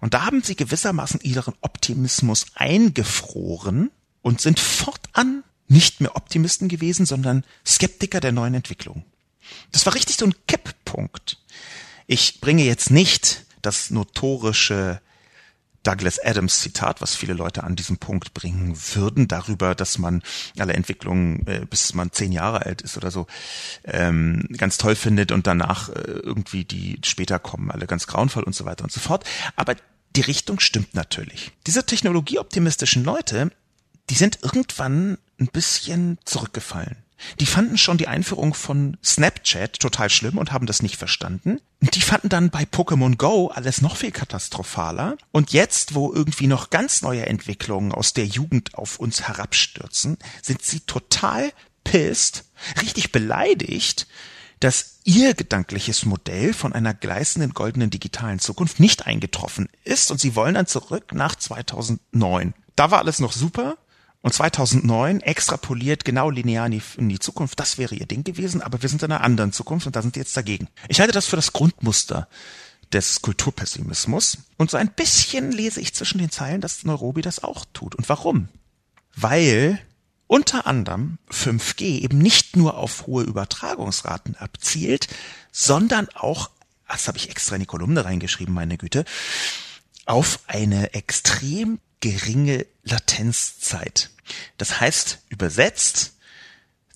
und 0.01 0.14
da 0.14 0.24
haben 0.24 0.43
sie 0.43 0.57
gewissermaßen 0.57 1.20
ihren 1.20 1.55
Optimismus 1.61 2.47
eingefroren 2.55 3.91
und 4.22 4.41
sind 4.41 4.61
fortan 4.61 5.45
nicht 5.68 6.01
mehr 6.01 6.16
Optimisten 6.16 6.68
gewesen, 6.68 7.05
sondern 7.05 7.45
Skeptiker 7.66 8.20
der 8.20 8.33
neuen 8.33 8.55
Entwicklung. 8.55 9.05
Das 9.72 9.87
war 9.87 9.95
richtig 9.95 10.16
so 10.16 10.26
ein 10.26 10.35
Kipppunkt. 10.47 11.39
Ich 12.07 12.41
bringe 12.41 12.64
jetzt 12.64 12.91
nicht 12.91 13.45
das 13.68 13.90
notorische 13.90 15.02
Douglas 15.82 16.18
Adams 16.18 16.60
Zitat, 16.60 17.02
was 17.02 17.14
viele 17.14 17.34
Leute 17.34 17.64
an 17.64 17.76
diesem 17.76 17.98
Punkt 17.98 18.32
bringen 18.32 18.74
würden, 18.94 19.28
darüber, 19.28 19.74
dass 19.74 19.98
man 19.98 20.22
alle 20.58 20.72
Entwicklungen, 20.72 21.46
äh, 21.46 21.66
bis 21.68 21.92
man 21.92 22.10
zehn 22.10 22.32
Jahre 22.32 22.64
alt 22.64 22.80
ist 22.80 22.96
oder 22.96 23.10
so, 23.10 23.26
ähm, 23.84 24.48
ganz 24.56 24.78
toll 24.78 24.96
findet 24.96 25.32
und 25.32 25.46
danach 25.46 25.90
äh, 25.90 26.00
irgendwie 26.00 26.64
die 26.64 26.98
später 27.04 27.38
kommen, 27.38 27.70
alle 27.70 27.86
ganz 27.86 28.06
grauenvoll 28.06 28.42
und 28.42 28.54
so 28.54 28.64
weiter 28.64 28.84
und 28.84 28.92
so 28.92 29.00
fort. 29.00 29.24
Aber 29.54 29.76
die 30.16 30.22
Richtung 30.22 30.60
stimmt 30.60 30.94
natürlich. 30.94 31.52
Diese 31.66 31.84
technologieoptimistischen 31.84 33.04
Leute, 33.04 33.50
die 34.08 34.14
sind 34.14 34.38
irgendwann 34.42 35.18
ein 35.38 35.48
bisschen 35.48 36.16
zurückgefallen. 36.24 36.96
Die 37.40 37.46
fanden 37.46 37.78
schon 37.78 37.98
die 37.98 38.08
Einführung 38.08 38.54
von 38.54 38.96
Snapchat 39.04 39.80
total 39.80 40.10
schlimm 40.10 40.38
und 40.38 40.52
haben 40.52 40.66
das 40.66 40.82
nicht 40.82 40.96
verstanden. 40.96 41.60
Die 41.80 42.00
fanden 42.00 42.28
dann 42.28 42.50
bei 42.50 42.62
Pokémon 42.62 43.16
Go 43.16 43.48
alles 43.48 43.80
noch 43.80 43.96
viel 43.96 44.12
katastrophaler. 44.12 45.16
Und 45.32 45.52
jetzt, 45.52 45.94
wo 45.94 46.12
irgendwie 46.12 46.46
noch 46.46 46.70
ganz 46.70 47.02
neue 47.02 47.26
Entwicklungen 47.26 47.92
aus 47.92 48.12
der 48.12 48.26
Jugend 48.26 48.74
auf 48.74 48.98
uns 48.98 49.22
herabstürzen, 49.26 50.18
sind 50.42 50.62
sie 50.62 50.80
total 50.80 51.52
pissed, 51.84 52.44
richtig 52.82 53.12
beleidigt, 53.12 54.06
dass 54.60 54.98
ihr 55.04 55.34
gedankliches 55.34 56.04
Modell 56.04 56.52
von 56.52 56.72
einer 56.72 56.94
gleißenden 56.94 57.54
goldenen 57.54 57.90
digitalen 57.90 58.40
Zukunft 58.40 58.80
nicht 58.80 59.06
eingetroffen 59.06 59.68
ist 59.84 60.10
und 60.10 60.20
sie 60.20 60.34
wollen 60.34 60.54
dann 60.54 60.66
zurück 60.66 61.12
nach 61.12 61.36
2009. 61.36 62.54
Da 62.76 62.90
war 62.90 62.98
alles 62.98 63.20
noch 63.20 63.32
super 63.32 63.76
und 64.20 64.34
2009 64.34 65.20
extrapoliert 65.20 66.04
genau 66.04 66.30
linear 66.30 66.66
in 66.66 67.08
die, 67.08 67.18
Zukunft. 67.18 67.60
Das 67.60 67.78
wäre 67.78 67.94
ihr 67.94 68.06
Ding 68.06 68.24
gewesen, 68.24 68.62
aber 68.62 68.82
wir 68.82 68.88
sind 68.88 69.02
in 69.02 69.12
einer 69.12 69.22
anderen 69.22 69.52
Zukunft 69.52 69.86
und 69.86 69.94
da 69.94 70.02
sind 70.02 70.16
die 70.16 70.20
jetzt 70.20 70.36
dagegen. 70.36 70.68
Ich 70.88 71.00
halte 71.00 71.12
das 71.12 71.26
für 71.26 71.36
das 71.36 71.52
Grundmuster 71.52 72.28
des 72.92 73.22
Kulturpessimismus. 73.22 74.38
Und 74.56 74.70
so 74.70 74.76
ein 74.76 74.90
bisschen 74.90 75.52
lese 75.52 75.80
ich 75.80 75.94
zwischen 75.94 76.18
den 76.18 76.30
Zeilen, 76.30 76.60
dass 76.60 76.84
Neurobi 76.84 77.22
das 77.22 77.44
auch 77.44 77.64
tut. 77.72 77.94
Und 77.94 78.08
warum? 78.08 78.48
Weil 79.14 79.80
unter 80.26 80.66
anderem 80.66 81.18
5G 81.30 82.02
eben 82.02 82.18
nicht 82.18 82.56
nur 82.56 82.76
auf 82.76 83.06
hohe 83.06 83.24
Übertragungsraten 83.24 84.36
abzielt, 84.36 85.08
sondern 85.52 86.08
auch, 86.14 86.50
das 86.88 87.08
habe 87.08 87.18
ich 87.18 87.30
extra 87.30 87.56
in 87.56 87.60
die 87.60 87.66
Kolumne 87.66 88.04
reingeschrieben, 88.04 88.54
meine 88.54 88.78
Güte, 88.78 89.04
auf 90.06 90.40
eine 90.46 90.94
extrem 90.94 91.80
geringe 92.01 92.66
Latenzzeit. 92.84 94.11
Das 94.57 94.80
heißt, 94.80 95.18
übersetzt, 95.28 96.14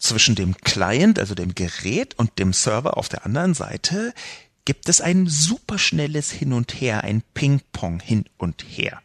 zwischen 0.03 0.35
dem 0.35 0.57
Client, 0.57 1.19
also 1.19 1.35
dem 1.35 1.55
Gerät 1.55 2.19
und 2.19 2.39
dem 2.39 2.53
Server 2.53 2.97
auf 2.97 3.09
der 3.09 3.25
anderen 3.25 3.55
Seite 3.55 4.13
gibt 4.65 4.89
es 4.89 5.01
ein 5.01 5.29
superschnelles 5.29 6.31
Hin 6.31 6.53
und 6.53 6.81
Her, 6.81 7.05
ein 7.05 7.23
Ping-Pong 7.35 8.01
hin 8.01 8.25
und 8.37 8.63
her. 8.63 9.01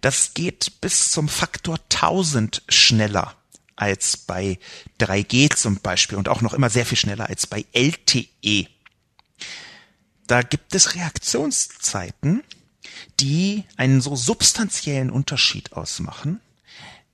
Das 0.00 0.34
geht 0.34 0.80
bis 0.80 1.10
zum 1.10 1.28
Faktor 1.28 1.78
1000 1.92 2.62
schneller 2.68 3.36
als 3.76 4.16
bei 4.16 4.58
3G 5.00 5.54
zum 5.54 5.76
Beispiel 5.76 6.18
und 6.18 6.28
auch 6.28 6.42
noch 6.42 6.52
immer 6.52 6.70
sehr 6.70 6.86
viel 6.86 6.98
schneller 6.98 7.28
als 7.28 7.46
bei 7.46 7.64
LTE. 7.72 8.66
Da 10.26 10.42
gibt 10.42 10.74
es 10.74 10.94
Reaktionszeiten, 10.94 12.42
die 13.20 13.64
einen 13.76 14.00
so 14.00 14.16
substanziellen 14.16 15.10
Unterschied 15.10 15.72
ausmachen, 15.72 16.40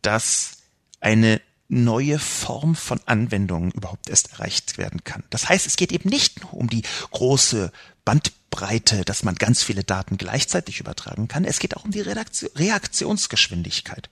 dass 0.02 0.58
eine 1.00 1.40
neue 1.68 2.18
Form 2.18 2.76
von 2.76 3.00
Anwendungen 3.06 3.70
überhaupt 3.72 4.10
erst 4.10 4.32
erreicht 4.32 4.76
werden 4.78 5.04
kann. 5.04 5.24
Das 5.30 5.48
heißt, 5.48 5.66
es 5.66 5.76
geht 5.76 5.92
eben 5.92 6.10
nicht 6.10 6.42
nur 6.42 6.54
um 6.54 6.68
die 6.68 6.82
große 7.10 7.72
Bandbreite, 8.04 9.04
dass 9.04 9.22
man 9.22 9.34
ganz 9.34 9.62
viele 9.62 9.82
Daten 9.82 10.18
gleichzeitig 10.18 10.80
übertragen 10.80 11.26
kann, 11.26 11.44
es 11.44 11.58
geht 11.58 11.76
auch 11.76 11.84
um 11.84 11.90
die 11.90 12.02
Reaktionsgeschwindigkeit. 12.02 14.10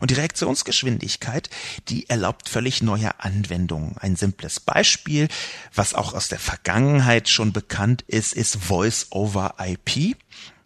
Und 0.00 0.10
die 0.10 0.14
Reaktionsgeschwindigkeit, 0.14 1.50
die 1.88 2.08
erlaubt 2.08 2.48
völlig 2.48 2.82
neue 2.82 3.20
Anwendungen. 3.20 3.96
Ein 3.98 4.16
simples 4.16 4.58
Beispiel, 4.58 5.28
was 5.72 5.94
auch 5.94 6.14
aus 6.14 6.26
der 6.28 6.40
Vergangenheit 6.40 7.28
schon 7.28 7.52
bekannt 7.52 8.02
ist, 8.08 8.32
ist 8.32 8.56
Voice 8.56 9.06
over 9.10 9.54
IP. 9.60 10.16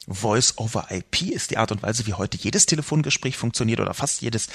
Voice 0.08 0.54
over 0.56 0.88
IP 0.90 1.22
ist 1.22 1.50
die 1.50 1.58
Art 1.58 1.70
und 1.70 1.82
Weise, 1.82 2.06
wie 2.06 2.14
heute 2.14 2.36
jedes 2.36 2.66
Telefongespräch 2.66 3.36
funktioniert 3.36 3.80
oder 3.80 3.94
fast 3.94 4.22
jedes. 4.22 4.48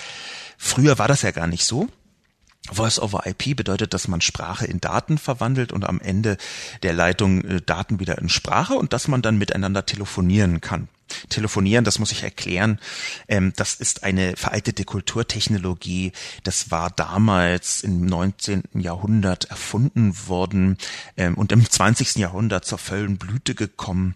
Früher 0.58 0.98
war 0.98 1.08
das 1.08 1.22
ja 1.22 1.32
gar 1.32 1.48
nicht 1.48 1.66
so. 1.66 1.88
Voice 2.72 3.00
over 3.00 3.28
IP 3.28 3.56
bedeutet, 3.56 3.94
dass 3.94 4.08
man 4.08 4.22
Sprache 4.22 4.66
in 4.66 4.80
Daten 4.80 5.18
verwandelt 5.18 5.72
und 5.74 5.86
am 5.86 6.00
Ende 6.00 6.38
der 6.82 6.94
Leitung 6.94 7.44
äh, 7.44 7.62
Daten 7.62 8.00
wieder 8.00 8.18
in 8.18 8.30
Sprache 8.30 8.76
und 8.76 8.94
dass 8.94 9.08
man 9.08 9.22
dann 9.22 9.38
miteinander 9.38 9.86
telefonieren 9.86 10.62
kann. 10.62 10.88
Telefonieren, 11.30 11.84
das 11.84 12.00
muss 12.00 12.12
ich 12.12 12.24
erklären, 12.24 12.80
ähm, 13.28 13.54
das 13.56 13.76
ist 13.76 14.04
eine 14.04 14.36
veraltete 14.36 14.86
Kulturtechnologie. 14.86 16.12
Das 16.44 16.72
war 16.72 16.90
damals 16.90 17.84
im 17.84 18.06
19. 18.06 18.64
Jahrhundert 18.74 19.46
erfunden 19.46 20.16
worden 20.28 20.78
ähm, 21.18 21.36
und 21.36 21.52
im 21.52 21.70
20. 21.70 22.16
Jahrhundert 22.16 22.66
zur 22.66 22.78
vollen 22.78 23.18
Blüte 23.18 23.56
gekommen, 23.56 24.16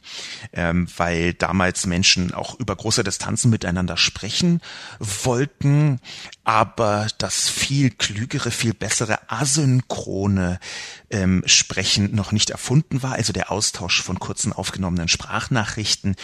ähm, 0.53 0.87
weil 0.97 1.33
damals 1.33 1.85
Menschen 1.85 2.33
auch 2.33 2.59
über 2.59 2.75
große 2.75 3.03
Distanzen 3.03 3.49
miteinander 3.51 3.97
sprechen 3.97 4.61
wollten, 4.99 5.99
aber 6.43 7.07
das 7.17 7.49
viel 7.49 7.91
klügere, 7.91 8.51
viel 8.51 8.73
bessere 8.73 9.29
asynchrone 9.29 10.59
ähm, 11.09 11.43
Sprechen 11.45 12.15
noch 12.15 12.31
nicht 12.31 12.49
erfunden 12.49 13.03
war, 13.03 13.13
also 13.13 13.33
der 13.33 13.51
Austausch 13.51 14.01
von 14.01 14.19
kurzen 14.19 14.53
aufgenommenen 14.53 15.07
Sprachnachrichten. 15.07 16.15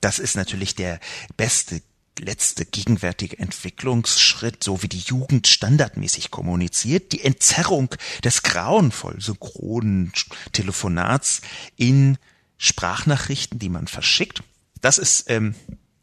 Das 0.00 0.18
ist 0.18 0.36
natürlich 0.36 0.74
der 0.74 1.00
beste 1.36 1.82
letzte 2.18 2.64
gegenwärtige 2.64 3.38
Entwicklungsschritt, 3.38 4.64
so 4.64 4.82
wie 4.82 4.88
die 4.88 4.98
Jugend 4.98 5.46
standardmäßig 5.46 6.30
kommuniziert, 6.30 7.12
die 7.12 7.24
Entzerrung 7.24 7.94
des 8.24 8.42
grauenvoll 8.42 9.20
synchronen 9.20 10.12
Telefonats 10.52 11.42
in 11.76 12.18
Sprachnachrichten, 12.56 13.58
die 13.58 13.68
man 13.68 13.86
verschickt. 13.86 14.42
Das 14.80 14.98
ist 14.98 15.30
ähm, 15.30 15.54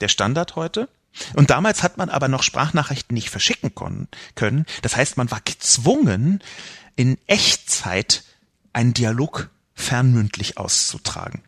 der 0.02 0.08
Standard 0.08 0.56
heute. 0.56 0.90
Und 1.34 1.50
damals 1.50 1.82
hat 1.84 1.98
man 1.98 2.10
aber 2.10 2.28
noch 2.28 2.44
Sprachnachrichten 2.44 3.14
nicht 3.14 3.30
verschicken 3.30 3.74
können. 4.36 4.66
Das 4.82 4.96
heißt, 4.98 5.16
man 5.18 5.32
war 5.32 5.40
gezwungen, 5.44 6.44
in 6.98 7.18
Echtzeit 7.28 8.24
einen 8.74 8.94
Dialog 8.94 9.50
fernmündlich 9.74 10.58
auszutragen. 10.58 11.42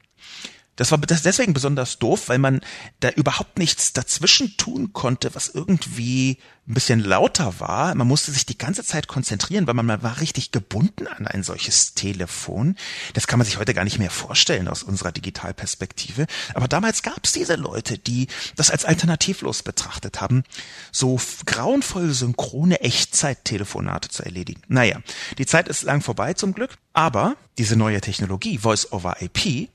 Das 0.78 0.92
war 0.92 0.98
deswegen 1.00 1.54
besonders 1.54 2.00
doof, 2.00 2.30
weil 2.30 2.38
man 2.38 2.62
da 3.02 3.10
überhaupt 3.10 3.60
nichts 3.60 3.94
dazwischen 3.94 4.56
tun 4.58 4.94
konnte, 4.94 5.36
was 5.36 5.50
irgendwie 5.50 6.38
ein 6.68 6.74
bisschen 6.74 7.00
lauter 7.00 7.60
war. 7.60 7.96
Man 7.96 8.08
musste 8.08 8.32
sich 8.32 8.46
die 8.46 8.58
ganze 8.58 8.84
Zeit 8.84 9.08
konzentrieren, 9.08 9.68
weil 9.68 9.74
man, 9.74 9.86
man 9.86 10.04
war 10.04 10.20
richtig 10.20 10.52
gebunden 10.52 11.08
an 11.08 11.26
ein 11.26 11.44
solches 11.44 11.94
Telefon. 11.94 12.76
Das 13.14 13.26
kann 13.26 13.40
man 13.40 13.46
sich 13.46 13.58
heute 13.58 13.74
gar 13.74 13.86
nicht 13.86 14.00
mehr 14.00 14.12
vorstellen 14.12 14.68
aus 14.68 14.84
unserer 14.84 15.12
Digitalperspektive. 15.12 16.28
Aber 16.54 16.68
damals 16.68 17.04
gab 17.04 17.24
es 17.24 17.32
diese 17.32 17.56
Leute, 17.56 17.98
die 17.98 18.28
das 18.56 18.70
als 18.70 18.86
alternativlos 18.86 19.64
betrachtet 19.64 20.22
haben, 20.22 20.44
so 20.92 21.20
grauenvoll 21.46 22.14
synchrone 22.14 22.82
Echtzeit-Telefonate 22.82 24.10
zu 24.10 24.24
erledigen. 24.24 24.62
Naja, 24.68 25.00
die 25.38 25.46
Zeit 25.46 25.70
ist 25.70 25.84
lang 25.84 26.02
vorbei 26.02 26.34
zum 26.34 26.54
Glück, 26.54 26.78
aber 26.94 27.36
diese 27.58 27.78
neue 27.78 28.02
Technologie, 28.02 28.58
Voice 28.58 28.92
over 28.92 29.22
IP, 29.22 29.70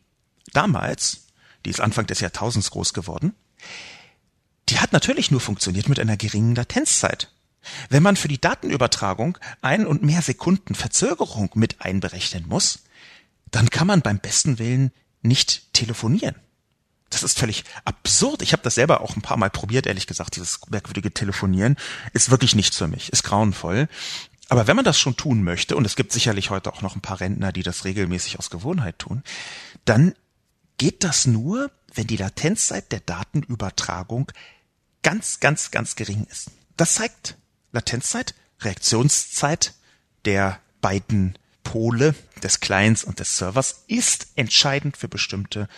damals, 0.52 1.26
die 1.64 1.70
ist 1.70 1.80
Anfang 1.80 2.06
des 2.06 2.20
Jahrtausends 2.20 2.70
groß 2.70 2.94
geworden, 2.94 3.34
die 4.68 4.78
hat 4.78 4.92
natürlich 4.92 5.30
nur 5.30 5.40
funktioniert 5.40 5.88
mit 5.88 6.00
einer 6.00 6.16
geringen 6.16 6.54
Latenzzeit. 6.54 7.30
Wenn 7.88 8.02
man 8.02 8.16
für 8.16 8.28
die 8.28 8.40
Datenübertragung 8.40 9.38
ein 9.60 9.86
und 9.86 10.02
mehr 10.02 10.22
Sekunden 10.22 10.74
Verzögerung 10.74 11.50
mit 11.54 11.80
einberechnen 11.80 12.46
muss, 12.48 12.80
dann 13.50 13.70
kann 13.70 13.86
man 13.86 14.02
beim 14.02 14.18
besten 14.18 14.58
Willen 14.58 14.90
nicht 15.20 15.72
telefonieren. 15.72 16.34
Das 17.10 17.22
ist 17.22 17.38
völlig 17.38 17.64
absurd. 17.84 18.42
Ich 18.42 18.52
habe 18.52 18.62
das 18.62 18.74
selber 18.74 19.02
auch 19.02 19.14
ein 19.14 19.22
paar 19.22 19.36
Mal 19.36 19.50
probiert, 19.50 19.86
ehrlich 19.86 20.06
gesagt, 20.06 20.36
dieses 20.36 20.60
merkwürdige 20.70 21.12
Telefonieren. 21.12 21.76
Ist 22.14 22.30
wirklich 22.30 22.54
nichts 22.54 22.78
für 22.78 22.88
mich, 22.88 23.12
ist 23.12 23.22
grauenvoll. 23.22 23.88
Aber 24.48 24.66
wenn 24.66 24.76
man 24.76 24.84
das 24.84 24.98
schon 24.98 25.16
tun 25.16 25.42
möchte, 25.42 25.76
und 25.76 25.84
es 25.84 25.96
gibt 25.96 26.12
sicherlich 26.12 26.50
heute 26.50 26.72
auch 26.72 26.82
noch 26.82 26.96
ein 26.96 27.00
paar 27.02 27.20
Rentner, 27.20 27.52
die 27.52 27.62
das 27.62 27.84
regelmäßig 27.84 28.38
aus 28.38 28.50
Gewohnheit 28.50 28.98
tun, 28.98 29.22
dann 29.84 30.14
geht 30.82 31.04
das 31.04 31.28
nur, 31.28 31.70
wenn 31.94 32.08
die 32.08 32.16
Latenzzeit 32.16 32.90
der 32.90 32.98
Datenübertragung 32.98 34.32
ganz, 35.04 35.38
ganz, 35.38 35.70
ganz 35.70 35.94
gering 35.94 36.26
ist. 36.28 36.50
Das 36.76 36.94
zeigt 36.94 37.38
Latenzzeit, 37.70 38.34
Reaktionszeit 38.62 39.74
der 40.24 40.58
beiden 40.80 41.38
Pole 41.72 42.14
des 42.42 42.60
Clients 42.60 43.02
und 43.02 43.18
des 43.18 43.38
Servers 43.38 43.84
ist 43.86 44.26
entscheidend 44.36 44.98
für 44.98 45.08
bestimmte 45.08 45.70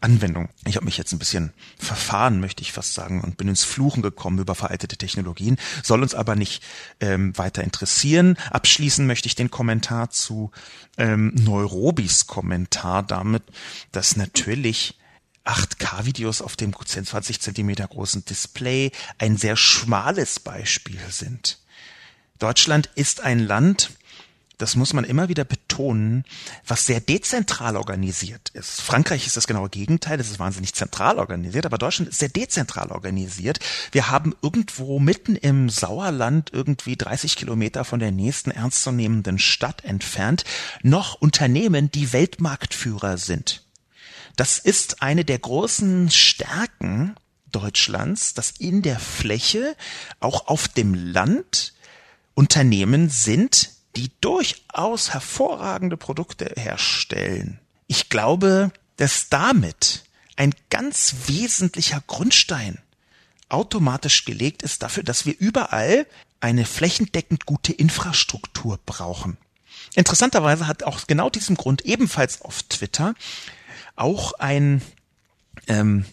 Anwendungen. 0.00 0.48
Ich 0.66 0.74
habe 0.74 0.86
mich 0.86 0.98
jetzt 0.98 1.12
ein 1.12 1.20
bisschen 1.20 1.52
verfahren, 1.78 2.40
möchte 2.40 2.62
ich 2.62 2.72
fast 2.72 2.94
sagen, 2.94 3.20
und 3.20 3.36
bin 3.36 3.46
ins 3.46 3.62
Fluchen 3.62 4.02
gekommen 4.02 4.40
über 4.40 4.56
veraltete 4.56 4.96
Technologien, 4.96 5.56
soll 5.84 6.02
uns 6.02 6.16
aber 6.16 6.34
nicht 6.34 6.64
ähm, 6.98 7.38
weiter 7.38 7.62
interessieren. 7.62 8.36
Abschließen 8.50 9.06
möchte 9.06 9.28
ich 9.28 9.36
den 9.36 9.48
Kommentar 9.48 10.10
zu 10.10 10.50
ähm, 10.98 11.32
Neurobis 11.36 12.26
Kommentar 12.26 13.04
damit, 13.04 13.44
dass 13.92 14.16
natürlich 14.16 14.98
8K-Videos 15.44 16.42
auf 16.42 16.56
dem 16.56 16.74
20 16.74 17.40
Zentimeter 17.40 17.86
großen 17.86 18.24
Display 18.24 18.90
ein 19.18 19.36
sehr 19.36 19.56
schmales 19.56 20.40
Beispiel 20.40 20.98
sind. 21.08 21.60
Deutschland 22.40 22.90
ist 22.96 23.20
ein 23.20 23.38
Land, 23.38 23.92
das 24.58 24.74
muss 24.74 24.94
man 24.94 25.04
immer 25.04 25.28
wieder 25.28 25.44
betonen, 25.44 26.24
was 26.66 26.86
sehr 26.86 27.00
dezentral 27.00 27.76
organisiert 27.76 28.48
ist. 28.54 28.80
Frankreich 28.80 29.26
ist 29.26 29.36
das 29.36 29.46
genaue 29.46 29.68
Gegenteil, 29.68 30.18
es 30.18 30.30
ist 30.30 30.38
wahnsinnig 30.38 30.74
zentral 30.74 31.18
organisiert, 31.18 31.66
aber 31.66 31.76
Deutschland 31.76 32.10
ist 32.10 32.18
sehr 32.18 32.30
dezentral 32.30 32.90
organisiert. 32.90 33.58
Wir 33.92 34.10
haben 34.10 34.34
irgendwo 34.40 34.98
mitten 34.98 35.36
im 35.36 35.68
Sauerland, 35.68 36.50
irgendwie 36.52 36.96
30 36.96 37.36
Kilometer 37.36 37.84
von 37.84 38.00
der 38.00 38.12
nächsten 38.12 38.50
ernstzunehmenden 38.50 39.38
Stadt 39.38 39.84
entfernt, 39.84 40.44
noch 40.82 41.20
Unternehmen, 41.20 41.90
die 41.90 42.12
Weltmarktführer 42.14 43.18
sind. 43.18 43.62
Das 44.36 44.58
ist 44.58 45.02
eine 45.02 45.24
der 45.24 45.38
großen 45.38 46.10
Stärken 46.10 47.14
Deutschlands, 47.52 48.34
dass 48.34 48.50
in 48.50 48.82
der 48.82 48.98
Fläche, 48.98 49.76
auch 50.20 50.48
auf 50.48 50.68
dem 50.68 50.94
Land, 50.94 51.74
Unternehmen 52.34 53.08
sind, 53.08 53.75
die 53.96 54.10
durchaus 54.20 55.12
hervorragende 55.12 55.96
Produkte 55.96 56.52
herstellen. 56.56 57.58
Ich 57.86 58.08
glaube, 58.08 58.70
dass 58.96 59.28
damit 59.28 60.04
ein 60.36 60.54
ganz 60.70 61.14
wesentlicher 61.26 62.02
Grundstein 62.06 62.78
automatisch 63.48 64.24
gelegt 64.24 64.62
ist 64.62 64.82
dafür, 64.82 65.02
dass 65.02 65.24
wir 65.24 65.34
überall 65.38 66.06
eine 66.40 66.64
flächendeckend 66.64 67.46
gute 67.46 67.72
Infrastruktur 67.72 68.78
brauchen. 68.84 69.38
Interessanterweise 69.94 70.66
hat 70.66 70.82
auch 70.82 71.06
genau 71.06 71.30
diesem 71.30 71.56
Grund 71.56 71.82
ebenfalls 71.82 72.42
auf 72.42 72.62
Twitter 72.64 73.14
auch 73.94 74.34
ein 74.34 74.82
ähm, 75.68 76.04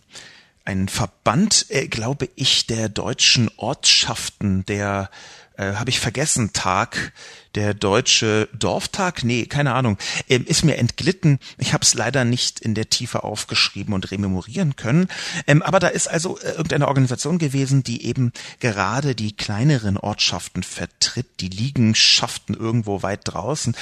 ein 0.65 0.87
Verband, 0.87 1.65
äh, 1.69 1.87
glaube 1.87 2.29
ich, 2.35 2.67
der 2.67 2.87
deutschen 2.87 3.49
Ortschaften, 3.57 4.65
der 4.65 5.09
äh, 5.57 5.73
habe 5.73 5.89
ich 5.89 5.99
vergessen, 5.99 6.53
Tag, 6.53 7.13
der 7.55 7.73
deutsche 7.73 8.49
Dorftag, 8.53 9.23
nee, 9.23 9.45
keine 9.45 9.73
Ahnung, 9.73 9.97
ähm, 10.29 10.45
ist 10.45 10.65
mir 10.65 10.77
entglitten. 10.77 11.39
Ich 11.57 11.73
habe 11.73 11.83
es 11.83 11.93
leider 11.93 12.25
nicht 12.25 12.59
in 12.59 12.73
der 12.73 12.89
Tiefe 12.89 13.23
aufgeschrieben 13.23 13.93
und 13.93 14.09
rememorieren 14.11 14.75
können. 14.75 15.07
Ähm, 15.45 15.61
aber 15.61 15.79
da 15.79 15.87
ist 15.89 16.07
also 16.07 16.39
äh, 16.39 16.51
irgendeine 16.51 16.87
Organisation 16.87 17.37
gewesen, 17.37 17.83
die 17.83 18.05
eben 18.05 18.31
gerade 18.59 19.15
die 19.15 19.35
kleineren 19.35 19.97
Ortschaften 19.97 20.63
vertritt, 20.63 21.39
die 21.39 21.49
Liegenschaften 21.49 22.55
irgendwo 22.55 23.03
weit 23.03 23.21
draußen, 23.25 23.75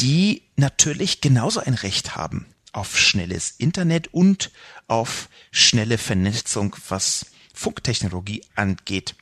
die 0.00 0.42
natürlich 0.56 1.20
genauso 1.20 1.60
ein 1.60 1.74
Recht 1.74 2.16
haben 2.16 2.46
auf 2.72 2.98
schnelles 2.98 3.50
Internet 3.58 4.08
und 4.12 4.50
auf 4.88 5.28
schnelle 5.50 5.98
Vernetzung, 5.98 6.76
was 6.88 7.26
Funktechnologie 7.54 8.42
angeht. 8.54 9.14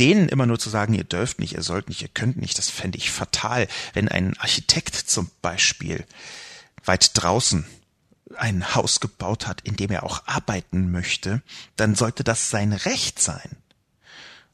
Denen 0.00 0.28
immer 0.28 0.46
nur 0.46 0.58
zu 0.58 0.70
sagen, 0.70 0.94
ihr 0.94 1.04
dürft 1.04 1.38
nicht, 1.38 1.54
ihr 1.54 1.62
sollt 1.62 1.88
nicht, 1.88 2.02
ihr 2.02 2.08
könnt 2.08 2.36
nicht, 2.36 2.58
das 2.58 2.70
fände 2.70 2.98
ich 2.98 3.10
fatal. 3.10 3.68
Wenn 3.92 4.08
ein 4.08 4.36
Architekt 4.38 4.94
zum 4.94 5.30
Beispiel 5.42 6.04
weit 6.84 7.10
draußen 7.14 7.66
ein 8.36 8.74
Haus 8.74 9.00
gebaut 9.00 9.46
hat, 9.46 9.60
in 9.62 9.76
dem 9.76 9.90
er 9.90 10.04
auch 10.04 10.26
arbeiten 10.26 10.90
möchte, 10.90 11.42
dann 11.76 11.94
sollte 11.94 12.24
das 12.24 12.50
sein 12.50 12.72
Recht 12.72 13.20
sein. 13.20 13.56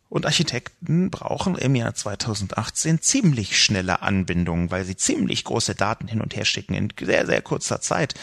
Und 0.09 0.25
Architekten 0.25 1.11
brauchen 1.11 1.55
im 1.57 1.75
Jahr 1.75 1.95
2018 1.95 3.03
ziemlich 3.03 3.63
schnelle 3.63 4.01
Anbindungen, 4.01 4.71
weil 4.71 4.85
sie 4.85 4.97
ziemlich 4.97 5.45
große 5.45 5.75
Daten 5.75 6.09
hin 6.09 6.23
und 6.23 6.35
her 6.35 6.47
schicken 6.47 6.73
in 6.75 6.93
sehr, 6.99 7.27
sehr 7.27 7.43
kurzer 7.43 7.83
Zeit. 7.83 8.15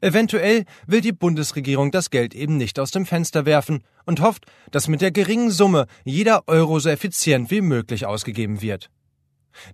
Eventuell 0.00 0.64
will 0.86 1.00
die 1.00 1.12
Bundesregierung 1.12 1.90
das 1.90 2.10
Geld 2.10 2.34
eben 2.34 2.56
nicht 2.56 2.78
aus 2.78 2.90
dem 2.90 3.06
Fenster 3.06 3.46
werfen 3.46 3.82
und 4.04 4.20
hofft, 4.20 4.46
dass 4.70 4.88
mit 4.88 5.00
der 5.00 5.10
geringen 5.10 5.50
Summe 5.50 5.86
jeder 6.04 6.48
Euro 6.48 6.78
so 6.78 6.88
effizient 6.88 7.50
wie 7.50 7.60
möglich 7.60 8.06
ausgegeben 8.06 8.62
wird. 8.62 8.90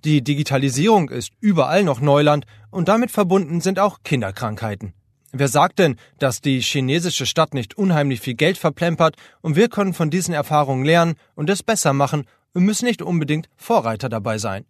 Die 0.04 0.22
Digitalisierung 0.22 1.08
ist 1.10 1.32
überall 1.40 1.82
noch 1.82 2.00
Neuland 2.00 2.46
und 2.70 2.88
damit 2.88 3.10
verbunden 3.10 3.60
sind 3.60 3.78
auch 3.78 3.98
Kinderkrankheiten. 4.04 4.94
Wer 5.32 5.48
sagt 5.48 5.78
denn, 5.78 5.96
dass 6.18 6.42
die 6.42 6.60
chinesische 6.60 7.24
Stadt 7.24 7.54
nicht 7.54 7.78
unheimlich 7.78 8.20
viel 8.20 8.34
Geld 8.34 8.58
verplempert 8.58 9.16
und 9.40 9.56
wir 9.56 9.68
können 9.68 9.94
von 9.94 10.10
diesen 10.10 10.34
Erfahrungen 10.34 10.84
lernen 10.84 11.14
und 11.34 11.48
es 11.48 11.62
besser 11.62 11.94
machen 11.94 12.26
und 12.52 12.64
müssen 12.64 12.84
nicht 12.84 13.00
unbedingt 13.00 13.48
Vorreiter 13.56 14.10
dabei 14.10 14.36
sein? 14.36 14.66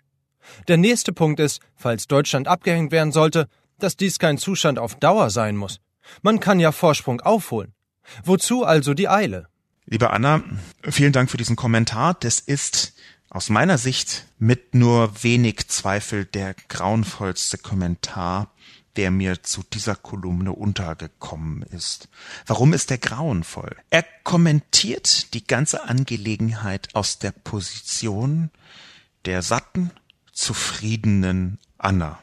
Der 0.69 0.77
nächste 0.77 1.13
Punkt 1.13 1.41
ist, 1.41 1.61
falls 1.75 2.07
Deutschland 2.07 2.49
abgehängt 2.49 2.93
werden 2.93 3.13
sollte, 3.13 3.49
dass 3.83 3.97
dies 3.97 4.19
kein 4.19 4.39
Zustand 4.39 4.79
auf 4.79 4.95
Dauer 4.97 5.31
sein 5.31 5.57
muss. 5.57 5.81
Man 6.23 6.41
kann 6.41 6.61
ja 6.61 6.73
Vorsprung 6.73 7.21
aufholen. 7.21 7.75
Wozu 8.25 8.65
also 8.65 8.95
die 8.95 9.09
Eile? 9.09 9.49
Liebe 9.87 10.11
Anna, 10.11 10.43
vielen 10.83 11.13
Dank 11.13 11.31
für 11.31 11.37
diesen 11.37 11.57
Kommentar. 11.57 12.15
Das 12.15 12.39
ist 12.41 12.95
aus 13.31 13.49
meiner 13.49 13.79
Sicht 13.79 14.27
mit 14.39 14.75
nur 14.75 15.23
wenig 15.23 15.69
Zweifel 15.69 16.25
der 16.25 16.55
grauenvollste 16.69 17.59
Kommentar, 17.59 18.53
der 18.97 19.11
mir 19.11 19.43
zu 19.43 19.63
dieser 19.73 19.97
Kolumne 19.97 20.53
untergekommen 20.53 21.63
ist. 21.63 22.09
Warum 22.47 22.75
ist 22.75 22.91
er 22.91 22.99
grauenvoll? 22.99 23.75
Er 23.91 24.05
kommentiert 24.23 25.33
die 25.35 25.47
ganze 25.47 25.89
Angelegenheit 25.89 26.89
aus 26.95 27.19
der 27.19 27.33
Position 27.33 28.51
der 29.25 29.43
satten, 29.43 29.93
zufriedenen 30.33 31.59
Anna. 31.79 32.19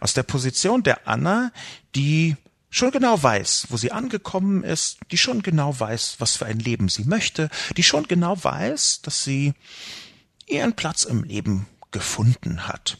Aus 0.00 0.14
der 0.14 0.22
Position 0.22 0.82
der 0.82 1.06
Anna, 1.08 1.52
die 1.94 2.36
schon 2.70 2.92
genau 2.92 3.20
weiß, 3.20 3.66
wo 3.68 3.76
sie 3.76 3.92
angekommen 3.92 4.62
ist, 4.62 4.98
die 5.10 5.18
schon 5.18 5.42
genau 5.42 5.78
weiß, 5.78 6.16
was 6.18 6.36
für 6.36 6.46
ein 6.46 6.58
Leben 6.58 6.88
sie 6.88 7.04
möchte, 7.04 7.50
die 7.76 7.82
schon 7.82 8.06
genau 8.06 8.42
weiß, 8.42 9.02
dass 9.02 9.24
sie 9.24 9.54
ihren 10.46 10.74
Platz 10.74 11.04
im 11.04 11.24
Leben 11.24 11.66
gefunden 11.90 12.68
hat. 12.68 12.98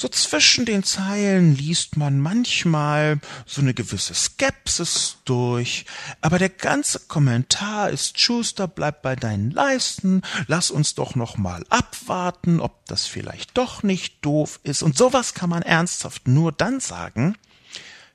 So 0.00 0.08
zwischen 0.08 0.64
den 0.64 0.82
Zeilen 0.82 1.54
liest 1.54 1.98
man 1.98 2.20
manchmal 2.20 3.20
so 3.44 3.60
eine 3.60 3.74
gewisse 3.74 4.14
Skepsis 4.14 5.18
durch, 5.26 5.84
aber 6.22 6.38
der 6.38 6.48
ganze 6.48 7.00
Kommentar 7.00 7.90
ist 7.90 8.18
Schuster, 8.18 8.66
bleib 8.66 9.02
bei 9.02 9.14
deinen 9.14 9.50
Leisten, 9.50 10.22
lass 10.46 10.70
uns 10.70 10.94
doch 10.94 11.16
noch 11.16 11.36
mal 11.36 11.66
abwarten, 11.68 12.60
ob 12.60 12.86
das 12.86 13.04
vielleicht 13.04 13.58
doch 13.58 13.82
nicht 13.82 14.24
doof 14.24 14.58
ist. 14.62 14.82
Und 14.82 14.96
sowas 14.96 15.34
kann 15.34 15.50
man 15.50 15.60
ernsthaft 15.60 16.26
nur 16.26 16.50
dann 16.50 16.80
sagen, 16.80 17.36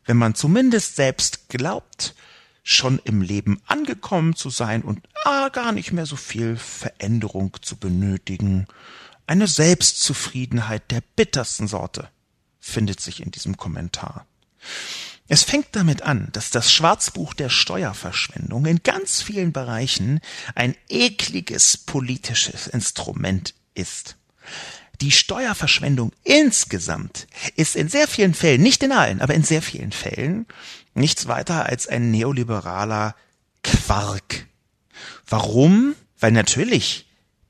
wenn 0.07 0.17
man 0.17 0.33
zumindest 0.33 0.95
selbst 0.95 1.49
glaubt, 1.49 2.15
schon 2.63 2.99
im 3.03 3.21
Leben 3.21 3.61
angekommen 3.67 4.35
zu 4.35 4.49
sein 4.49 4.81
und 4.81 5.07
ah, 5.23 5.49
gar 5.49 5.71
nicht 5.71 5.91
mehr 5.91 6.07
so 6.07 6.15
viel 6.15 6.57
Veränderung 6.57 7.55
zu 7.61 7.77
benötigen. 7.77 8.65
Eine 9.27 9.47
Selbstzufriedenheit 9.47 10.91
der 10.91 11.01
bittersten 11.15 11.67
Sorte 11.67 12.09
findet 12.59 12.99
sich 12.99 13.21
in 13.21 13.31
diesem 13.31 13.57
Kommentar. 13.57 14.25
Es 15.27 15.43
fängt 15.43 15.67
damit 15.71 16.03
an, 16.03 16.29
dass 16.33 16.51
das 16.51 16.71
Schwarzbuch 16.71 17.33
der 17.33 17.49
Steuerverschwendung 17.49 18.65
in 18.67 18.83
ganz 18.83 19.23
vielen 19.23 19.51
Bereichen 19.51 20.19
ein 20.53 20.75
ekliges 20.87 21.77
politisches 21.77 22.67
Instrument 22.67 23.55
ist. 23.73 24.17
Die 25.01 25.11
Steuerverschwendung 25.11 26.11
insgesamt 26.23 27.27
ist 27.55 27.75
in 27.75 27.89
sehr 27.89 28.07
vielen 28.07 28.35
Fällen, 28.35 28.61
nicht 28.61 28.83
in 28.83 28.91
allen, 28.91 29.19
aber 29.21 29.33
in 29.33 29.43
sehr 29.43 29.63
vielen 29.63 29.91
Fällen, 29.91 30.45
nichts 30.93 31.27
weiter 31.27 31.65
als 31.65 31.87
ein 31.87 32.11
neoliberaler 32.11 33.15
Quark. 33.63 34.45
Warum? 35.27 35.95
Weil 36.19 36.31
natürlich 36.31 37.04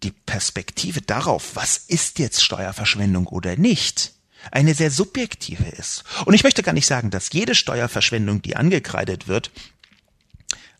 die 0.06 0.12
Perspektive 0.12 1.02
darauf, 1.02 1.56
was 1.56 1.78
ist 1.78 2.20
jetzt 2.20 2.44
Steuerverschwendung 2.44 3.28
oder 3.28 3.58
nicht, 3.58 4.14
eine 4.52 4.76
sehr 4.76 4.92
subjektive 4.92 5.66
ist. 5.66 6.04
Und 6.26 6.36
ich 6.36 6.44
möchte 6.44 6.62
gar 6.62 6.74
nicht 6.74 6.86
sagen, 6.86 7.10
dass 7.10 7.34
jede 7.34 7.56
Steuerverschwendung, 7.56 8.44
die 8.44 8.56
angekreidet 8.56 9.28
wird, 9.28 9.50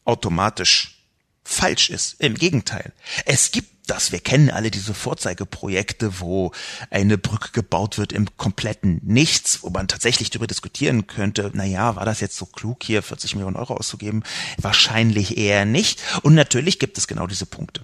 automatisch 0.04 1.00
falsch 1.44 1.90
ist. 1.90 2.16
Im 2.20 2.36
Gegenteil. 2.36 2.94
Es 3.26 3.52
gibt 3.52 3.70
das. 3.88 4.12
Wir 4.12 4.20
kennen 4.20 4.50
alle 4.50 4.72
diese 4.72 4.94
Vorzeigeprojekte, 4.94 6.20
wo 6.20 6.52
eine 6.90 7.18
Brücke 7.18 7.52
gebaut 7.52 7.98
wird 7.98 8.14
im 8.14 8.36
kompletten 8.38 9.00
Nichts, 9.04 9.64
wo 9.64 9.70
man 9.70 9.88
tatsächlich 9.88 10.30
darüber 10.30 10.48
diskutieren 10.48 11.08
könnte, 11.08 11.52
na 11.54 11.66
ja, 11.66 11.96
war 11.96 12.06
das 12.06 12.20
jetzt 12.20 12.38
so 12.38 12.46
klug, 12.46 12.84
hier 12.84 13.04
40 13.04 13.36
Millionen 13.36 13.56
Euro 13.56 13.76
auszugeben? 13.76 14.24
Wahrscheinlich 14.58 15.38
eher 15.38 15.66
nicht. 15.66 16.02
Und 16.24 16.36
natürlich 16.36 16.80
gibt 16.80 16.98
es 16.98 17.08
genau 17.08 17.28
diese 17.28 17.46
Punkte. 17.46 17.84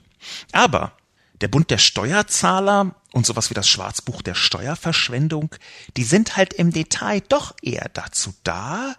Aber 0.51 0.93
der 1.41 1.47
Bund 1.47 1.69
der 1.69 1.77
Steuerzahler 1.77 2.95
und 3.11 3.25
sowas 3.25 3.49
wie 3.49 3.55
das 3.55 3.67
Schwarzbuch 3.67 4.21
der 4.21 4.35
Steuerverschwendung, 4.35 5.53
die 5.97 6.03
sind 6.03 6.37
halt 6.37 6.53
im 6.53 6.71
Detail 6.71 7.21
doch 7.27 7.55
eher 7.61 7.89
dazu 7.93 8.33
da, 8.43 8.95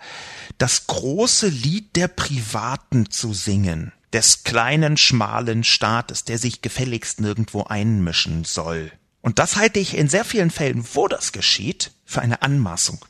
das 0.58 0.86
große 0.86 1.48
Lied 1.48 1.96
der 1.96 2.08
Privaten 2.08 3.10
zu 3.10 3.32
singen 3.32 3.92
des 4.12 4.44
kleinen, 4.44 4.96
schmalen 4.96 5.64
Staates, 5.64 6.24
der 6.24 6.38
sich 6.38 6.60
gefälligst 6.60 7.20
nirgendwo 7.20 7.64
einmischen 7.64 8.44
soll. 8.44 8.92
Und 9.22 9.38
das 9.38 9.56
halte 9.56 9.78
ich 9.78 9.96
in 9.96 10.08
sehr 10.08 10.24
vielen 10.24 10.50
Fällen, 10.50 10.84
wo 10.92 11.08
das 11.08 11.32
geschieht, 11.32 11.92
für 12.04 12.20
eine 12.20 12.42
Anmaßung. 12.42 13.04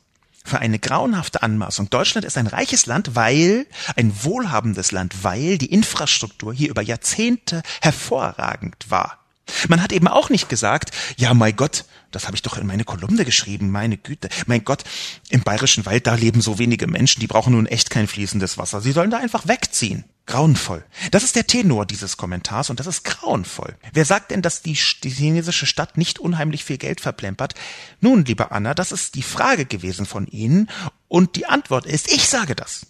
Für 0.45 0.59
eine 0.59 0.78
grauenhafte 0.78 1.43
Anmaßung. 1.43 1.89
Deutschland 1.91 2.24
ist 2.24 2.37
ein 2.37 2.49
reiches 2.49 2.87
Land, 2.87 3.14
weil, 3.14 3.66
ein 3.97 4.12
wohlhabendes 4.24 4.93
Land, 4.93 5.22
weil 5.22 5.57
die 5.57 5.72
Infrastruktur 5.72 6.53
hier 6.53 6.68
über 6.68 6.83
Jahrzehnte 6.83 7.62
hervorragend 7.80 8.91
war. 8.91 9.22
Man 9.68 9.82
hat 9.82 9.92
eben 9.92 10.09
auch 10.09 10.30
nicht 10.30 10.48
gesagt, 10.48 10.90
ja, 11.16 11.34
mein 11.34 11.57
Gott, 11.57 11.84
das 12.11 12.26
habe 12.26 12.36
ich 12.36 12.42
doch 12.42 12.57
in 12.57 12.66
meine 12.66 12.84
Kolumne 12.84 13.24
geschrieben, 13.24 13.70
meine 13.70 13.96
Güte, 13.96 14.28
mein 14.46 14.64
Gott, 14.64 14.84
im 15.30 15.42
bayerischen 15.42 15.86
Wald, 15.86 16.07
da 16.07 16.14
leben 16.14 16.40
so 16.40 16.59
wenige 16.59 16.86
Menschen, 16.86 17.20
die 17.20 17.26
brauchen 17.26 17.55
nun 17.55 17.66
echt 17.66 17.90
kein 17.90 18.07
fließendes 18.07 18.59
Wasser. 18.59 18.80
Sie 18.80 18.92
sollen 18.92 19.11
da 19.11 19.18
einfach 19.18 19.48
wegziehen. 19.48 20.05
Grauenvoll. 20.24 20.84
Das 21.11 21.24
ist 21.24 21.34
der 21.34 21.48
Tenor 21.48 21.84
dieses 21.84 22.16
Kommentars 22.16 22.70
und 22.70 22.78
das 22.78 22.86
ist 22.86 23.03
grauenvoll. 23.03 23.74
Wer 23.92 24.05
sagt 24.05 24.30
denn, 24.30 24.40
dass 24.40 24.62
die, 24.62 24.78
die 25.03 25.11
chinesische 25.11 25.66
Stadt 25.66 25.98
nicht 25.98 26.20
unheimlich 26.20 26.64
viel 26.64 26.78
Geld 26.78 27.00
verplempert? 27.00 27.55
Nun, 28.00 28.24
liebe 28.24 28.53
Anna, 28.53 28.72
das 28.72 28.92
ist 28.92 29.16
die 29.16 29.22
Frage 29.22 29.66
gewesen 29.66 30.07
von 30.07 30.28
Ihnen 30.28 30.70
und 31.09 31.34
die 31.34 31.46
Antwort 31.46 31.86
ist, 31.86 32.12
ich 32.12 32.28
sage 32.28 32.55
das. 32.55 32.86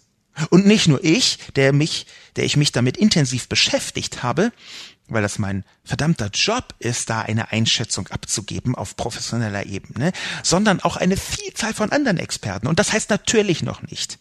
Und 0.49 0.65
nicht 0.65 0.87
nur 0.87 1.03
ich, 1.03 1.39
der 1.55 1.73
mich, 1.73 2.07
der 2.35 2.43
ich 2.43 2.57
mich 2.57 2.71
damit 2.71 2.97
intensiv 2.97 3.47
beschäftigt 3.47 4.23
habe, 4.23 4.51
weil 5.07 5.21
das 5.21 5.39
mein 5.39 5.63
verdammter 5.83 6.27
Job 6.27 6.73
ist, 6.79 7.09
da 7.09 7.21
eine 7.21 7.51
Einschätzung 7.51 8.07
abzugeben 8.07 8.75
auf 8.75 8.95
professioneller 8.95 9.65
Ebene, 9.65 10.11
sondern 10.43 10.79
auch 10.79 10.95
eine 10.95 11.17
Vielzahl 11.17 11.73
von 11.73 11.91
anderen 11.91 12.17
Experten. 12.17 12.67
Und 12.67 12.79
das 12.79 12.93
heißt 12.93 13.09
natürlich 13.09 13.63
noch 13.63 13.81
nicht, 13.83 14.19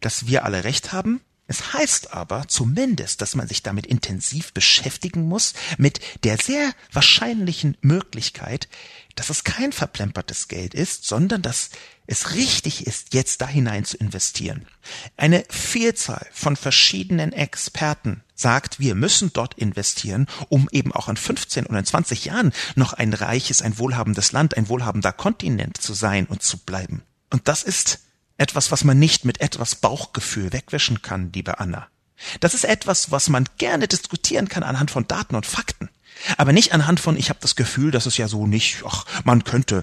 dass 0.00 0.26
wir 0.26 0.44
alle 0.44 0.64
recht 0.64 0.92
haben. 0.92 1.20
Es 1.48 1.72
heißt 1.74 2.14
aber 2.14 2.46
zumindest, 2.48 3.20
dass 3.20 3.34
man 3.34 3.48
sich 3.48 3.62
damit 3.62 3.86
intensiv 3.86 4.52
beschäftigen 4.52 5.28
muss, 5.28 5.54
mit 5.76 6.00
der 6.24 6.38
sehr 6.38 6.72
wahrscheinlichen 6.92 7.76
Möglichkeit, 7.80 8.68
dass 9.16 9.28
es 9.28 9.44
kein 9.44 9.72
verplempertes 9.72 10.48
Geld 10.48 10.72
ist, 10.72 11.04
sondern 11.04 11.42
dass 11.42 11.70
es 12.06 12.34
richtig 12.34 12.86
ist, 12.86 13.12
jetzt 13.12 13.40
da 13.40 13.48
hinein 13.48 13.84
zu 13.84 13.96
investieren. 13.96 14.66
Eine 15.16 15.44
Vielzahl 15.50 16.26
von 16.32 16.56
verschiedenen 16.56 17.32
Experten 17.32 18.22
sagt, 18.34 18.80
wir 18.80 18.94
müssen 18.94 19.32
dort 19.32 19.54
investieren, 19.54 20.26
um 20.48 20.68
eben 20.72 20.92
auch 20.92 21.08
in 21.08 21.16
15 21.16 21.66
oder 21.66 21.80
in 21.80 21.84
20 21.84 22.24
Jahren 22.24 22.52
noch 22.76 22.92
ein 22.92 23.12
reiches, 23.12 23.62
ein 23.62 23.78
wohlhabendes 23.78 24.32
Land, 24.32 24.56
ein 24.56 24.68
wohlhabender 24.68 25.12
Kontinent 25.12 25.76
zu 25.76 25.92
sein 25.92 26.26
und 26.26 26.42
zu 26.42 26.58
bleiben. 26.58 27.02
Und 27.30 27.48
das 27.48 27.62
ist 27.62 28.00
etwas, 28.42 28.70
was 28.70 28.84
man 28.84 28.98
nicht 28.98 29.24
mit 29.24 29.40
etwas 29.40 29.76
Bauchgefühl 29.76 30.52
wegwischen 30.52 31.00
kann, 31.00 31.32
liebe 31.32 31.60
Anna. 31.60 31.86
Das 32.40 32.54
ist 32.54 32.64
etwas, 32.64 33.10
was 33.10 33.28
man 33.28 33.48
gerne 33.58 33.88
diskutieren 33.88 34.48
kann 34.48 34.62
anhand 34.62 34.90
von 34.90 35.08
Daten 35.08 35.34
und 35.34 35.46
Fakten. 35.46 35.88
Aber 36.36 36.52
nicht 36.52 36.72
anhand 36.72 37.00
von, 37.00 37.16
ich 37.16 37.30
habe 37.30 37.40
das 37.40 37.56
Gefühl, 37.56 37.90
dass 37.90 38.06
es 38.06 38.16
ja 38.16 38.28
so 38.28 38.46
nicht, 38.46 38.82
ach, 38.86 39.06
man 39.24 39.44
könnte. 39.44 39.82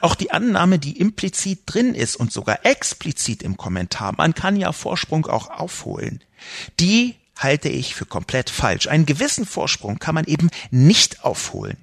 Auch 0.00 0.14
die 0.14 0.30
Annahme, 0.30 0.78
die 0.78 0.98
implizit 0.98 1.62
drin 1.66 1.94
ist 1.94 2.16
und 2.16 2.32
sogar 2.32 2.64
explizit 2.64 3.42
im 3.42 3.56
Kommentar, 3.56 4.14
man 4.16 4.34
kann 4.34 4.56
ja 4.56 4.72
Vorsprung 4.72 5.26
auch 5.26 5.50
aufholen, 5.50 6.22
die 6.78 7.16
halte 7.36 7.68
ich 7.68 7.94
für 7.94 8.06
komplett 8.06 8.50
falsch. 8.50 8.86
Einen 8.86 9.06
gewissen 9.06 9.46
Vorsprung 9.46 9.98
kann 9.98 10.14
man 10.14 10.26
eben 10.26 10.50
nicht 10.70 11.24
aufholen. 11.24 11.78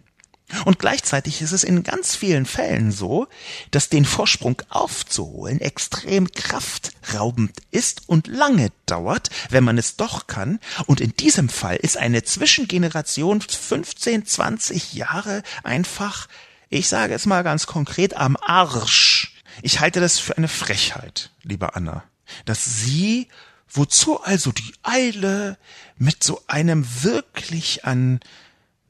Und 0.64 0.80
gleichzeitig 0.80 1.42
ist 1.42 1.52
es 1.52 1.64
in 1.64 1.84
ganz 1.84 2.16
vielen 2.16 2.46
Fällen 2.46 2.92
so, 2.92 3.28
dass 3.72 3.90
den 3.90 4.06
Vorsprung 4.06 4.62
aufzuholen 4.70 5.60
extrem 5.60 6.32
kraftraubend 6.32 7.52
ist 7.72 8.04
und 8.08 8.28
lange 8.28 8.72
dauert, 8.86 9.30
wenn 9.50 9.66
man 9.66 9.78
es 9.78 9.98
doch 9.98 10.28
kann. 10.28 10.60
Und 10.86 11.02
in 11.02 11.14
diesem 11.18 11.50
Fall 11.50 11.76
ist 11.76 11.98
eine 11.98 12.24
Zwischengeneration 12.24 13.42
15, 13.42 14.26
20 14.26 14.94
Jahre 14.94 15.44
einfach, 15.64 16.28
ich 16.70 16.88
sage 16.88 17.14
es 17.14 17.26
mal 17.26 17.44
ganz 17.44 17.68
konkret, 17.68 18.16
am 18.16 18.38
Arsch. 18.38 19.34
Ich 19.62 19.82
halte 19.82 20.00
das 20.00 20.18
für 20.20 20.38
eine 20.38 20.48
Frechheit, 20.48 21.32
liebe 21.44 21.76
Anna, 21.76 22.04
dass 22.46 22.64
Sie 22.64 23.28
Wozu 23.70 24.22
also 24.22 24.52
die 24.52 24.74
Eile 24.84 25.58
mit 25.98 26.24
so 26.24 26.42
einem 26.48 26.86
wirklich 27.04 27.86
an 27.86 28.22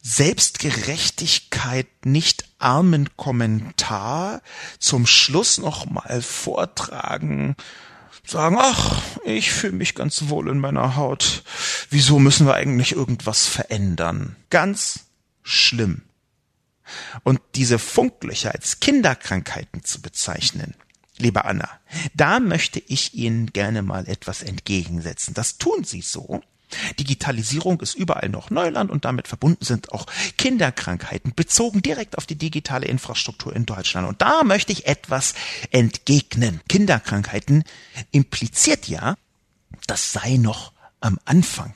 Selbstgerechtigkeit 0.09 2.05
nicht 2.05 2.45
armen 2.59 3.17
Kommentar 3.17 4.41
zum 4.79 5.05
Schluss 5.05 5.57
noch 5.57 5.85
mal 5.85 6.21
vortragen, 6.21 7.57
sagen, 8.25 8.55
ach, 8.57 9.01
ich 9.25 9.51
fühle 9.51 9.73
mich 9.73 9.95
ganz 9.95 10.29
wohl 10.29 10.47
in 10.49 10.59
meiner 10.59 10.95
Haut. 10.95 11.43
Wieso 11.89 12.19
müssen 12.19 12.47
wir 12.47 12.53
eigentlich 12.53 12.93
irgendwas 12.93 13.47
verändern? 13.47 14.37
Ganz 14.49 15.01
schlimm. 15.43 16.03
Und 17.23 17.41
diese 17.55 17.77
Funklöcher 17.77 18.53
als 18.53 18.79
Kinderkrankheiten 18.79 19.83
zu 19.83 20.01
bezeichnen, 20.01 20.73
Liebe 21.19 21.45
Anna, 21.45 21.67
da 22.13 22.39
möchte 22.39 22.79
ich 22.79 23.15
Ihnen 23.15 23.47
gerne 23.47 23.81
mal 23.81 24.07
etwas 24.07 24.43
entgegensetzen. 24.43 25.33
Das 25.33 25.57
tun 25.57 25.83
Sie 25.83 26.01
so, 26.01 26.41
Digitalisierung 26.99 27.79
ist 27.81 27.95
überall 27.95 28.29
noch 28.29 28.49
Neuland 28.49 28.91
und 28.91 29.05
damit 29.05 29.27
verbunden 29.27 29.63
sind 29.63 29.91
auch 29.91 30.05
Kinderkrankheiten 30.37 31.33
bezogen 31.35 31.81
direkt 31.81 32.17
auf 32.17 32.25
die 32.25 32.35
digitale 32.35 32.87
Infrastruktur 32.87 33.55
in 33.55 33.65
Deutschland. 33.65 34.07
Und 34.07 34.21
da 34.21 34.43
möchte 34.43 34.71
ich 34.71 34.87
etwas 34.87 35.33
entgegnen. 35.71 36.61
Kinderkrankheiten 36.67 37.63
impliziert 38.11 38.87
ja, 38.87 39.15
das 39.87 40.11
sei 40.11 40.37
noch 40.37 40.73
am 40.99 41.19
Anfang. 41.25 41.73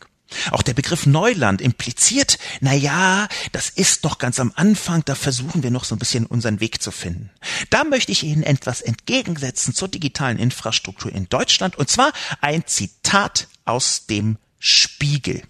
Auch 0.52 0.62
der 0.62 0.74
Begriff 0.74 1.06
Neuland 1.06 1.62
impliziert, 1.62 2.38
na 2.62 2.74
ja, 2.74 3.28
das 3.52 3.70
ist 3.70 4.06
doch 4.06 4.18
ganz 4.18 4.40
am 4.40 4.54
Anfang, 4.56 5.04
da 5.04 5.16
versuchen 5.16 5.62
wir 5.62 5.72
noch 5.72 5.84
so 5.84 5.96
ein 5.96 6.00
bisschen 6.00 6.26
unseren 6.26 6.60
Weg 6.60 6.82
zu 6.82 6.92
finden. 6.92 7.30
Da 7.70 7.84
möchte 7.84 8.12
ich 8.12 8.24
Ihnen 8.24 8.44
etwas 8.44 8.82
entgegensetzen 8.82 9.74
zur 9.74 9.90
digitalen 9.90 10.40
Infrastruktur 10.40 11.12
in 11.12 11.28
Deutschland 11.28 11.78
und 11.78 11.90
zwar 11.90 12.14
ein 12.40 12.66
Zitat 12.66 13.48
aus 13.66 14.06
dem 14.06 14.38
Spiegel. 14.62 15.42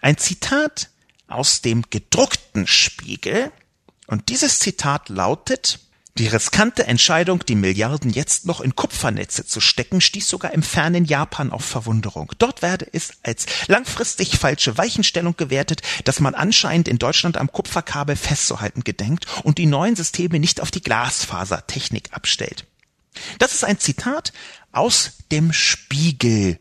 Ein 0.00 0.16
Zitat 0.16 0.90
aus 1.28 1.60
dem 1.60 1.84
gedruckten 1.90 2.66
Spiegel. 2.66 3.52
Und 4.06 4.28
dieses 4.30 4.58
Zitat 4.58 5.08
lautet, 5.08 5.78
die 6.18 6.26
riskante 6.26 6.86
Entscheidung, 6.86 7.44
die 7.46 7.54
Milliarden 7.54 8.10
jetzt 8.10 8.44
noch 8.44 8.60
in 8.60 8.76
Kupfernetze 8.76 9.46
zu 9.46 9.60
stecken, 9.60 10.02
stieß 10.02 10.28
sogar 10.28 10.52
im 10.52 10.62
fernen 10.62 11.06
Japan 11.06 11.50
auf 11.50 11.64
Verwunderung. 11.64 12.32
Dort 12.38 12.60
werde 12.60 12.86
es 12.92 13.12
als 13.22 13.46
langfristig 13.66 14.38
falsche 14.38 14.76
Weichenstellung 14.76 15.36
gewertet, 15.36 15.80
dass 16.04 16.20
man 16.20 16.34
anscheinend 16.34 16.88
in 16.88 16.98
Deutschland 16.98 17.38
am 17.38 17.50
Kupferkabel 17.50 18.16
festzuhalten 18.16 18.84
gedenkt 18.84 19.26
und 19.42 19.56
die 19.56 19.66
neuen 19.66 19.96
Systeme 19.96 20.38
nicht 20.38 20.60
auf 20.60 20.70
die 20.70 20.82
Glasfasertechnik 20.82 22.10
abstellt. 22.12 22.66
Das 23.38 23.54
ist 23.54 23.64
ein 23.64 23.78
Zitat 23.78 24.34
aus 24.70 25.12
dem 25.30 25.52
Spiegel 25.52 26.58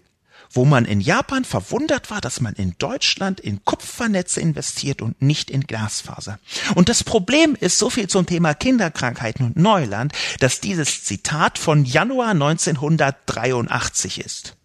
wo 0.53 0.65
man 0.65 0.85
in 0.85 1.01
Japan 1.01 1.45
verwundert 1.45 2.09
war, 2.11 2.21
dass 2.21 2.41
man 2.41 2.53
in 2.53 2.75
Deutschland 2.77 3.39
in 3.39 3.63
Kupfernetze 3.63 4.41
investiert 4.41 5.01
und 5.01 5.21
nicht 5.21 5.49
in 5.49 5.61
Glasfaser. 5.61 6.39
Und 6.75 6.89
das 6.89 7.03
Problem 7.03 7.55
ist 7.59 7.77
so 7.77 7.89
viel 7.89 8.07
zum 8.07 8.25
Thema 8.25 8.53
Kinderkrankheiten 8.53 9.45
und 9.45 9.57
Neuland, 9.57 10.13
dass 10.39 10.59
dieses 10.59 11.03
Zitat 11.03 11.57
von 11.57 11.85
Januar 11.85 12.31
1983 12.31 14.19
ist. 14.19 14.55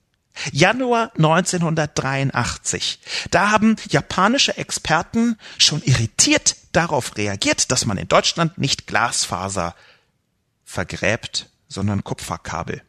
Januar 0.52 1.12
1983. 1.16 3.00
Da 3.30 3.50
haben 3.50 3.76
japanische 3.88 4.56
Experten 4.58 5.38
schon 5.58 5.82
irritiert 5.82 6.56
darauf 6.72 7.16
reagiert, 7.16 7.70
dass 7.70 7.86
man 7.86 7.96
in 7.96 8.08
Deutschland 8.08 8.58
nicht 8.58 8.86
Glasfaser 8.86 9.74
vergräbt, 10.64 11.48
sondern 11.68 12.04
Kupferkabel. 12.04 12.82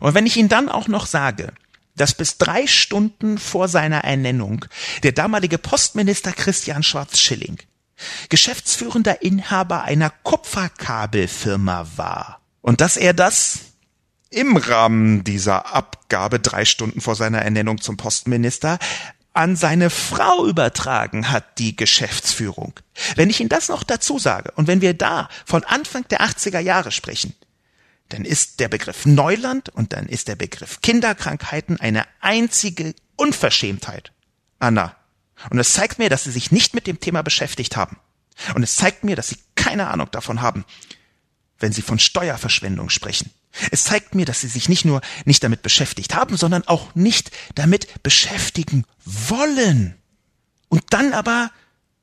Und 0.00 0.14
wenn 0.14 0.26
ich 0.26 0.36
Ihnen 0.36 0.48
dann 0.48 0.68
auch 0.68 0.88
noch 0.88 1.06
sage, 1.06 1.52
dass 1.98 2.14
bis 2.14 2.38
drei 2.38 2.66
Stunden 2.66 3.38
vor 3.38 3.68
seiner 3.68 4.04
Ernennung 4.04 4.64
der 5.02 5.12
damalige 5.12 5.58
Postminister 5.58 6.32
Christian 6.32 6.82
Schwarz-Schilling 6.82 7.58
geschäftsführender 8.28 9.22
Inhaber 9.22 9.82
einer 9.82 10.10
Kupferkabelfirma 10.22 11.88
war 11.96 12.40
und 12.62 12.80
dass 12.80 12.96
er 12.96 13.12
das 13.12 13.60
im 14.30 14.56
Rahmen 14.56 15.24
dieser 15.24 15.74
Abgabe 15.74 16.38
drei 16.38 16.64
Stunden 16.64 17.00
vor 17.00 17.14
seiner 17.14 17.42
Ernennung 17.42 17.80
zum 17.80 17.96
Postminister 17.96 18.78
an 19.32 19.56
seine 19.56 19.88
Frau 19.88 20.46
übertragen 20.46 21.30
hat, 21.30 21.58
die 21.58 21.76
Geschäftsführung. 21.76 22.74
Wenn 23.14 23.30
ich 23.30 23.40
Ihnen 23.40 23.48
das 23.48 23.68
noch 23.68 23.84
dazu 23.84 24.18
sage 24.18 24.52
und 24.56 24.66
wenn 24.66 24.80
wir 24.80 24.94
da 24.94 25.28
von 25.46 25.64
Anfang 25.64 26.06
der 26.08 26.22
80er 26.22 26.58
Jahre 26.58 26.90
sprechen, 26.90 27.34
dann 28.08 28.24
ist 28.24 28.60
der 28.60 28.68
Begriff 28.68 29.06
Neuland 29.06 29.68
und 29.68 29.92
dann 29.92 30.06
ist 30.06 30.28
der 30.28 30.36
Begriff 30.36 30.80
Kinderkrankheiten 30.80 31.78
eine 31.78 32.06
einzige 32.20 32.94
Unverschämtheit. 33.16 34.12
Anna. 34.58 34.96
Und 35.50 35.58
es 35.58 35.72
zeigt 35.72 35.98
mir, 35.98 36.08
dass 36.08 36.24
Sie 36.24 36.32
sich 36.32 36.50
nicht 36.50 36.74
mit 36.74 36.86
dem 36.86 37.00
Thema 37.00 37.22
beschäftigt 37.22 37.76
haben. 37.76 37.98
Und 38.54 38.62
es 38.62 38.76
zeigt 38.76 39.04
mir, 39.04 39.14
dass 39.14 39.28
Sie 39.28 39.36
keine 39.54 39.88
Ahnung 39.88 40.10
davon 40.10 40.40
haben, 40.40 40.64
wenn 41.58 41.72
Sie 41.72 41.82
von 41.82 41.98
Steuerverschwendung 41.98 42.90
sprechen. 42.90 43.30
Es 43.70 43.84
zeigt 43.84 44.14
mir, 44.14 44.24
dass 44.24 44.40
Sie 44.40 44.48
sich 44.48 44.68
nicht 44.68 44.84
nur 44.84 45.00
nicht 45.24 45.44
damit 45.44 45.62
beschäftigt 45.62 46.14
haben, 46.14 46.36
sondern 46.36 46.66
auch 46.66 46.94
nicht 46.94 47.30
damit 47.54 48.02
beschäftigen 48.02 48.84
wollen. 49.04 49.94
Und 50.68 50.82
dann 50.90 51.12
aber 51.12 51.50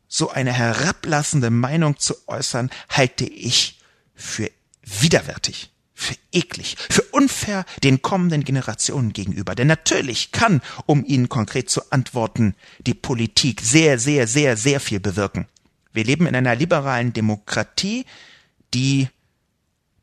so 0.07 0.29
eine 0.29 0.53
herablassende 0.53 1.49
Meinung 1.49 1.97
zu 1.97 2.15
äußern, 2.27 2.69
halte 2.89 3.25
ich 3.25 3.81
für 4.13 4.49
widerwärtig 4.81 5.74
für 5.95 6.15
eklig, 6.33 6.75
für 6.89 7.01
unfair 7.03 7.65
den 7.81 8.01
kommenden 8.01 8.43
Generationen 8.43 9.13
gegenüber. 9.13 9.55
Denn 9.55 9.67
natürlich 9.67 10.31
kann, 10.31 10.61
um 10.85 11.05
Ihnen 11.05 11.29
konkret 11.29 11.69
zu 11.69 11.91
antworten, 11.91 12.53
die 12.85 12.93
Politik 12.93 13.61
sehr, 13.61 13.97
sehr, 13.97 14.27
sehr, 14.27 14.57
sehr 14.57 14.79
viel 14.81 14.99
bewirken. 14.99 15.47
Wir 15.93 16.03
leben 16.03 16.27
in 16.27 16.35
einer 16.35 16.55
liberalen 16.55 17.13
Demokratie, 17.13 18.05
die 18.73 19.07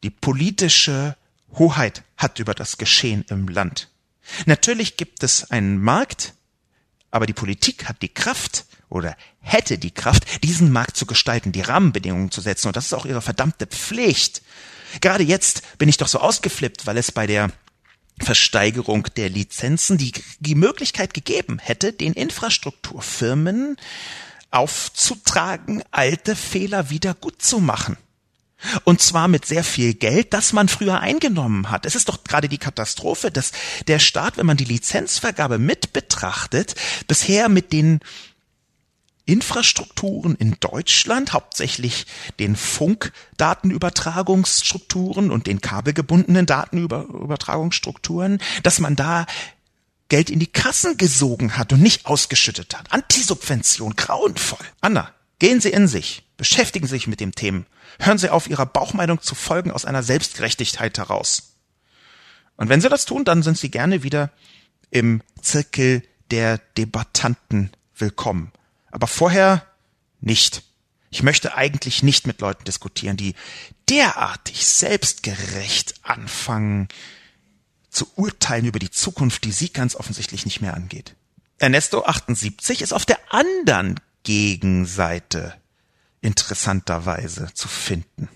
die 0.02 0.10
politische 0.10 1.16
Hoheit 1.58 2.02
hat 2.16 2.38
über 2.38 2.54
das 2.54 2.78
Geschehen 2.78 3.24
im 3.28 3.46
Land. 3.46 3.88
Natürlich 4.46 4.96
gibt 4.96 5.22
es 5.22 5.50
einen 5.50 5.80
Markt, 5.80 6.32
aber 7.10 7.26
die 7.26 7.34
Politik 7.34 7.88
hat 7.88 8.00
die 8.00 8.08
Kraft 8.08 8.64
oder 8.88 9.16
hätte 9.40 9.76
die 9.78 9.90
Kraft, 9.90 10.42
diesen 10.42 10.72
Markt 10.72 10.96
zu 10.96 11.04
gestalten, 11.04 11.52
die 11.52 11.60
Rahmenbedingungen 11.60 12.30
zu 12.30 12.40
setzen. 12.40 12.68
Und 12.68 12.76
das 12.76 12.86
ist 12.86 12.94
auch 12.94 13.04
ihre 13.04 13.20
verdammte 13.20 13.66
Pflicht. 13.66 14.42
Gerade 15.00 15.24
jetzt 15.24 15.78
bin 15.78 15.88
ich 15.88 15.96
doch 15.96 16.08
so 16.08 16.18
ausgeflippt, 16.18 16.86
weil 16.86 16.96
es 16.96 17.12
bei 17.12 17.26
der 17.26 17.50
Versteigerung 18.20 19.08
der 19.16 19.28
Lizenzen 19.28 19.98
die, 19.98 20.12
die 20.38 20.54
Möglichkeit 20.54 21.14
gegeben 21.14 21.58
hätte, 21.58 21.92
den 21.92 22.12
Infrastrukturfirmen 22.12 23.76
aufzutragen, 24.50 25.82
alte 25.90 26.36
Fehler 26.36 26.90
wieder 26.90 27.14
gut 27.14 27.42
zu 27.42 27.58
machen. 27.58 27.96
Und 28.84 29.00
zwar 29.00 29.26
mit 29.26 29.44
sehr 29.44 29.64
viel 29.64 29.94
Geld, 29.94 30.32
das 30.32 30.52
man 30.52 30.68
früher 30.68 31.00
eingenommen 31.00 31.70
hat. 31.70 31.84
Es 31.84 31.96
ist 31.96 32.08
doch 32.08 32.22
gerade 32.22 32.48
die 32.48 32.58
Katastrophe, 32.58 33.32
dass 33.32 33.50
der 33.88 33.98
Staat, 33.98 34.36
wenn 34.36 34.46
man 34.46 34.56
die 34.56 34.64
Lizenzvergabe 34.64 35.58
mit 35.58 35.92
betrachtet, 35.92 36.76
bisher 37.08 37.48
mit 37.48 37.72
den 37.72 37.98
Infrastrukturen 39.24 40.34
in 40.34 40.56
Deutschland, 40.58 41.32
hauptsächlich 41.32 42.06
den 42.40 42.56
Funkdatenübertragungsstrukturen 42.56 45.30
und 45.30 45.46
den 45.46 45.60
kabelgebundenen 45.60 46.46
Datenübertragungsstrukturen, 46.46 48.40
dass 48.62 48.80
man 48.80 48.96
da 48.96 49.26
Geld 50.08 50.28
in 50.28 50.40
die 50.40 50.48
Kassen 50.48 50.96
gesogen 50.96 51.56
hat 51.56 51.72
und 51.72 51.80
nicht 51.80 52.06
ausgeschüttet 52.06 52.76
hat. 52.76 52.92
Antisubvention, 52.92 53.94
grauenvoll. 53.96 54.66
Anna, 54.80 55.12
gehen 55.38 55.60
Sie 55.60 55.70
in 55.70 55.86
sich, 55.86 56.24
beschäftigen 56.36 56.86
Sie 56.86 56.94
sich 56.94 57.06
mit 57.06 57.20
dem 57.20 57.34
Themen, 57.34 57.66
hören 58.00 58.18
Sie 58.18 58.28
auf, 58.28 58.50
Ihrer 58.50 58.66
Bauchmeinung 58.66 59.22
zu 59.22 59.36
folgen 59.36 59.70
aus 59.70 59.84
einer 59.84 60.02
Selbstgerechtigkeit 60.02 60.98
heraus. 60.98 61.54
Und 62.56 62.68
wenn 62.68 62.80
Sie 62.80 62.88
das 62.88 63.06
tun, 63.06 63.24
dann 63.24 63.42
sind 63.42 63.56
Sie 63.56 63.70
gerne 63.70 64.02
wieder 64.02 64.30
im 64.90 65.22
Zirkel 65.40 66.02
der 66.30 66.58
Debattanten 66.76 67.70
willkommen 67.94 68.52
aber 68.92 69.08
vorher 69.08 69.66
nicht. 70.20 70.62
Ich 71.10 71.22
möchte 71.22 71.56
eigentlich 71.56 72.02
nicht 72.02 72.26
mit 72.26 72.40
Leuten 72.40 72.64
diskutieren, 72.64 73.16
die 73.16 73.34
derartig 73.88 74.66
selbstgerecht 74.66 75.94
anfangen 76.02 76.88
zu 77.90 78.06
urteilen 78.16 78.64
über 78.64 78.78
die 78.78 78.90
Zukunft, 78.90 79.44
die 79.44 79.52
sie 79.52 79.70
ganz 79.70 79.96
offensichtlich 79.96 80.46
nicht 80.46 80.60
mehr 80.60 80.74
angeht. 80.74 81.14
Ernesto 81.58 82.04
78 82.04 82.80
ist 82.80 82.92
auf 82.92 83.04
der 83.04 83.18
anderen 83.28 84.00
Gegenseite 84.22 85.54
interessanterweise 86.20 87.52
zu 87.52 87.68
finden. 87.68 88.28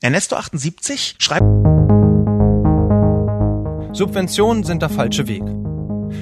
Ernesto 0.00 0.36
78 0.36 1.16
schreibt 1.18 1.44
Subventionen 3.92 4.64
sind 4.64 4.82
der 4.82 4.88
falsche 4.88 5.26
Weg. 5.28 5.42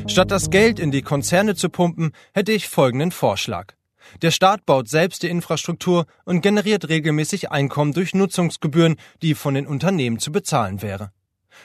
Statt 0.09 0.30
das 0.30 0.48
Geld 0.50 0.80
in 0.80 0.90
die 0.90 1.02
Konzerne 1.02 1.54
zu 1.54 1.68
pumpen, 1.68 2.12
hätte 2.32 2.50
ich 2.50 2.68
folgenden 2.68 3.12
Vorschlag. 3.12 3.74
Der 4.22 4.30
Staat 4.30 4.64
baut 4.64 4.88
selbst 4.88 5.22
die 5.22 5.28
Infrastruktur 5.28 6.06
und 6.24 6.40
generiert 6.40 6.88
regelmäßig 6.88 7.50
Einkommen 7.50 7.92
durch 7.92 8.14
Nutzungsgebühren, 8.14 8.96
die 9.20 9.34
von 9.34 9.54
den 9.54 9.66
Unternehmen 9.66 10.18
zu 10.18 10.32
bezahlen 10.32 10.80
wäre. 10.80 11.12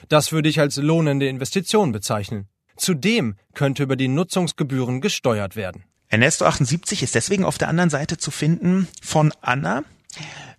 Das 0.08 0.30
würde 0.30 0.50
ich 0.50 0.60
als 0.60 0.76
lohnende 0.76 1.26
Investition 1.26 1.90
bezeichnen. 1.90 2.48
Zudem 2.76 3.36
könnte 3.54 3.82
über 3.82 3.96
die 3.96 4.08
Nutzungsgebühren 4.08 5.00
gesteuert 5.00 5.56
werden. 5.56 5.84
Ernesto 6.08 6.44
78 6.44 7.02
ist 7.02 7.14
deswegen 7.14 7.44
auf 7.44 7.58
der 7.58 7.68
anderen 7.68 7.90
Seite 7.90 8.18
zu 8.18 8.30
finden 8.30 8.88
von 9.02 9.32
Anna, 9.40 9.84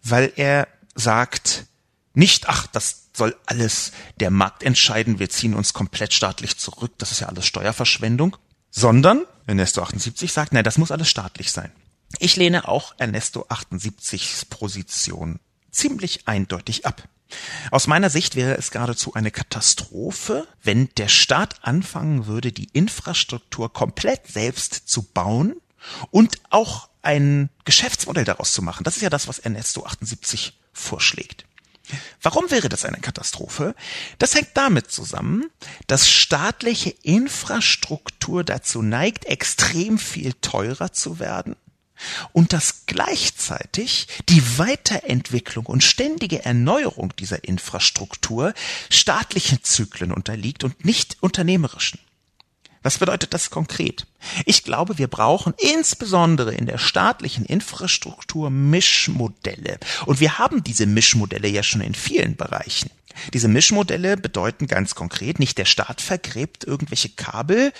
weil 0.03 0.33
er 0.36 0.67
sagt, 0.95 1.67
nicht, 2.13 2.49
ach, 2.49 2.67
das 2.67 3.05
soll 3.16 3.36
alles 3.45 3.91
der 4.20 4.32
Markt 4.32 4.63
entscheiden, 4.63 5.20
wir 5.20 5.30
ziehen 5.30 5.53
uns 5.53 5.74
komplett 5.74 6.13
staatlich 6.13 6.57
zurück, 6.57 6.93
das 6.97 7.11
ist 7.11 7.22
ja 7.22 7.28
alles 7.28 7.45
Steuerverschwendung, 7.45 8.38
sondern 8.72 9.24
Ernesto 9.47 9.82
78 9.82 10.32
sagt, 10.32 10.53
nein, 10.53 10.63
das 10.63 10.78
muss 10.78 10.91
alles 10.91 11.09
staatlich 11.09 11.51
sein. 11.51 11.72
Ich 12.20 12.36
lehne 12.36 12.68
auch 12.68 12.95
Ernesto 12.97 13.45
78s 13.49 14.49
Position 14.49 15.39
ziemlich 15.72 16.28
eindeutig 16.28 16.86
ab. 16.86 17.07
Aus 17.72 17.88
meiner 17.88 18.09
Sicht 18.09 18.36
wäre 18.36 18.55
es 18.57 18.72
geradezu 18.72 19.13
eine 19.13 19.32
Katastrophe, 19.32 20.47
wenn 20.63 20.89
der 20.97 21.07
Staat 21.07 21.63
anfangen 21.63 22.28
würde, 22.28 22.51
die 22.51 22.70
Infrastruktur 22.72 23.74
komplett 23.74 24.28
selbst 24.28 24.74
zu 24.88 25.01
bauen 25.03 25.55
und 26.11 26.38
auch 26.49 26.89
ein 27.01 27.49
Geschäftsmodell 27.66 28.26
daraus 28.26 28.53
zu 28.53 28.61
machen. 28.61 28.84
Das 28.84 28.95
ist 28.95 29.01
ja 29.01 29.09
das, 29.09 29.28
was 29.28 29.39
Ernesto 29.39 29.86
78 29.86 30.53
vorschlägt. 30.74 31.45
Warum 32.21 32.49
wäre 32.51 32.69
das 32.69 32.86
eine 32.86 32.99
Katastrophe? 32.99 33.75
Das 34.17 34.36
hängt 34.36 34.49
damit 34.55 34.91
zusammen, 34.91 35.45
dass 35.88 36.09
staatliche 36.09 36.89
Infrastruktur 36.89 38.43
dazu 38.43 38.81
neigt, 38.81 39.25
extrem 39.25 39.97
viel 39.97 40.33
teurer 40.41 40.93
zu 40.93 41.19
werden 41.19 41.55
und 42.33 42.53
dass 42.53 42.86
gleichzeitig 42.86 44.07
die 44.29 44.57
Weiterentwicklung 44.57 45.65
und 45.65 45.83
ständige 45.83 46.43
Erneuerung 46.43 47.15
dieser 47.15 47.43
Infrastruktur 47.43 48.53
staatlichen 48.89 49.63
Zyklen 49.63 50.11
unterliegt 50.11 50.63
und 50.63 50.86
nicht 50.86 51.17
unternehmerischen. 51.21 51.99
Was 52.86 52.99
bedeutet 52.99 53.33
das 53.33 53.49
konkret? 53.49 54.05
Ich 54.45 54.63
glaube, 54.63 54.99
wir 54.99 55.07
brauchen 55.07 55.55
insbesondere 55.57 56.53
in 56.53 56.67
der 56.67 56.77
staatlichen 56.77 57.43
Infrastruktur 57.43 58.51
Mischmodelle. 58.51 59.79
Und 60.05 60.19
wir 60.19 60.38
haben 60.38 60.63
diese 60.63 60.86
Mischmodelle 60.86 61.47
ja 61.47 61.63
schon 61.63 61.81
in 61.81 61.95
vielen 61.95 62.36
Bereichen. 62.36 62.91
Diese 63.33 63.47
Mischmodelle 63.47 64.17
bedeuten 64.17 64.67
ganz 64.67 64.93
konkret, 64.93 65.39
nicht 65.39 65.57
der 65.57 65.65
Staat 65.65 65.99
vergräbt 65.99 66.63
irgendwelche 66.63 67.09
Kabel, 67.09 67.73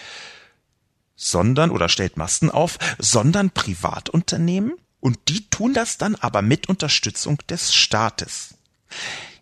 sondern 1.16 1.70
oder 1.70 1.88
stellt 1.88 2.18
Masten 2.18 2.50
auf, 2.50 2.80
sondern 2.98 3.52
Privatunternehmen 3.52 4.74
und 5.02 5.20
die 5.28 5.48
tun 5.52 5.76
das 5.76 6.00
dann 6.00 6.16
aber 6.16 6.42
mit 6.42 6.68
Unterstützung 6.68 7.38
des 7.48 7.76
Staates. 7.76 8.56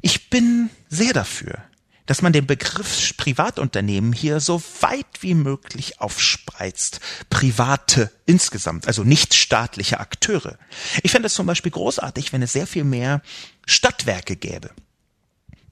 Ich 0.02 0.30
bin 0.30 0.70
sehr 0.90 1.14
dafür, 1.14 1.64
dass 2.06 2.22
man 2.22 2.34
den 2.34 2.46
Begriff 2.48 3.16
Privatunternehmen 3.18 4.14
hier 4.14 4.40
so 4.40 4.62
weit 4.82 5.06
wie 5.22 5.34
möglich 5.34 6.02
aufspreizt. 6.02 7.00
Private 7.30 8.12
insgesamt, 8.26 8.88
also 8.88 9.04
nicht 9.04 9.34
staatliche 9.34 10.00
Akteure. 10.00 10.58
Ich 11.02 11.12
fände 11.12 11.28
es 11.28 11.34
zum 11.34 11.46
Beispiel 11.46 11.72
großartig, 11.72 12.34
wenn 12.34 12.42
es 12.42 12.54
sehr 12.54 12.68
viel 12.68 12.84
mehr 12.84 13.22
Stadtwerke 13.66 14.36
gäbe 14.36 14.72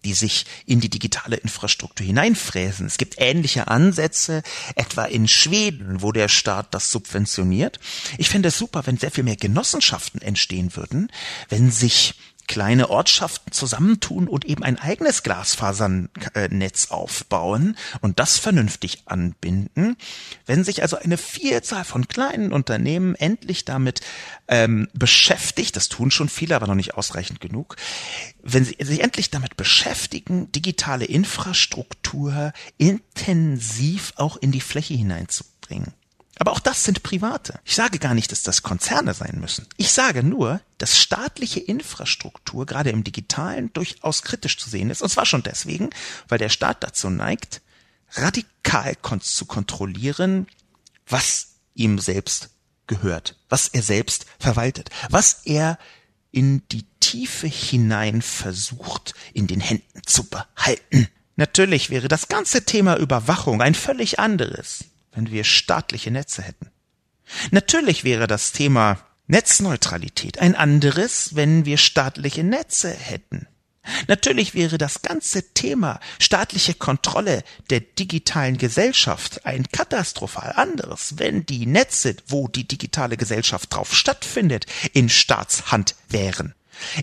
die 0.03 0.13
sich 0.13 0.45
in 0.65 0.79
die 0.79 0.89
digitale 0.89 1.35
Infrastruktur 1.35 2.05
hineinfräsen. 2.05 2.87
Es 2.87 2.97
gibt 2.97 3.15
ähnliche 3.17 3.67
Ansätze, 3.67 4.41
etwa 4.75 5.05
in 5.05 5.27
Schweden, 5.27 6.01
wo 6.01 6.11
der 6.11 6.27
Staat 6.27 6.73
das 6.73 6.91
subventioniert. 6.91 7.79
Ich 8.17 8.29
fände 8.29 8.49
es 8.49 8.57
super, 8.57 8.85
wenn 8.85 8.97
sehr 8.97 9.11
viel 9.11 9.23
mehr 9.23 9.35
Genossenschaften 9.35 10.21
entstehen 10.21 10.75
würden, 10.75 11.11
wenn 11.49 11.71
sich 11.71 12.15
kleine 12.51 12.89
Ortschaften 12.89 13.53
zusammentun 13.53 14.27
und 14.27 14.43
eben 14.43 14.61
ein 14.61 14.77
eigenes 14.77 15.23
Glasfasernetz 15.23 16.91
aufbauen 16.91 17.77
und 18.01 18.19
das 18.19 18.39
vernünftig 18.39 19.03
anbinden. 19.05 19.95
Wenn 20.45 20.65
sich 20.65 20.81
also 20.81 20.97
eine 20.97 21.17
Vielzahl 21.17 21.85
von 21.85 22.09
kleinen 22.09 22.51
Unternehmen 22.51 23.15
endlich 23.15 23.63
damit 23.63 24.01
ähm, 24.49 24.89
beschäftigt, 24.93 25.77
das 25.77 25.87
tun 25.87 26.11
schon 26.11 26.27
viele, 26.27 26.57
aber 26.57 26.67
noch 26.67 26.75
nicht 26.75 26.95
ausreichend 26.95 27.39
genug, 27.39 27.77
wenn 28.43 28.65
sie 28.65 28.75
sich 28.81 28.99
endlich 28.99 29.29
damit 29.29 29.55
beschäftigen, 29.55 30.51
digitale 30.51 31.05
Infrastruktur 31.05 32.51
intensiv 32.77 34.11
auch 34.17 34.35
in 34.35 34.51
die 34.51 34.59
Fläche 34.59 34.95
hineinzubringen 34.95 35.93
aber 36.39 36.51
auch 36.51 36.59
das 36.59 36.83
sind 36.83 37.03
Private. 37.03 37.59
Ich 37.65 37.75
sage 37.75 37.99
gar 37.99 38.13
nicht, 38.13 38.31
dass 38.31 38.41
das 38.41 38.63
Konzerne 38.63 39.13
sein 39.13 39.37
müssen. 39.39 39.67
Ich 39.77 39.91
sage 39.91 40.23
nur, 40.23 40.61
dass 40.77 40.97
staatliche 40.97 41.59
Infrastruktur 41.59 42.65
gerade 42.65 42.89
im 42.89 43.03
digitalen 43.03 43.71
durchaus 43.73 44.23
kritisch 44.23 44.57
zu 44.57 44.69
sehen 44.69 44.89
ist. 44.89 45.01
Und 45.01 45.09
zwar 45.09 45.25
schon 45.25 45.43
deswegen, 45.43 45.89
weil 46.27 46.39
der 46.39 46.49
Staat 46.49 46.83
dazu 46.83 47.09
neigt, 47.09 47.61
radikal 48.13 48.97
zu 49.19 49.45
kontrollieren, 49.45 50.47
was 51.07 51.55
ihm 51.75 51.99
selbst 51.99 52.49
gehört, 52.87 53.37
was 53.49 53.67
er 53.67 53.83
selbst 53.83 54.25
verwaltet, 54.39 54.89
was 55.09 55.41
er 55.45 55.77
in 56.31 56.63
die 56.69 56.85
Tiefe 56.99 57.47
hinein 57.47 58.21
versucht, 58.21 59.13
in 59.33 59.47
den 59.47 59.59
Händen 59.59 60.01
zu 60.05 60.23
behalten. 60.23 61.07
Natürlich 61.35 61.89
wäre 61.89 62.07
das 62.07 62.29
ganze 62.29 62.65
Thema 62.65 62.97
Überwachung 62.97 63.61
ein 63.61 63.75
völlig 63.75 64.19
anderes 64.19 64.85
wenn 65.13 65.31
wir 65.31 65.43
staatliche 65.43 66.11
Netze 66.11 66.41
hätten. 66.41 66.69
Natürlich 67.51 68.03
wäre 68.03 68.27
das 68.27 68.51
Thema 68.51 68.99
Netzneutralität 69.27 70.39
ein 70.39 70.55
anderes, 70.55 71.35
wenn 71.35 71.65
wir 71.65 71.77
staatliche 71.77 72.43
Netze 72.43 72.91
hätten. 72.91 73.47
Natürlich 74.07 74.53
wäre 74.53 74.77
das 74.77 75.01
ganze 75.01 75.53
Thema 75.53 75.99
staatliche 76.19 76.75
Kontrolle 76.75 77.43
der 77.69 77.79
digitalen 77.79 78.57
Gesellschaft 78.57 79.45
ein 79.45 79.67
katastrophal 79.71 80.53
anderes, 80.55 81.15
wenn 81.17 81.45
die 81.45 81.65
Netze, 81.65 82.15
wo 82.27 82.47
die 82.47 82.67
digitale 82.67 83.17
Gesellschaft 83.17 83.73
drauf 83.73 83.95
stattfindet, 83.95 84.65
in 84.93 85.09
Staatshand 85.09 85.95
wären. 86.09 86.53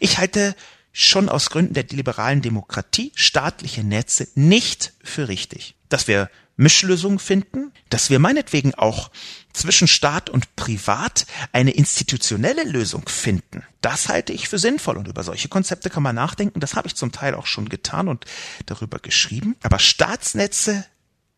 Ich 0.01 0.19
halte 0.19 0.55
schon 0.93 1.29
aus 1.29 1.51
Gründen 1.51 1.75
der 1.75 1.85
liberalen 1.85 2.43
Demokratie 2.43 3.13
staatliche 3.15 3.83
Netze 3.83 4.29
nicht 4.35 4.93
für 5.03 5.29
richtig. 5.29 5.75
Dass 5.89 6.07
wir 6.07 6.31
Mischlösung 6.59 7.19
finden, 7.19 7.73
dass 7.89 8.11
wir 8.11 8.19
meinetwegen 8.19 8.75
auch 8.75 9.11
zwischen 9.53 9.89
Staat 9.89 10.29
und 10.29 10.57
Privat 10.57 11.25
eine 11.53 11.71
institutionelle 11.71 12.65
Lösung 12.65 13.09
finden. 13.09 13.65
Das 13.81 14.09
halte 14.09 14.33
ich 14.33 14.49
für 14.49 14.59
sinnvoll 14.59 14.99
und 14.99 15.09
über 15.09 15.23
solche 15.23 15.49
Konzepte 15.49 15.89
kann 15.89 16.03
man 16.03 16.17
nachdenken. 16.17 16.61
Das 16.61 16.75
habe 16.75 16.89
ich 16.89 16.97
zum 16.97 17.13
Teil 17.13 17.35
auch 17.35 17.47
schon 17.47 17.69
getan 17.69 18.09
und 18.09 18.25
darüber 18.67 18.99
geschrieben. 18.99 19.57
Aber 19.63 19.79
Staatsnetze, 19.79 20.85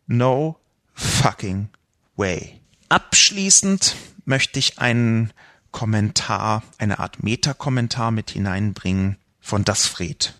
no 0.06 0.58
fucking 0.94 1.68
way. 2.16 2.58
Abschließend 2.88 3.94
möchte 4.24 4.58
ich 4.58 4.78
einen 4.78 5.32
Kommentar, 5.70 6.62
eine 6.78 6.98
Art 6.98 7.22
Metakommentar 7.22 8.10
mit 8.10 8.30
hineinbringen 8.30 9.16
von 9.38 9.64
Das 9.64 9.86
Fred. 9.86 10.34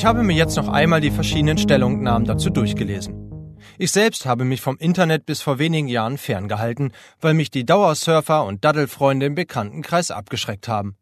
Ich 0.00 0.06
habe 0.06 0.22
mir 0.22 0.32
jetzt 0.32 0.56
noch 0.56 0.68
einmal 0.68 1.02
die 1.02 1.10
verschiedenen 1.10 1.58
Stellungnahmen 1.58 2.26
dazu 2.26 2.48
durchgelesen. 2.48 3.58
Ich 3.76 3.92
selbst 3.92 4.24
habe 4.24 4.46
mich 4.46 4.62
vom 4.62 4.78
Internet 4.78 5.26
bis 5.26 5.42
vor 5.42 5.58
wenigen 5.58 5.88
Jahren 5.88 6.16
ferngehalten, 6.16 6.94
weil 7.20 7.34
mich 7.34 7.50
die 7.50 7.66
Dauersurfer 7.66 8.46
und 8.46 8.64
Daddelfreunde 8.64 9.26
im 9.26 9.34
Bekanntenkreis 9.34 10.10
abgeschreckt 10.10 10.68
haben. 10.68 10.96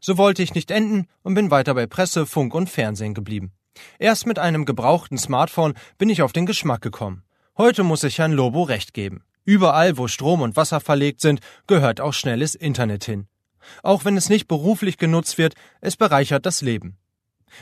So 0.00 0.18
wollte 0.18 0.42
ich 0.42 0.52
nicht 0.52 0.72
enden 0.72 1.06
und 1.22 1.34
bin 1.34 1.52
weiter 1.52 1.74
bei 1.74 1.86
Presse, 1.86 2.26
Funk 2.26 2.52
und 2.52 2.68
Fernsehen 2.68 3.14
geblieben. 3.14 3.52
Erst 4.00 4.26
mit 4.26 4.40
einem 4.40 4.64
gebrauchten 4.64 5.16
Smartphone 5.16 5.74
bin 5.96 6.08
ich 6.08 6.22
auf 6.22 6.32
den 6.32 6.46
Geschmack 6.46 6.80
gekommen. 6.80 7.22
Heute 7.56 7.84
muss 7.84 8.02
ich 8.02 8.18
Herrn 8.18 8.32
Lobo 8.32 8.64
recht 8.64 8.94
geben. 8.94 9.22
Überall, 9.44 9.96
wo 9.96 10.08
Strom 10.08 10.40
und 10.40 10.56
Wasser 10.56 10.80
verlegt 10.80 11.20
sind, 11.20 11.38
gehört 11.68 12.00
auch 12.00 12.14
schnelles 12.14 12.56
Internet 12.56 13.04
hin. 13.04 13.28
Auch 13.84 14.04
wenn 14.04 14.16
es 14.16 14.28
nicht 14.28 14.48
beruflich 14.48 14.98
genutzt 14.98 15.38
wird, 15.38 15.54
es 15.80 15.96
bereichert 15.96 16.46
das 16.46 16.62
Leben. 16.62 16.96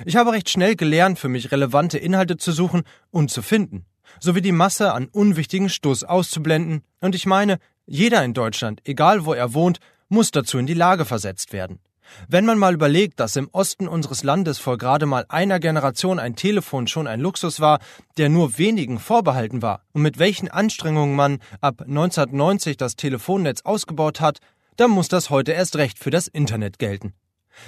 Ich 0.04 0.16
habe 0.16 0.32
recht 0.32 0.50
schnell 0.50 0.76
gelernt, 0.76 1.18
für 1.18 1.28
mich 1.28 1.52
relevante 1.52 1.98
Inhalte 1.98 2.36
zu 2.36 2.52
suchen 2.52 2.82
und 3.10 3.30
zu 3.30 3.42
finden, 3.42 3.84
sowie 4.20 4.40
die 4.40 4.52
Masse 4.52 4.92
an 4.92 5.08
unwichtigen 5.08 5.68
Stoß 5.68 6.04
auszublenden, 6.04 6.82
und 7.00 7.14
ich 7.14 7.26
meine, 7.26 7.58
jeder 7.86 8.24
in 8.24 8.34
Deutschland, 8.34 8.80
egal 8.84 9.24
wo 9.24 9.32
er 9.32 9.54
wohnt, 9.54 9.78
muss 10.08 10.30
dazu 10.30 10.58
in 10.58 10.66
die 10.66 10.74
Lage 10.74 11.04
versetzt 11.04 11.52
werden. 11.52 11.80
Wenn 12.26 12.46
man 12.46 12.58
mal 12.58 12.74
überlegt, 12.74 13.20
dass 13.20 13.36
im 13.36 13.48
Osten 13.52 13.86
unseres 13.86 14.22
Landes 14.22 14.58
vor 14.58 14.78
gerade 14.78 15.06
mal 15.06 15.26
einer 15.28 15.60
Generation 15.60 16.18
ein 16.18 16.36
Telefon 16.36 16.86
schon 16.86 17.06
ein 17.06 17.20
Luxus 17.20 17.60
war, 17.60 17.80
der 18.16 18.28
nur 18.28 18.58
wenigen 18.58 18.98
vorbehalten 18.98 19.62
war, 19.62 19.82
und 19.92 20.02
mit 20.02 20.18
welchen 20.18 20.48
Anstrengungen 20.48 21.16
man 21.16 21.38
ab 21.60 21.82
1990 21.82 22.76
das 22.76 22.96
Telefonnetz 22.96 23.62
ausgebaut 23.62 24.20
hat, 24.20 24.38
dann 24.76 24.90
muss 24.90 25.08
das 25.08 25.30
heute 25.30 25.52
erst 25.52 25.76
recht 25.76 25.98
für 25.98 26.10
das 26.10 26.28
Internet 26.28 26.78
gelten. 26.78 27.12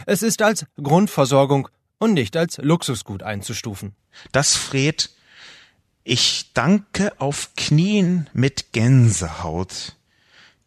Es 0.07 0.23
ist 0.23 0.43
als 0.43 0.67
Grundversorgung 0.81 1.69
und 2.01 2.15
nicht 2.15 2.37
als 2.37 2.57
Luxusgut 2.59 3.23
einzustufen. 3.23 3.95
Das 4.33 4.57
Fred, 4.57 5.11
ich 6.03 6.51
danke 6.55 7.13
auf 7.21 7.51
Knien 7.57 8.29
mit 8.33 8.73
Gänsehaut 8.73 9.95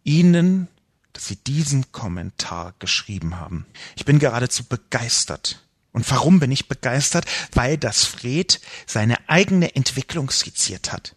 Ihnen 0.06 0.70
dass 1.14 1.28
Sie 1.28 1.36
diesen 1.36 1.92
Kommentar 1.92 2.74
geschrieben 2.80 3.40
haben. 3.40 3.66
Ich 3.96 4.04
bin 4.04 4.20
geradezu 4.20 4.64
begeistert. 4.64 5.62
Und 5.92 6.10
warum 6.10 6.40
bin 6.40 6.52
ich 6.52 6.68
begeistert? 6.68 7.26
Weil 7.54 7.78
das 7.78 8.04
Fred 8.04 8.60
seine 8.88 9.18
eigene 9.30 9.76
Entwicklung 9.76 10.32
skizziert 10.32 10.92
hat. 10.92 11.16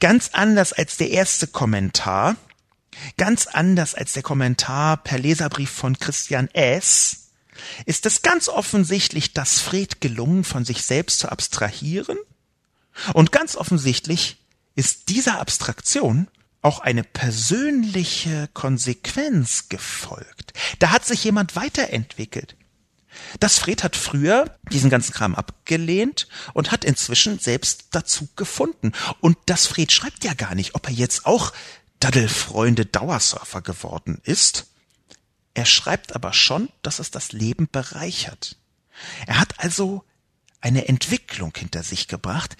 Ganz 0.00 0.30
anders 0.32 0.72
als 0.72 0.96
der 0.96 1.10
erste 1.10 1.46
Kommentar, 1.46 2.36
ganz 3.18 3.46
anders 3.46 3.94
als 3.94 4.14
der 4.14 4.22
Kommentar 4.22 4.96
per 4.96 5.18
Leserbrief 5.18 5.70
von 5.70 5.98
Christian 5.98 6.48
S., 6.48 7.23
ist 7.86 8.06
es 8.06 8.22
ganz 8.22 8.48
offensichtlich 8.48 9.32
das 9.32 9.60
Fred 9.60 10.00
gelungen, 10.00 10.44
von 10.44 10.64
sich 10.64 10.82
selbst 10.82 11.18
zu 11.20 11.30
abstrahieren. 11.30 12.18
Und 13.12 13.32
ganz 13.32 13.56
offensichtlich 13.56 14.38
ist 14.74 15.08
dieser 15.08 15.40
Abstraktion 15.40 16.28
auch 16.62 16.80
eine 16.80 17.04
persönliche 17.04 18.48
Konsequenz 18.54 19.68
gefolgt. 19.68 20.54
Da 20.78 20.90
hat 20.90 21.04
sich 21.04 21.22
jemand 21.24 21.56
weiterentwickelt. 21.56 22.56
Das 23.38 23.58
Fred 23.58 23.84
hat 23.84 23.96
früher 23.96 24.58
diesen 24.72 24.90
ganzen 24.90 25.12
Kram 25.12 25.34
abgelehnt 25.34 26.26
und 26.52 26.72
hat 26.72 26.84
inzwischen 26.84 27.38
selbst 27.38 27.88
dazu 27.92 28.28
gefunden. 28.34 28.92
Und 29.20 29.36
das 29.46 29.66
Fred 29.66 29.92
schreibt 29.92 30.24
ja 30.24 30.34
gar 30.34 30.54
nicht, 30.54 30.74
ob 30.74 30.86
er 30.88 30.94
jetzt 30.94 31.26
auch 31.26 31.52
Daddelfreunde 32.00 32.86
Dauersurfer 32.86 33.62
geworden 33.62 34.20
ist. 34.24 34.66
Er 35.54 35.66
schreibt 35.66 36.14
aber 36.14 36.32
schon, 36.32 36.68
dass 36.82 36.98
es 36.98 37.10
das 37.10 37.32
Leben 37.32 37.68
bereichert. 37.70 38.56
Er 39.26 39.40
hat 39.40 39.60
also 39.60 40.04
eine 40.60 40.88
Entwicklung 40.88 41.52
hinter 41.56 41.82
sich 41.82 42.08
gebracht, 42.08 42.56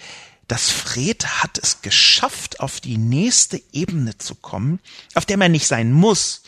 das 0.47 0.69
Fred 0.69 1.25
hat 1.25 1.57
es 1.57 1.81
geschafft, 1.81 2.59
auf 2.59 2.79
die 2.79 2.97
nächste 2.97 3.61
Ebene 3.71 4.17
zu 4.17 4.35
kommen, 4.35 4.79
auf 5.15 5.25
der 5.25 5.37
man 5.37 5.51
nicht 5.51 5.65
sein 5.65 5.91
muss, 5.91 6.43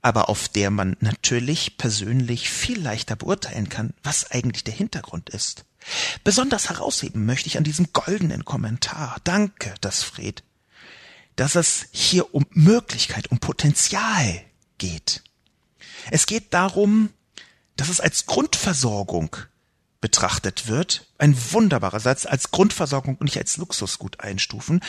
aber 0.00 0.28
auf 0.28 0.48
der 0.48 0.70
man 0.70 0.96
natürlich 1.00 1.76
persönlich 1.76 2.48
viel 2.48 2.80
leichter 2.80 3.16
beurteilen 3.16 3.68
kann, 3.68 3.92
was 4.02 4.30
eigentlich 4.30 4.64
der 4.64 4.74
Hintergrund 4.74 5.30
ist. 5.30 5.64
Besonders 6.24 6.70
herausheben 6.70 7.26
möchte 7.26 7.48
ich 7.48 7.58
an 7.58 7.64
diesem 7.64 7.92
goldenen 7.92 8.46
Kommentar, 8.46 9.18
danke, 9.24 9.74
das 9.82 10.02
Fred, 10.02 10.42
dass 11.36 11.54
es 11.54 11.86
hier 11.90 12.34
um 12.34 12.46
Möglichkeit, 12.50 13.30
um 13.30 13.38
Potenzial 13.38 14.42
geht. 14.78 15.22
Es 16.10 16.26
geht 16.26 16.54
darum, 16.54 17.10
dass 17.76 17.88
es 17.88 18.00
als 18.00 18.26
Grundversorgung 18.26 19.36
betrachtet 20.00 20.68
wird. 20.68 21.06
Ein 21.18 21.34
wunderbarer 21.52 22.00
Satz, 22.00 22.26
als 22.26 22.50
Grundversorgung 22.50 23.16
und 23.16 23.24
nicht 23.24 23.38
als 23.38 23.56
Luxusgut 23.56 24.20
einstufen. 24.20 24.80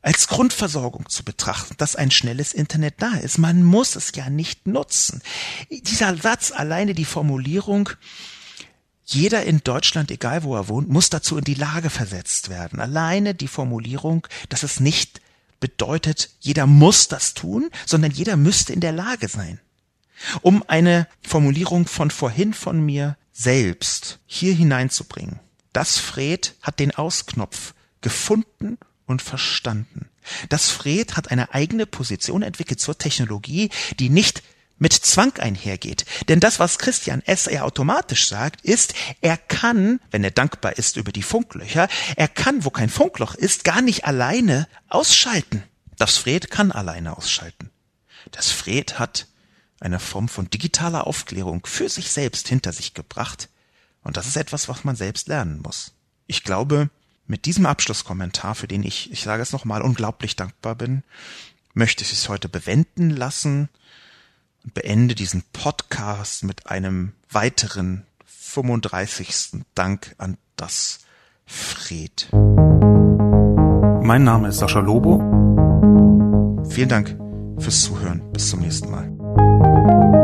Als 0.00 0.28
Grundversorgung 0.28 1.08
zu 1.08 1.24
betrachten, 1.24 1.74
dass 1.78 1.96
ein 1.96 2.10
schnelles 2.10 2.52
Internet 2.52 2.94
da 2.98 3.14
ist. 3.14 3.38
Man 3.38 3.62
muss 3.62 3.96
es 3.96 4.12
ja 4.14 4.28
nicht 4.30 4.66
nutzen. 4.66 5.22
Dieser 5.70 6.16
Satz, 6.16 6.50
alleine 6.50 6.94
die 6.94 7.06
Formulierung, 7.06 7.90
jeder 9.04 9.44
in 9.44 9.62
Deutschland, 9.62 10.10
egal 10.10 10.44
wo 10.44 10.56
er 10.56 10.68
wohnt, 10.68 10.88
muss 10.88 11.10
dazu 11.10 11.36
in 11.36 11.44
die 11.44 11.54
Lage 11.54 11.90
versetzt 11.90 12.48
werden. 12.48 12.80
Alleine 12.80 13.34
die 13.34 13.48
Formulierung, 13.48 14.26
dass 14.48 14.62
es 14.62 14.80
nicht 14.80 15.20
bedeutet, 15.60 16.30
jeder 16.40 16.66
muss 16.66 17.08
das 17.08 17.34
tun, 17.34 17.70
sondern 17.86 18.10
jeder 18.10 18.36
müsste 18.36 18.72
in 18.72 18.80
der 18.80 18.92
Lage 18.92 19.28
sein. 19.28 19.60
Um 20.42 20.64
eine 20.66 21.06
Formulierung 21.22 21.86
von 21.86 22.10
vorhin 22.10 22.54
von 22.54 22.84
mir 22.84 23.16
selbst 23.32 24.20
hier 24.26 24.54
hineinzubringen. 24.54 25.40
Das 25.72 25.98
Fred 25.98 26.54
hat 26.62 26.78
den 26.78 26.94
Ausknopf 26.94 27.74
gefunden 28.00 28.78
und 29.06 29.22
verstanden. 29.22 30.08
Das 30.48 30.70
Fred 30.70 31.16
hat 31.16 31.30
eine 31.30 31.52
eigene 31.52 31.86
Position 31.86 32.42
entwickelt 32.42 32.80
zur 32.80 32.96
Technologie, 32.96 33.70
die 33.98 34.08
nicht 34.08 34.42
mit 34.78 34.92
Zwang 34.92 35.36
einhergeht. 35.38 36.04
Denn 36.28 36.40
das, 36.40 36.58
was 36.58 36.78
Christian 36.78 37.22
S. 37.22 37.46
ja 37.46 37.62
automatisch 37.62 38.28
sagt, 38.28 38.62
ist, 38.62 38.94
er 39.20 39.36
kann, 39.36 40.00
wenn 40.10 40.24
er 40.24 40.30
dankbar 40.30 40.78
ist 40.78 40.96
über 40.96 41.12
die 41.12 41.22
Funklöcher, 41.22 41.88
er 42.16 42.28
kann, 42.28 42.64
wo 42.64 42.70
kein 42.70 42.88
Funkloch 42.88 43.34
ist, 43.34 43.64
gar 43.64 43.82
nicht 43.82 44.04
alleine 44.04 44.68
ausschalten. 44.88 45.62
Das 45.96 46.16
Fred 46.16 46.50
kann 46.50 46.72
alleine 46.72 47.16
ausschalten. 47.16 47.70
Das 48.30 48.50
Fred 48.50 48.98
hat 48.98 49.26
eine 49.84 50.00
Form 50.00 50.28
von 50.28 50.48
digitaler 50.48 51.06
Aufklärung 51.06 51.66
für 51.66 51.88
sich 51.88 52.10
selbst 52.10 52.48
hinter 52.48 52.72
sich 52.72 52.94
gebracht. 52.94 53.50
Und 54.02 54.16
das 54.16 54.26
ist 54.26 54.36
etwas, 54.36 54.68
was 54.68 54.84
man 54.84 54.96
selbst 54.96 55.28
lernen 55.28 55.60
muss. 55.62 55.92
Ich 56.26 56.42
glaube, 56.42 56.88
mit 57.26 57.44
diesem 57.44 57.66
Abschlusskommentar, 57.66 58.54
für 58.54 58.66
den 58.66 58.82
ich, 58.82 59.12
ich 59.12 59.22
sage 59.22 59.42
es 59.42 59.52
nochmal, 59.52 59.82
unglaublich 59.82 60.36
dankbar 60.36 60.74
bin, 60.74 61.02
möchte 61.74 62.02
ich 62.02 62.12
es 62.12 62.28
heute 62.28 62.48
bewenden 62.48 63.10
lassen 63.10 63.68
und 64.62 64.74
beende 64.74 65.14
diesen 65.14 65.42
Podcast 65.52 66.44
mit 66.44 66.66
einem 66.66 67.12
weiteren 67.30 68.06
35. 68.24 69.64
Dank 69.74 70.14
an 70.16 70.38
das 70.56 71.00
Fred. 71.44 72.30
Mein 74.02 74.24
Name 74.24 74.48
ist 74.48 74.58
Sascha 74.58 74.80
Lobo. 74.80 75.18
Vielen 76.70 76.88
Dank 76.88 77.18
fürs 77.58 77.82
Zuhören. 77.82 78.32
Bis 78.32 78.48
zum 78.48 78.60
nächsten 78.60 78.90
Mal. 78.90 79.23
Thank 79.62 80.14
you. 80.14 80.23